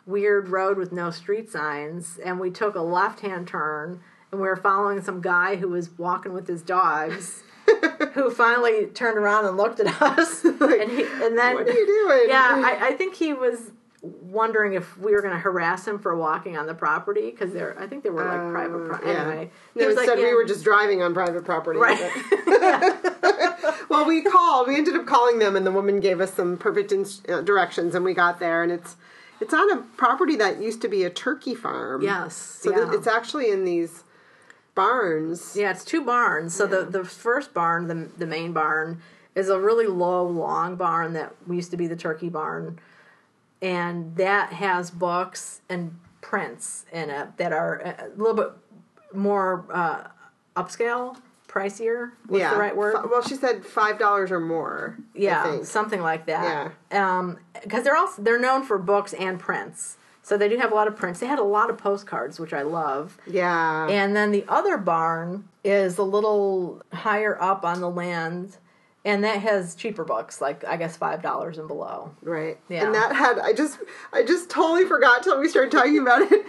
weird 0.06 0.48
road 0.48 0.78
with 0.78 0.92
no 0.92 1.10
street 1.10 1.50
signs, 1.50 2.18
and 2.24 2.38
we 2.40 2.50
took 2.50 2.74
a 2.74 2.80
left 2.80 3.20
hand 3.20 3.48
turn, 3.48 4.00
and 4.32 4.40
we 4.40 4.46
were 4.46 4.56
following 4.56 5.02
some 5.02 5.20
guy 5.20 5.56
who 5.56 5.68
was 5.68 5.90
walking 5.98 6.32
with 6.32 6.46
his 6.48 6.62
dogs. 6.62 7.42
who 8.12 8.30
finally 8.30 8.86
turned 8.86 9.18
around 9.18 9.44
and 9.44 9.56
looked 9.56 9.80
at 9.80 9.88
us, 10.00 10.44
and 10.44 10.60
he, 10.90 11.02
and 11.02 11.36
then 11.36 11.56
What 11.56 11.66
are 11.68 11.72
you 11.72 11.84
doing? 11.86 12.28
yeah, 12.28 12.62
I, 12.64 12.88
I 12.88 12.92
think 12.92 13.16
he 13.16 13.34
was 13.34 13.72
wondering 14.00 14.74
if 14.74 14.96
we 14.98 15.10
were 15.10 15.20
going 15.20 15.32
to 15.34 15.40
harass 15.40 15.84
him 15.88 15.98
for 15.98 16.14
walking 16.16 16.56
on 16.56 16.66
the 16.66 16.74
property 16.74 17.28
because 17.32 17.52
they're. 17.52 17.76
I 17.76 17.88
think 17.88 18.04
they 18.04 18.10
were 18.10 18.24
like 18.24 18.52
private. 18.52 18.86
Pro- 18.88 18.96
Uh, 18.98 19.00
yeah. 19.12 19.20
Anyway, 19.22 19.50
No, 19.74 19.82
he 19.82 19.86
was 19.88 19.96
like, 19.96 20.06
yeah. 20.06 20.14
we 20.14 20.34
were 20.34 20.44
just 20.44 20.62
driving 20.62 21.02
on 21.02 21.12
private 21.12 21.44
property. 21.44 21.80
right. 21.80 21.98
but- 22.44 23.74
well, 23.90 24.06
we 24.06 24.22
called. 24.22 24.68
We 24.68 24.76
ended 24.76 24.94
up 24.94 25.06
calling 25.06 25.40
them, 25.40 25.56
and 25.56 25.66
the 25.66 25.72
woman 25.72 25.98
gave 25.98 26.20
us 26.20 26.32
some 26.34 26.56
perfect 26.56 26.92
ins- 26.92 27.22
uh, 27.28 27.40
directions, 27.40 27.96
and 27.96 28.04
we 28.04 28.14
got 28.14 28.38
there, 28.38 28.62
and 28.62 28.70
it's 28.70 28.94
it's 29.40 29.54
on 29.54 29.70
a 29.70 29.82
property 29.96 30.36
that 30.36 30.62
used 30.62 30.80
to 30.82 30.88
be 30.88 31.04
a 31.04 31.10
turkey 31.10 31.54
farm. 31.54 32.02
yes. 32.02 32.34
So 32.34 32.70
yeah. 32.70 32.94
it's 32.94 33.06
actually 33.06 33.50
in 33.50 33.64
these 33.64 34.04
barns. 34.74 35.56
yeah, 35.56 35.70
it's 35.70 35.84
two 35.84 36.04
barns. 36.04 36.54
So 36.54 36.66
the 36.66 36.84
the 36.84 37.04
first 37.04 37.52
barn, 37.52 37.88
the 37.88 38.08
the 38.16 38.26
main 38.26 38.52
barn, 38.52 39.02
is 39.34 39.48
a 39.48 39.58
really 39.58 39.86
low, 39.86 40.26
long 40.26 40.76
barn 40.76 41.12
that 41.14 41.34
used 41.48 41.70
to 41.72 41.76
be 41.76 41.86
the 41.86 41.96
turkey 41.96 42.28
barn, 42.28 42.78
and 43.60 44.16
that 44.16 44.52
has 44.54 44.90
books 44.90 45.60
and 45.68 45.98
prints 46.20 46.86
in 46.92 47.10
it 47.10 47.36
that 47.36 47.52
are 47.52 47.80
a 47.80 48.08
little 48.16 48.34
bit 48.34 48.50
more 49.12 49.64
uh, 49.72 50.08
upscale, 50.56 51.16
pricier. 51.56 52.10
What's 52.26 52.40
yeah. 52.40 52.52
the 52.52 52.60
right 52.60 52.76
word? 52.76 52.96
Well, 53.10 53.22
she 53.22 53.34
said 53.34 53.64
five 53.64 53.98
dollars 53.98 54.30
or 54.30 54.40
more. 54.40 54.98
Yeah, 55.14 55.62
something 55.62 56.00
like 56.00 56.26
that. 56.26 56.72
Yeah. 56.90 57.18
Um, 57.18 57.38
because 57.62 57.84
they're 57.84 57.96
also 57.96 58.22
they're 58.22 58.40
known 58.40 58.62
for 58.62 58.78
books 58.78 59.14
and 59.14 59.38
prints, 59.38 59.96
so 60.22 60.36
they 60.36 60.48
do 60.48 60.58
have 60.58 60.72
a 60.72 60.74
lot 60.74 60.88
of 60.88 60.96
prints. 60.96 61.20
They 61.20 61.26
had 61.26 61.38
a 61.38 61.44
lot 61.44 61.70
of 61.70 61.78
postcards, 61.78 62.38
which 62.38 62.52
I 62.52 62.62
love. 62.62 63.18
Yeah. 63.26 63.88
And 63.88 64.14
then 64.14 64.32
the 64.32 64.44
other 64.48 64.76
barn 64.76 65.48
is 65.64 65.98
a 65.98 66.02
little 66.02 66.82
higher 66.92 67.40
up 67.40 67.64
on 67.64 67.80
the 67.80 67.90
land, 67.90 68.58
and 69.04 69.24
that 69.24 69.40
has 69.40 69.74
cheaper 69.74 70.04
books, 70.04 70.40
like 70.40 70.64
I 70.64 70.76
guess 70.76 70.96
five 70.96 71.22
dollars 71.22 71.58
and 71.58 71.68
below. 71.68 72.10
Right. 72.22 72.58
Yeah. 72.68 72.84
And 72.84 72.94
that 72.94 73.14
had 73.14 73.38
I 73.38 73.52
just 73.52 73.78
I 74.12 74.22
just 74.22 74.50
totally 74.50 74.84
forgot 74.84 75.22
till 75.22 75.40
we 75.40 75.48
started 75.48 75.72
talking 75.72 75.98
about 75.98 76.22
it. 76.30 76.44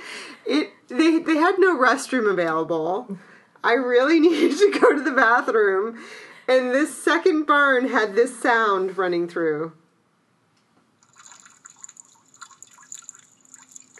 It 0.45 0.71
they 0.89 1.19
they 1.19 1.37
had 1.37 1.55
no 1.59 1.77
restroom 1.77 2.29
available. 2.29 3.17
I 3.63 3.73
really 3.73 4.19
needed 4.27 4.57
to 4.57 4.79
go 4.79 4.93
to 4.95 5.01
the 5.01 5.11
bathroom. 5.11 5.99
And 6.47 6.73
this 6.73 6.95
second 6.97 7.45
barn 7.45 7.89
had 7.89 8.15
this 8.15 8.39
sound 8.39 8.97
running 8.97 9.27
through. 9.27 9.73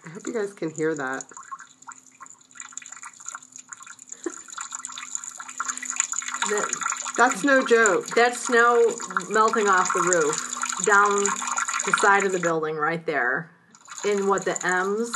I 0.06 0.10
hope 0.10 0.26
you 0.26 0.34
guys 0.34 0.54
can 0.54 0.70
hear 0.72 0.96
that. 0.96 1.24
That, 6.50 6.74
That's 7.18 7.44
no 7.44 7.66
joke. 7.66 8.08
that's 8.16 8.46
snow 8.46 8.96
melting 9.30 9.68
off 9.68 9.92
the 9.94 10.00
roof 10.00 10.86
down 10.86 11.12
the 11.86 11.92
side 12.00 12.24
of 12.24 12.32
the 12.32 12.40
building 12.40 12.78
right 12.78 13.06
there, 13.06 13.52
in 14.06 14.28
what 14.28 14.46
the 14.46 14.58
M's, 14.66 15.12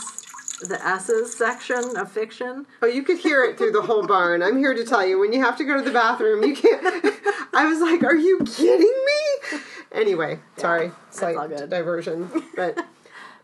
the 0.68 0.86
S's 0.86 1.36
section 1.36 1.98
of 1.98 2.12
fiction. 2.12 2.66
Oh, 2.82 2.88
you 2.88 3.04
could 3.04 3.18
hear 3.18 3.44
it 3.44 3.58
through 3.58 3.72
the 3.72 3.82
whole 3.82 4.06
barn. 4.06 4.42
I'm 4.42 4.58
here 4.58 4.74
to 4.74 4.86
tell 4.86 5.06
you, 5.06 5.20
when 5.20 5.34
you 5.34 5.42
have 5.44 5.58
to 5.58 5.64
go 5.64 5.78
to 5.78 5.84
the 5.84 5.92
bathroom, 5.92 6.44
you 6.44 6.56
can't. 6.56 6.84
I 7.54 7.66
was 7.66 7.80
like, 7.80 8.04
"Are 8.04 8.16
you 8.16 8.40
kidding 8.46 8.80
me?" 9.06 9.60
Anyway, 9.92 10.40
sorry, 10.58 10.92
slight 11.10 11.70
diversion, 11.70 12.30
but 12.56 12.78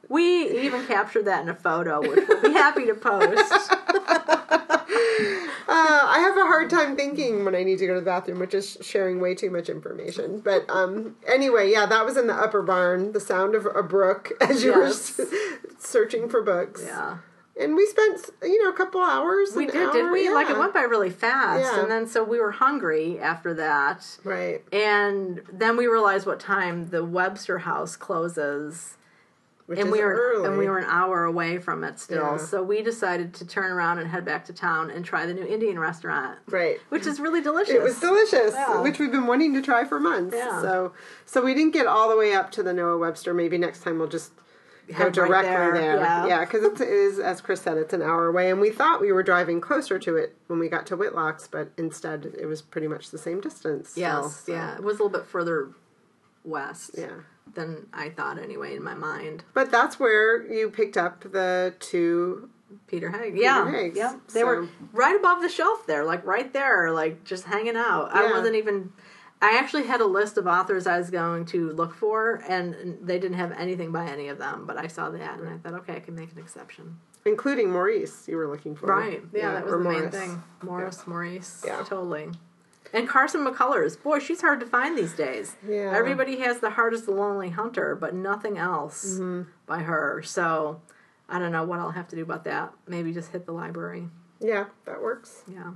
We 0.09 0.61
even 0.61 0.85
captured 0.85 1.25
that 1.25 1.43
in 1.43 1.49
a 1.49 1.55
photo, 1.55 1.99
which 1.99 2.27
we'll 2.27 2.41
be 2.41 2.53
happy 2.53 2.85
to 2.85 2.93
post. 2.93 3.73
uh, 5.67 6.01
I 6.07 6.19
have 6.19 6.37
a 6.37 6.41
hard 6.47 6.69
time 6.69 6.95
thinking 6.95 7.43
when 7.45 7.53
I 7.55 7.63
need 7.63 7.79
to 7.79 7.87
go 7.87 7.93
to 7.95 7.99
the 7.99 8.05
bathroom, 8.05 8.39
which 8.39 8.53
is 8.53 8.77
sharing 8.81 9.19
way 9.19 9.35
too 9.35 9.49
much 9.49 9.69
information. 9.69 10.39
But 10.39 10.65
um, 10.69 11.15
anyway, 11.27 11.71
yeah, 11.71 11.85
that 11.85 12.05
was 12.05 12.15
in 12.17 12.27
the 12.27 12.33
upper 12.33 12.61
barn. 12.61 13.11
The 13.11 13.19
sound 13.19 13.53
of 13.55 13.65
a 13.65 13.83
brook 13.83 14.31
as 14.41 14.63
you 14.63 14.71
Yes. 14.71 15.17
were 15.17 15.25
searching 15.79 16.29
for 16.29 16.41
books. 16.41 16.83
Yeah. 16.85 17.17
and 17.59 17.75
we 17.75 17.85
spent 17.87 18.29
you 18.43 18.63
know 18.63 18.69
a 18.69 18.73
couple 18.77 19.01
hours. 19.01 19.55
We 19.55 19.65
did, 19.65 19.91
did 19.91 20.11
we? 20.11 20.29
Like 20.29 20.49
it 20.49 20.57
went 20.57 20.73
by 20.73 20.81
really 20.81 21.09
fast, 21.09 21.61
Yeah. 21.73 21.81
and 21.81 21.89
then 21.91 22.07
so 22.07 22.23
we 22.23 22.39
were 22.39 22.51
hungry 22.51 23.19
after 23.19 23.53
that, 23.55 24.05
right. 24.23 24.61
and 24.71 25.41
then 25.51 25.75
we 25.77 25.87
realized 25.87 26.25
what 26.27 26.39
time 26.39 26.89
the 26.89 27.03
Webster 27.03 27.59
House 27.59 27.95
closes, 27.95 28.96
Which 29.67 29.79
and 29.79 29.89
is 29.89 29.91
we 29.91 29.99
were 30.01 30.13
early. 30.13 30.47
and 30.47 30.57
we 30.57 30.67
were 30.69 30.77
an 30.77 30.85
hour 30.87 31.25
away 31.25 31.57
from 31.59 31.83
it 31.83 31.99
still. 31.99 32.23
Yeah. 32.23 32.37
So 32.37 32.63
we 32.63 32.81
decided 32.81 33.33
to 33.35 33.45
turn 33.45 33.69
around 33.69 33.99
and 33.99 34.09
head 34.09 34.23
back 34.23 34.45
to 34.45 34.53
town 34.53 34.89
and 34.89 35.03
try 35.03 35.25
the 35.25 35.33
new 35.33 35.45
Indian 35.45 35.77
restaurant, 35.77 36.39
right. 36.47 36.79
which 36.87 37.05
is 37.05 37.19
really 37.19 37.41
delicious. 37.41 37.73
It 37.73 37.83
was 37.83 37.99
delicious, 37.99 38.53
Yeah. 38.53 38.81
which 38.81 38.97
we've 38.97 39.11
been 39.11 39.27
wanting 39.27 39.53
to 39.55 39.61
try 39.61 39.83
for 39.83 39.99
months. 39.99 40.35
Yeah. 40.37 40.61
So, 40.61 40.93
so 41.25 41.43
we 41.43 41.53
didn't 41.53 41.73
get 41.73 41.85
all 41.85 42.09
the 42.09 42.15
way 42.15 42.33
up 42.33 42.49
to 42.51 42.63
the 42.63 42.71
Noah 42.71 42.97
Webster. 42.97 43.33
Maybe 43.33 43.57
next 43.57 43.83
time 43.83 43.99
we'll 43.99 44.07
just 44.07 44.31
go 44.87 44.93
Head 44.93 45.03
right 45.17 45.27
directly 45.27 45.49
there, 45.49 45.73
there. 45.73 45.95
yeah. 45.97 46.27
Yeah, 46.27 46.45
because 46.45 46.63
it 46.63 46.87
is, 46.87 47.19
as 47.19 47.41
Chris 47.41 47.61
said, 47.61 47.77
it's 47.77 47.93
an 47.93 48.01
hour 48.01 48.27
away, 48.27 48.49
and 48.49 48.61
we 48.61 48.69
thought 48.69 49.01
we 49.01 49.11
were 49.11 49.21
driving 49.21 49.59
closer 49.59 49.99
to 49.99 50.15
it 50.15 50.33
when 50.47 50.59
we 50.59 50.69
got 50.69 50.85
to 50.87 50.95
Whitlock's, 50.95 51.45
but 51.45 51.71
instead 51.77 52.33
it 52.39 52.45
was 52.45 52.61
pretty 52.61 52.87
much 52.87 53.11
the 53.11 53.17
same 53.17 53.41
distance. 53.41 53.95
Yes, 53.97 54.45
so, 54.45 54.53
yeah, 54.53 54.75
it 54.75 54.83
was 54.83 54.97
a 54.97 55.03
little 55.03 55.09
bit 55.19 55.27
further 55.27 55.71
west 56.45 56.91
yeah. 56.97 57.07
Than 57.53 57.87
I 57.93 58.09
thought 58.09 58.37
anyway 58.37 58.75
in 58.75 58.83
my 58.83 58.93
mind. 58.93 59.43
But 59.53 59.71
that's 59.71 59.99
where 59.99 60.45
you 60.51 60.69
picked 60.69 60.97
up 60.97 61.21
the 61.31 61.73
two. 61.79 62.49
Peter 62.87 63.09
Høeg. 63.09 63.37
Yeah. 63.37 63.69
Higgs, 63.71 63.97
Yep. 63.97 64.27
They 64.33 64.41
so- 64.41 64.45
were 64.45 64.67
right 64.93 65.15
above 65.15 65.41
the 65.41 65.49
shelf 65.49 65.85
there, 65.87 66.03
like 66.03 66.25
right 66.25 66.51
there, 66.51 66.91
like 66.91 67.23
just 67.23 67.45
hanging 67.45 67.77
out. 67.77 68.09
I 68.13 68.31
wasn't 68.31 68.55
even 68.55 68.91
I 69.41 69.57
actually 69.57 69.83
had 69.83 70.01
a 70.01 70.05
list 70.05 70.37
of 70.37 70.47
authors 70.47 70.87
I 70.87 70.97
was 70.97 71.11
going 71.11 71.45
to 71.47 71.69
look 71.71 71.93
for 71.93 72.41
and 72.47 72.97
they 73.01 73.19
didn't 73.19 73.37
have 73.37 73.51
anything 73.51 73.91
by 73.91 74.07
any 74.07 74.29
of 74.29 74.39
them, 74.39 74.65
but 74.65 74.77
I 74.77 74.87
saw 74.87 75.11
that 75.11 75.39
and 75.39 75.47
I 75.47 75.57
thought, 75.57 75.73
okay, 75.81 75.95
I 75.95 75.99
can 75.99 76.15
make 76.15 76.31
an 76.31 76.39
exception. 76.39 76.97
Including 77.23 77.69
Maurice, 77.69 78.27
you 78.27 78.37
were 78.37 78.47
looking 78.47 78.75
for. 78.75 78.87
Right. 78.87 79.21
Yeah, 79.33 79.53
that 79.53 79.65
was 79.65 79.73
or 79.73 79.83
the 79.83 79.89
main 79.89 80.09
thing. 80.09 80.41
Morris, 80.63 81.05
Maurice. 81.05 81.63
Yeah. 81.65 81.83
Totally. 81.83 82.29
And 82.93 83.07
Carson 83.07 83.45
McCullers. 83.45 84.01
Boy, 84.01 84.19
she's 84.19 84.41
hard 84.41 84.59
to 84.61 84.65
find 84.65 84.97
these 84.97 85.13
days. 85.13 85.55
Yeah. 85.67 85.93
Everybody 85.95 86.39
has 86.39 86.59
The 86.59 86.71
Heart 86.71 86.93
is 86.93 87.03
the 87.03 87.11
Lonely 87.11 87.49
Hunter, 87.49 87.95
but 87.95 88.13
nothing 88.13 88.57
else 88.57 89.05
Mm-hmm. 89.19 89.49
by 89.65 89.79
her. 89.79 90.21
So 90.23 90.81
I 91.29 91.39
don't 91.39 91.51
know 91.51 91.63
what 91.65 91.79
I'll 91.79 91.91
have 91.91 92.07
to 92.09 92.15
do 92.15 92.21
about 92.23 92.43
that. 92.45 92.71
Maybe 92.87 93.13
just 93.13 93.31
hit 93.31 93.45
the 93.45 93.51
library. 93.51 94.07
Yeah, 94.39 94.65
that 94.85 95.01
works. 95.01 95.43
Yeah. 95.51 95.71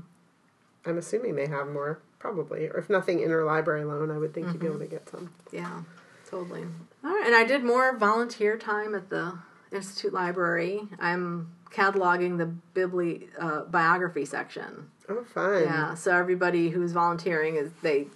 I'm 0.85 0.97
assuming 0.97 1.35
they 1.35 1.47
have 1.47 1.67
more, 1.67 1.99
probably. 2.19 2.67
Or 2.67 2.77
if 2.77 2.89
nothing, 2.89 3.19
interlibrary 3.19 3.85
loan, 3.87 4.09
I 4.11 4.17
would 4.17 4.33
think 4.33 4.47
you'd 4.47 4.59
be 4.59 4.67
Mm-hmm. 4.67 4.75
able 4.75 4.85
to 4.85 4.91
get 4.91 5.09
some. 5.09 5.31
Yeah, 5.51 5.81
totally. 6.29 6.63
All 7.03 7.09
right, 7.11 7.23
and 7.25 7.35
I 7.35 7.43
did 7.43 7.63
more 7.63 7.97
volunteer 7.97 8.57
time 8.57 8.95
at 8.95 9.09
the 9.09 9.37
Institute 9.71 10.13
Library. 10.13 10.81
I'm 10.99 11.51
cataloging 11.71 12.37
the 12.37 12.53
bibli 12.79 13.27
uh, 13.39 13.61
biography 13.65 14.25
section. 14.25 14.89
Oh, 15.11 15.23
fun. 15.25 15.63
Yeah, 15.63 15.93
so 15.93 16.15
everybody 16.15 16.69
who's 16.69 16.93
volunteering 16.93 17.57
is 17.57 17.69
they, 17.81 18.07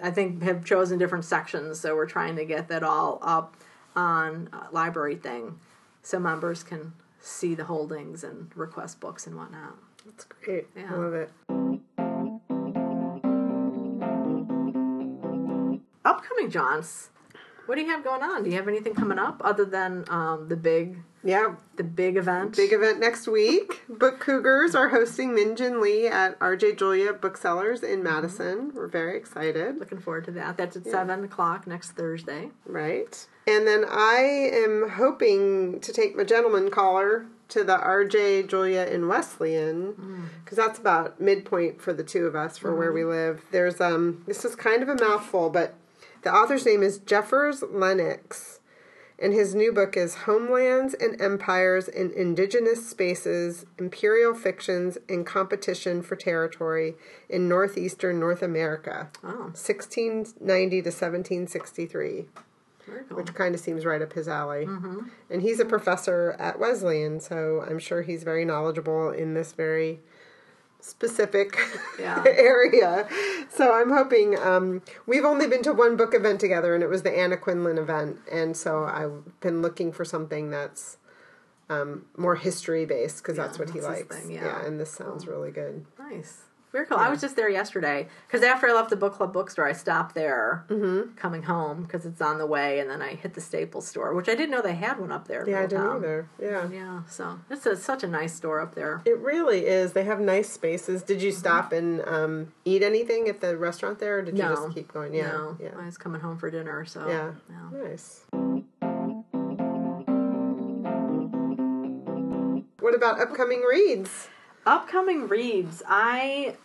I 0.00 0.12
think, 0.12 0.42
have 0.42 0.64
chosen 0.64 0.98
different 0.98 1.24
sections. 1.24 1.80
So 1.80 1.96
we're 1.96 2.06
trying 2.06 2.36
to 2.36 2.44
get 2.44 2.68
that 2.68 2.84
all 2.84 3.18
up 3.22 3.56
on 3.96 4.48
LibraryThing, 4.72 5.54
so 6.02 6.20
members 6.20 6.62
can 6.62 6.92
see 7.20 7.54
the 7.56 7.64
holdings 7.64 8.22
and 8.22 8.50
request 8.54 9.00
books 9.00 9.26
and 9.26 9.36
whatnot. 9.36 9.76
That's 10.04 10.24
great. 10.24 10.68
I 10.76 10.94
love 10.94 11.14
it. 11.14 11.30
Upcoming 16.04 16.50
Johns. 16.50 17.10
What 17.66 17.76
do 17.76 17.80
you 17.82 17.88
have 17.88 18.04
going 18.04 18.22
on? 18.22 18.44
Do 18.44 18.50
you 18.50 18.56
have 18.56 18.68
anything 18.68 18.94
coming 18.94 19.18
up 19.18 19.40
other 19.44 19.64
than 19.64 20.04
um, 20.08 20.48
the 20.48 20.56
big 20.56 20.98
Yeah, 21.22 21.54
the 21.76 21.84
big 21.84 22.16
event? 22.16 22.56
big 22.56 22.72
event 22.72 23.00
next 23.00 23.26
week. 23.26 23.82
Book 23.88 24.20
Cougars 24.20 24.74
are 24.74 24.90
hosting 24.90 25.34
Min 25.34 25.56
Jin 25.56 25.80
Lee 25.80 26.06
at 26.06 26.38
RJ 26.40 26.78
Julia 26.78 27.12
Booksellers 27.14 27.82
in 27.82 28.02
Madison. 28.02 28.72
We're 28.74 28.86
very 28.88 29.16
excited. 29.16 29.78
Looking 29.78 29.98
forward 30.00 30.24
to 30.26 30.30
that. 30.32 30.56
That's 30.56 30.76
at 30.76 30.84
seven 30.86 31.24
o'clock 31.24 31.66
next 31.66 31.92
Thursday. 31.92 32.50
Right. 32.66 33.26
And 33.46 33.66
then 33.66 33.84
I 33.88 34.50
am 34.52 34.90
hoping 34.90 35.80
to 35.80 35.92
take 35.92 36.16
my 36.16 36.24
gentleman 36.24 36.70
caller 36.70 37.26
to 37.48 37.62
the 37.62 37.76
RJ 37.76 38.48
Julia 38.48 38.84
in 38.86 39.06
Wesleyan 39.06 40.28
because 40.44 40.56
that's 40.56 40.78
about 40.78 41.20
midpoint 41.20 41.80
for 41.80 41.92
the 41.92 42.02
two 42.02 42.26
of 42.26 42.34
us 42.34 42.56
for 42.56 42.74
where 42.74 42.90
we 42.92 43.04
live. 43.04 43.42
There's 43.52 43.80
um 43.80 44.22
this 44.26 44.44
is 44.44 44.54
kind 44.56 44.82
of 44.82 44.88
a 44.88 44.94
mouthful, 44.94 45.50
but 45.50 45.74
the 46.24 46.32
author's 46.34 46.66
name 46.66 46.82
is 46.82 46.98
Jeffers 46.98 47.62
Lennox. 47.70 48.60
And 49.16 49.32
his 49.32 49.54
new 49.54 49.70
book 49.72 49.96
is 49.96 50.14
Homelands 50.26 50.92
and 50.94 51.20
Empires 51.22 51.86
in 51.86 52.10
Indigenous 52.12 52.88
Spaces, 52.90 53.64
Imperial 53.78 54.34
Fictions, 54.34 54.98
and 55.08 55.24
Competition 55.24 56.02
for 56.02 56.16
Territory 56.16 56.94
in 57.28 57.48
Northeastern 57.48 58.18
North 58.18 58.42
America, 58.42 59.10
Oh, 59.22 59.52
1690 59.54 60.82
to 60.82 60.88
1763 60.88 62.26
cool. 63.08 63.16
which 63.16 63.32
kind 63.34 63.54
of 63.54 63.60
seems 63.60 63.84
right 63.84 64.02
up 64.02 64.14
his 64.14 64.26
alley. 64.26 64.66
Mm-hmm. 64.66 65.08
And 65.30 65.42
he's 65.42 65.60
a 65.60 65.64
professor 65.64 66.34
at 66.40 66.58
Wesleyan, 66.58 67.20
so 67.20 67.64
I'm 67.64 67.78
sure 67.78 68.02
he's 68.02 68.24
very 68.24 68.44
knowledgeable 68.44 69.10
in 69.10 69.34
this 69.34 69.52
very 69.52 70.00
specific 70.84 71.56
Yeah. 71.98 72.22
area. 72.26 73.08
So 73.48 73.74
I'm 73.74 73.90
hoping 73.90 74.38
um, 74.38 74.82
we've 75.06 75.24
only 75.24 75.46
been 75.46 75.62
to 75.62 75.72
one 75.72 75.96
book 75.96 76.14
event 76.14 76.40
together, 76.40 76.74
and 76.74 76.82
it 76.82 76.88
was 76.88 77.02
the 77.02 77.16
Anna 77.16 77.36
Quindlen 77.36 77.78
event, 77.78 78.18
and 78.30 78.56
so 78.56 78.84
I've 78.84 79.40
been 79.40 79.62
looking 79.62 79.92
for 79.92 80.04
something 80.04 80.50
that's 80.50 80.98
um, 81.70 82.04
more 82.16 82.36
history 82.36 82.84
based 82.84 83.22
because 83.22 83.36
that's 83.36 83.58
what 83.58 83.70
he 83.70 83.80
that's 83.80 83.98
his 84.00 84.10
likes. 84.10 84.16
thing, 84.16 84.30
yeah. 84.30 84.64
and 84.64 84.78
this 84.78 84.90
sounds 84.90 85.26
really 85.26 85.50
good. 85.50 85.86
Nice. 85.98 86.42
Very 86.74 86.86
cool. 86.86 86.98
I 86.98 87.08
was 87.08 87.20
just 87.20 87.36
there 87.36 87.48
yesterday 87.48 88.08
because 88.26 88.42
after 88.42 88.66
I 88.66 88.72
left 88.72 88.90
the 88.90 88.96
book 88.96 89.12
club 89.14 89.32
bookstore, 89.32 89.64
I 89.68 89.72
stopped 89.72 90.16
there 90.16 90.64
coming 91.14 91.44
home 91.44 91.84
because 91.84 92.04
it's 92.04 92.20
on 92.20 92.38
the 92.38 92.46
way, 92.46 92.80
and 92.80 92.90
then 92.90 93.00
I 93.00 93.14
hit 93.14 93.34
the 93.34 93.40
Staples 93.40 93.86
store, 93.86 94.12
which 94.12 94.28
I 94.28 94.34
didn't 94.34 94.50
know 94.50 94.60
they 94.60 94.74
had 94.74 94.98
one 94.98 95.12
up 95.12 95.28
there. 95.28 95.48
Yeah, 95.48 95.60
I 95.60 95.66
didn't 95.66 95.86
either. 95.86 96.28
Yeah. 96.42 96.68
Yeah, 96.68 97.02
so 97.08 97.38
it's 97.48 97.64
a, 97.64 97.76
such 97.76 98.02
a 98.02 98.08
nice 98.08 98.34
store 98.34 98.60
up 98.60 98.74
there. 98.74 99.02
It 99.04 99.18
really 99.20 99.66
is. 99.66 99.92
They 99.92 100.02
have 100.02 100.18
nice 100.18 100.48
spaces. 100.50 101.04
Did 101.04 101.22
you 101.22 101.30
stop 101.30 101.72
and 101.72 102.02
um, 102.08 102.52
eat 102.64 102.82
anything 102.82 103.28
at 103.28 103.40
the 103.40 103.56
restaurant 103.56 104.00
there, 104.00 104.18
or 104.18 104.22
did 104.22 104.36
you 104.36 104.42
No. 104.42 104.56
just 104.56 104.74
keep 104.74 104.92
going? 104.92 105.14
Yeah, 105.14 105.28
no, 105.28 105.56
yeah, 105.60 105.70
I 105.78 105.86
was 105.86 105.96
coming 105.96 106.20
home 106.22 106.38
for 106.38 106.50
dinner, 106.50 106.84
so 106.84 107.06
yeah. 107.08 107.30
no. 107.48 107.84
Nice. 107.84 108.22
What 112.80 112.94
about 112.96 113.20
upcoming 113.20 113.60
reads? 113.62 114.28
Upcoming 114.66 115.28
reads. 115.28 115.82
I 115.86 116.56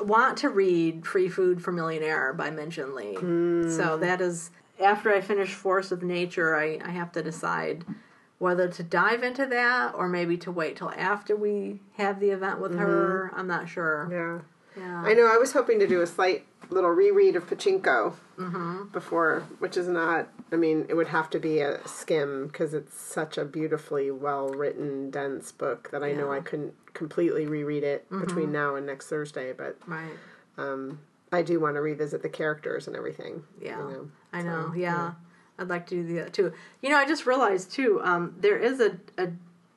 want 0.00 0.38
to 0.38 0.48
read 0.50 1.06
Free 1.06 1.28
Food 1.28 1.62
for 1.62 1.72
Millionaire 1.72 2.32
by 2.32 2.50
Min 2.50 2.70
Jin 2.70 2.94
Lee. 2.94 3.14
Hmm. 3.14 3.70
So 3.70 3.96
that 3.98 4.20
is 4.20 4.50
after 4.78 5.12
I 5.12 5.20
finish 5.20 5.54
Force 5.54 5.90
of 5.90 6.02
Nature, 6.02 6.54
I, 6.54 6.78
I 6.84 6.90
have 6.90 7.12
to 7.12 7.22
decide 7.22 7.84
whether 8.38 8.68
to 8.68 8.82
dive 8.82 9.22
into 9.22 9.46
that 9.46 9.94
or 9.94 10.08
maybe 10.08 10.36
to 10.36 10.50
wait 10.52 10.76
till 10.76 10.90
after 10.90 11.34
we 11.34 11.80
have 11.94 12.20
the 12.20 12.28
event 12.30 12.60
with 12.60 12.76
her. 12.78 13.32
I'm 13.34 13.46
not 13.46 13.68
sure. 13.68 14.06
Mm-hmm. 14.10 14.80
Yeah, 14.80 14.86
Yeah. 14.86 15.02
I 15.06 15.14
know. 15.14 15.26
I 15.26 15.38
was 15.38 15.52
hoping 15.52 15.78
to 15.78 15.86
do 15.86 16.02
a 16.02 16.06
slight 16.06 16.44
little 16.68 16.90
reread 16.90 17.36
of 17.36 17.48
Pachinko 17.48 18.12
before, 18.92 19.44
which 19.60 19.78
is 19.78 19.88
not. 19.88 20.28
I 20.52 20.56
mean, 20.56 20.86
it 20.88 20.94
would 20.94 21.08
have 21.08 21.28
to 21.30 21.40
be 21.40 21.58
a 21.58 21.86
skim 21.86 22.46
because 22.46 22.72
it's 22.72 22.98
such 22.98 23.36
a 23.36 23.44
beautifully 23.44 24.10
well 24.10 24.48
written, 24.48 25.10
dense 25.10 25.50
book 25.50 25.90
that 25.90 26.04
I 26.04 26.12
know 26.12 26.30
I 26.30 26.40
couldn't 26.40 26.74
completely 26.94 27.46
reread 27.46 27.82
it 27.82 28.08
between 28.10 28.52
now 28.52 28.76
and 28.76 28.86
next 28.86 29.08
Thursday, 29.08 29.52
but. 29.52 29.76
Right. 29.86 30.12
um, 30.56 31.00
I 31.32 31.42
do 31.42 31.58
want 31.58 31.74
to 31.74 31.80
revisit 31.80 32.22
the 32.22 32.28
characters 32.28 32.86
and 32.86 32.96
everything. 32.96 33.42
Yeah. 33.60 33.78
you 33.78 33.84
know. 33.84 34.10
I 34.32 34.42
know. 34.42 34.68
So, 34.68 34.74
yeah. 34.74 35.12
I'd 35.58 35.68
like 35.68 35.86
to 35.88 36.02
do 36.02 36.24
the 36.24 36.30
too. 36.30 36.52
You 36.82 36.90
know, 36.90 36.96
I 36.96 37.06
just 37.06 37.26
realized 37.26 37.72
too. 37.72 38.00
Um, 38.02 38.34
there 38.38 38.58
is 38.58 38.80
a 38.80 38.98
a 39.18 39.28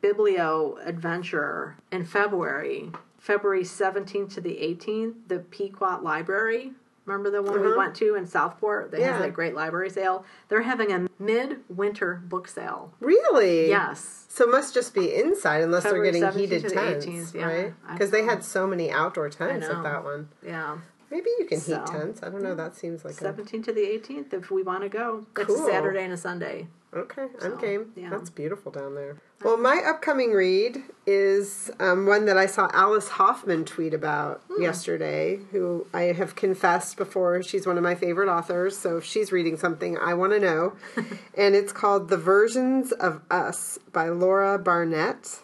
biblio 0.03 0.75
adventure 0.85 1.77
in 1.91 2.05
February, 2.05 2.91
February 3.17 3.63
seventeenth 3.63 4.33
to 4.35 4.41
the 4.41 4.59
eighteenth. 4.59 5.15
The 5.27 5.39
Pequot 5.39 6.01
Library. 6.03 6.73
Remember 7.09 7.31
the 7.31 7.41
one 7.41 7.59
we 7.59 7.67
Uh-huh. 7.69 7.77
went 7.77 7.95
to 7.95 8.13
in 8.13 8.27
Southport? 8.27 8.91
They 8.91 8.99
Yeah. 8.99 9.17
that 9.17 9.33
great 9.33 9.55
library 9.55 9.89
sale. 9.89 10.23
They're 10.47 10.61
having 10.61 10.91
a 10.91 11.07
midwinter 11.17 12.21
book 12.23 12.47
sale. 12.47 12.93
Really? 12.99 13.67
Yes. 13.67 14.25
So 14.29 14.43
it 14.47 14.51
must 14.51 14.75
just 14.75 14.93
be 14.93 15.13
inside 15.15 15.63
unless 15.63 15.83
February 15.83 16.11
they're 16.11 16.31
getting 16.31 16.39
heated 16.39 16.69
tents, 16.71 17.05
18th, 17.05 17.33
yeah. 17.35 17.45
right? 17.47 17.73
Because 17.91 18.11
they 18.11 18.23
had 18.23 18.43
so 18.43 18.67
many 18.67 18.91
outdoor 18.91 19.29
tents 19.29 19.67
at 19.67 19.81
that 19.81 20.03
one. 20.03 20.29
Yeah. 20.43 20.77
Maybe 21.09 21.31
you 21.39 21.45
can 21.45 21.57
heat 21.57 21.63
So, 21.65 21.83
tents. 21.87 22.21
I 22.21 22.29
don't 22.29 22.43
know. 22.43 22.53
That 22.53 22.75
seems 22.75 23.03
like 23.03 23.15
a 23.15 23.17
Seventeenth 23.17 23.65
to 23.65 23.73
the 23.73 23.81
eighteenth, 23.81 24.31
if 24.31 24.51
we 24.51 24.61
want 24.61 24.83
to 24.83 24.89
go. 24.89 25.25
That's 25.35 25.51
a 25.51 25.57
Saturday 25.57 26.03
and 26.03 26.13
a 26.13 26.17
Sunday. 26.17 26.67
Okay. 26.93 27.27
So, 27.39 27.53
I'm 27.53 27.59
game. 27.61 27.91
yeah. 27.95 28.09
That's 28.09 28.29
beautiful 28.29 28.71
down 28.71 28.95
there. 28.95 29.17
Well, 29.43 29.57
my 29.57 29.81
upcoming 29.85 30.33
read 30.33 30.83
is 31.05 31.71
um, 31.79 32.05
one 32.05 32.25
that 32.25 32.37
I 32.37 32.45
saw 32.45 32.69
Alice 32.73 33.07
Hoffman 33.09 33.63
tweet 33.65 33.93
about 33.93 34.41
Hmm. 34.49 34.61
yesterday. 34.61 35.39
Who 35.51 35.87
I 35.93 36.01
have 36.13 36.35
confessed 36.35 36.97
before 36.97 37.41
she's 37.43 37.65
one 37.65 37.77
of 37.77 37.83
my 37.83 37.95
favorite 37.95 38.29
authors. 38.29 38.77
So 38.77 38.97
if 38.97 39.05
she's 39.05 39.31
reading 39.31 39.55
something, 39.57 39.97
I 39.97 40.13
want 40.13 40.33
to 40.33 40.39
know. 40.39 40.73
and 41.37 41.55
it's 41.55 41.71
called 41.71 42.09
"The 42.09 42.17
Versions 42.17 42.91
of 42.91 43.21
Us" 43.31 43.79
by 43.93 44.09
Laura 44.09 44.59
Barnett. 44.59 45.39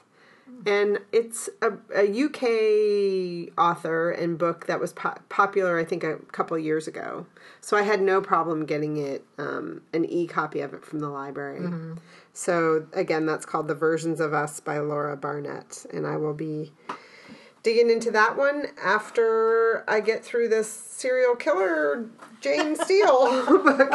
And 0.65 0.99
it's 1.11 1.49
a, 1.61 1.73
a 1.95 2.23
UK 2.25 3.51
author 3.57 4.09
and 4.11 4.37
book 4.37 4.65
that 4.67 4.79
was 4.79 4.93
po- 4.93 5.17
popular, 5.29 5.77
I 5.79 5.83
think, 5.85 6.03
a 6.03 6.17
couple 6.31 6.57
years 6.57 6.87
ago. 6.87 7.27
So 7.61 7.77
I 7.77 7.83
had 7.83 8.01
no 8.01 8.19
problem 8.21 8.65
getting 8.65 8.97
it, 8.97 9.23
um, 9.37 9.81
an 9.93 10.05
e 10.05 10.25
copy 10.27 10.61
of 10.61 10.73
it 10.73 10.83
from 10.83 10.99
the 10.99 11.09
library. 11.09 11.67
So 12.33 12.87
again, 12.93 13.25
that's 13.25 13.45
called 13.45 13.67
The 13.67 13.75
Versions 13.75 14.19
of 14.19 14.33
Us 14.33 14.59
by 14.59 14.79
Laura 14.79 15.15
Barnett. 15.15 15.85
And 15.93 16.05
I 16.07 16.17
will 16.17 16.33
be 16.33 16.71
digging 17.63 17.89
into 17.89 18.11
that 18.11 18.37
one 18.37 18.67
after 18.83 19.83
I 19.89 19.99
get 19.99 20.23
through 20.23 20.49
this 20.49 20.71
serial 20.71 21.35
killer 21.35 22.05
Jane 22.41 22.75
Steele 22.75 23.45
book. 23.63 23.93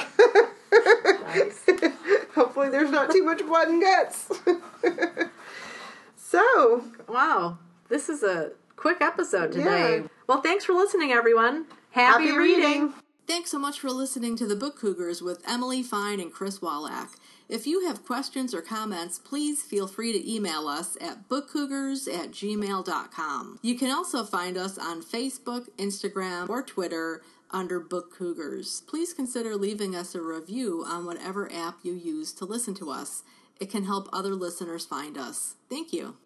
Hopefully, 2.35 2.68
there's 2.68 2.91
not 2.91 3.11
too 3.11 3.25
much 3.25 3.45
blood 3.47 3.68
and 3.68 3.83
guts. 3.83 4.31
so, 6.31 6.85
Wow, 7.09 7.59
this 7.89 8.09
is 8.09 8.22
a 8.22 8.53
quick 8.76 9.01
episode 9.01 9.53
today. 9.53 9.99
Yeah. 9.99 10.07
Well, 10.28 10.41
thanks 10.41 10.64
for 10.64 10.74
listening, 10.74 11.11
everyone. 11.11 11.66
Happy, 11.91 12.26
Happy 12.26 12.39
reading. 12.39 12.64
reading. 12.64 12.95
Thanks 13.26 13.51
so 13.51 13.59
much 13.59 13.81
for 13.81 13.91
listening 13.91 14.37
to 14.37 14.47
the 14.47 14.57
Book 14.57 14.76
Cougars 14.78 15.22
with 15.22 15.43
Emily 15.49 15.83
Fine 15.83 16.20
and 16.20 16.33
Chris 16.33 16.61
Wolak. 16.61 17.09
If 17.49 17.66
you 17.66 17.85
have 17.87 18.05
questions 18.05 18.55
or 18.55 18.62
comments, 18.62 19.18
please 19.18 19.62
feel 19.62 19.89
free 19.89 20.12
to 20.12 20.33
email 20.33 20.68
us 20.68 20.97
at 21.01 21.28
bookcougars 21.28 22.07
at 22.07 22.31
gmail.com. 22.31 23.59
You 23.62 23.76
can 23.76 23.91
also 23.91 24.22
find 24.22 24.57
us 24.57 24.78
on 24.78 25.03
Facebook, 25.03 25.68
Instagram, 25.78 26.49
or 26.49 26.62
Twitter 26.62 27.22
under 27.51 27.81
Book 27.81 28.16
Cougars. 28.16 28.83
Please 28.87 29.12
consider 29.12 29.57
leaving 29.57 29.97
us 29.97 30.14
a 30.14 30.22
review 30.22 30.85
on 30.87 31.05
whatever 31.05 31.51
app 31.53 31.78
you 31.83 31.93
use 31.93 32.33
to 32.35 32.45
listen 32.45 32.74
to 32.74 32.91
us. 32.91 33.24
It 33.61 33.71
can 33.71 33.85
help 33.85 34.09
other 34.13 34.35
listeners 34.35 34.87
find 34.87 35.19
us. 35.19 35.55
Thank 35.69 35.93
you. 35.93 36.17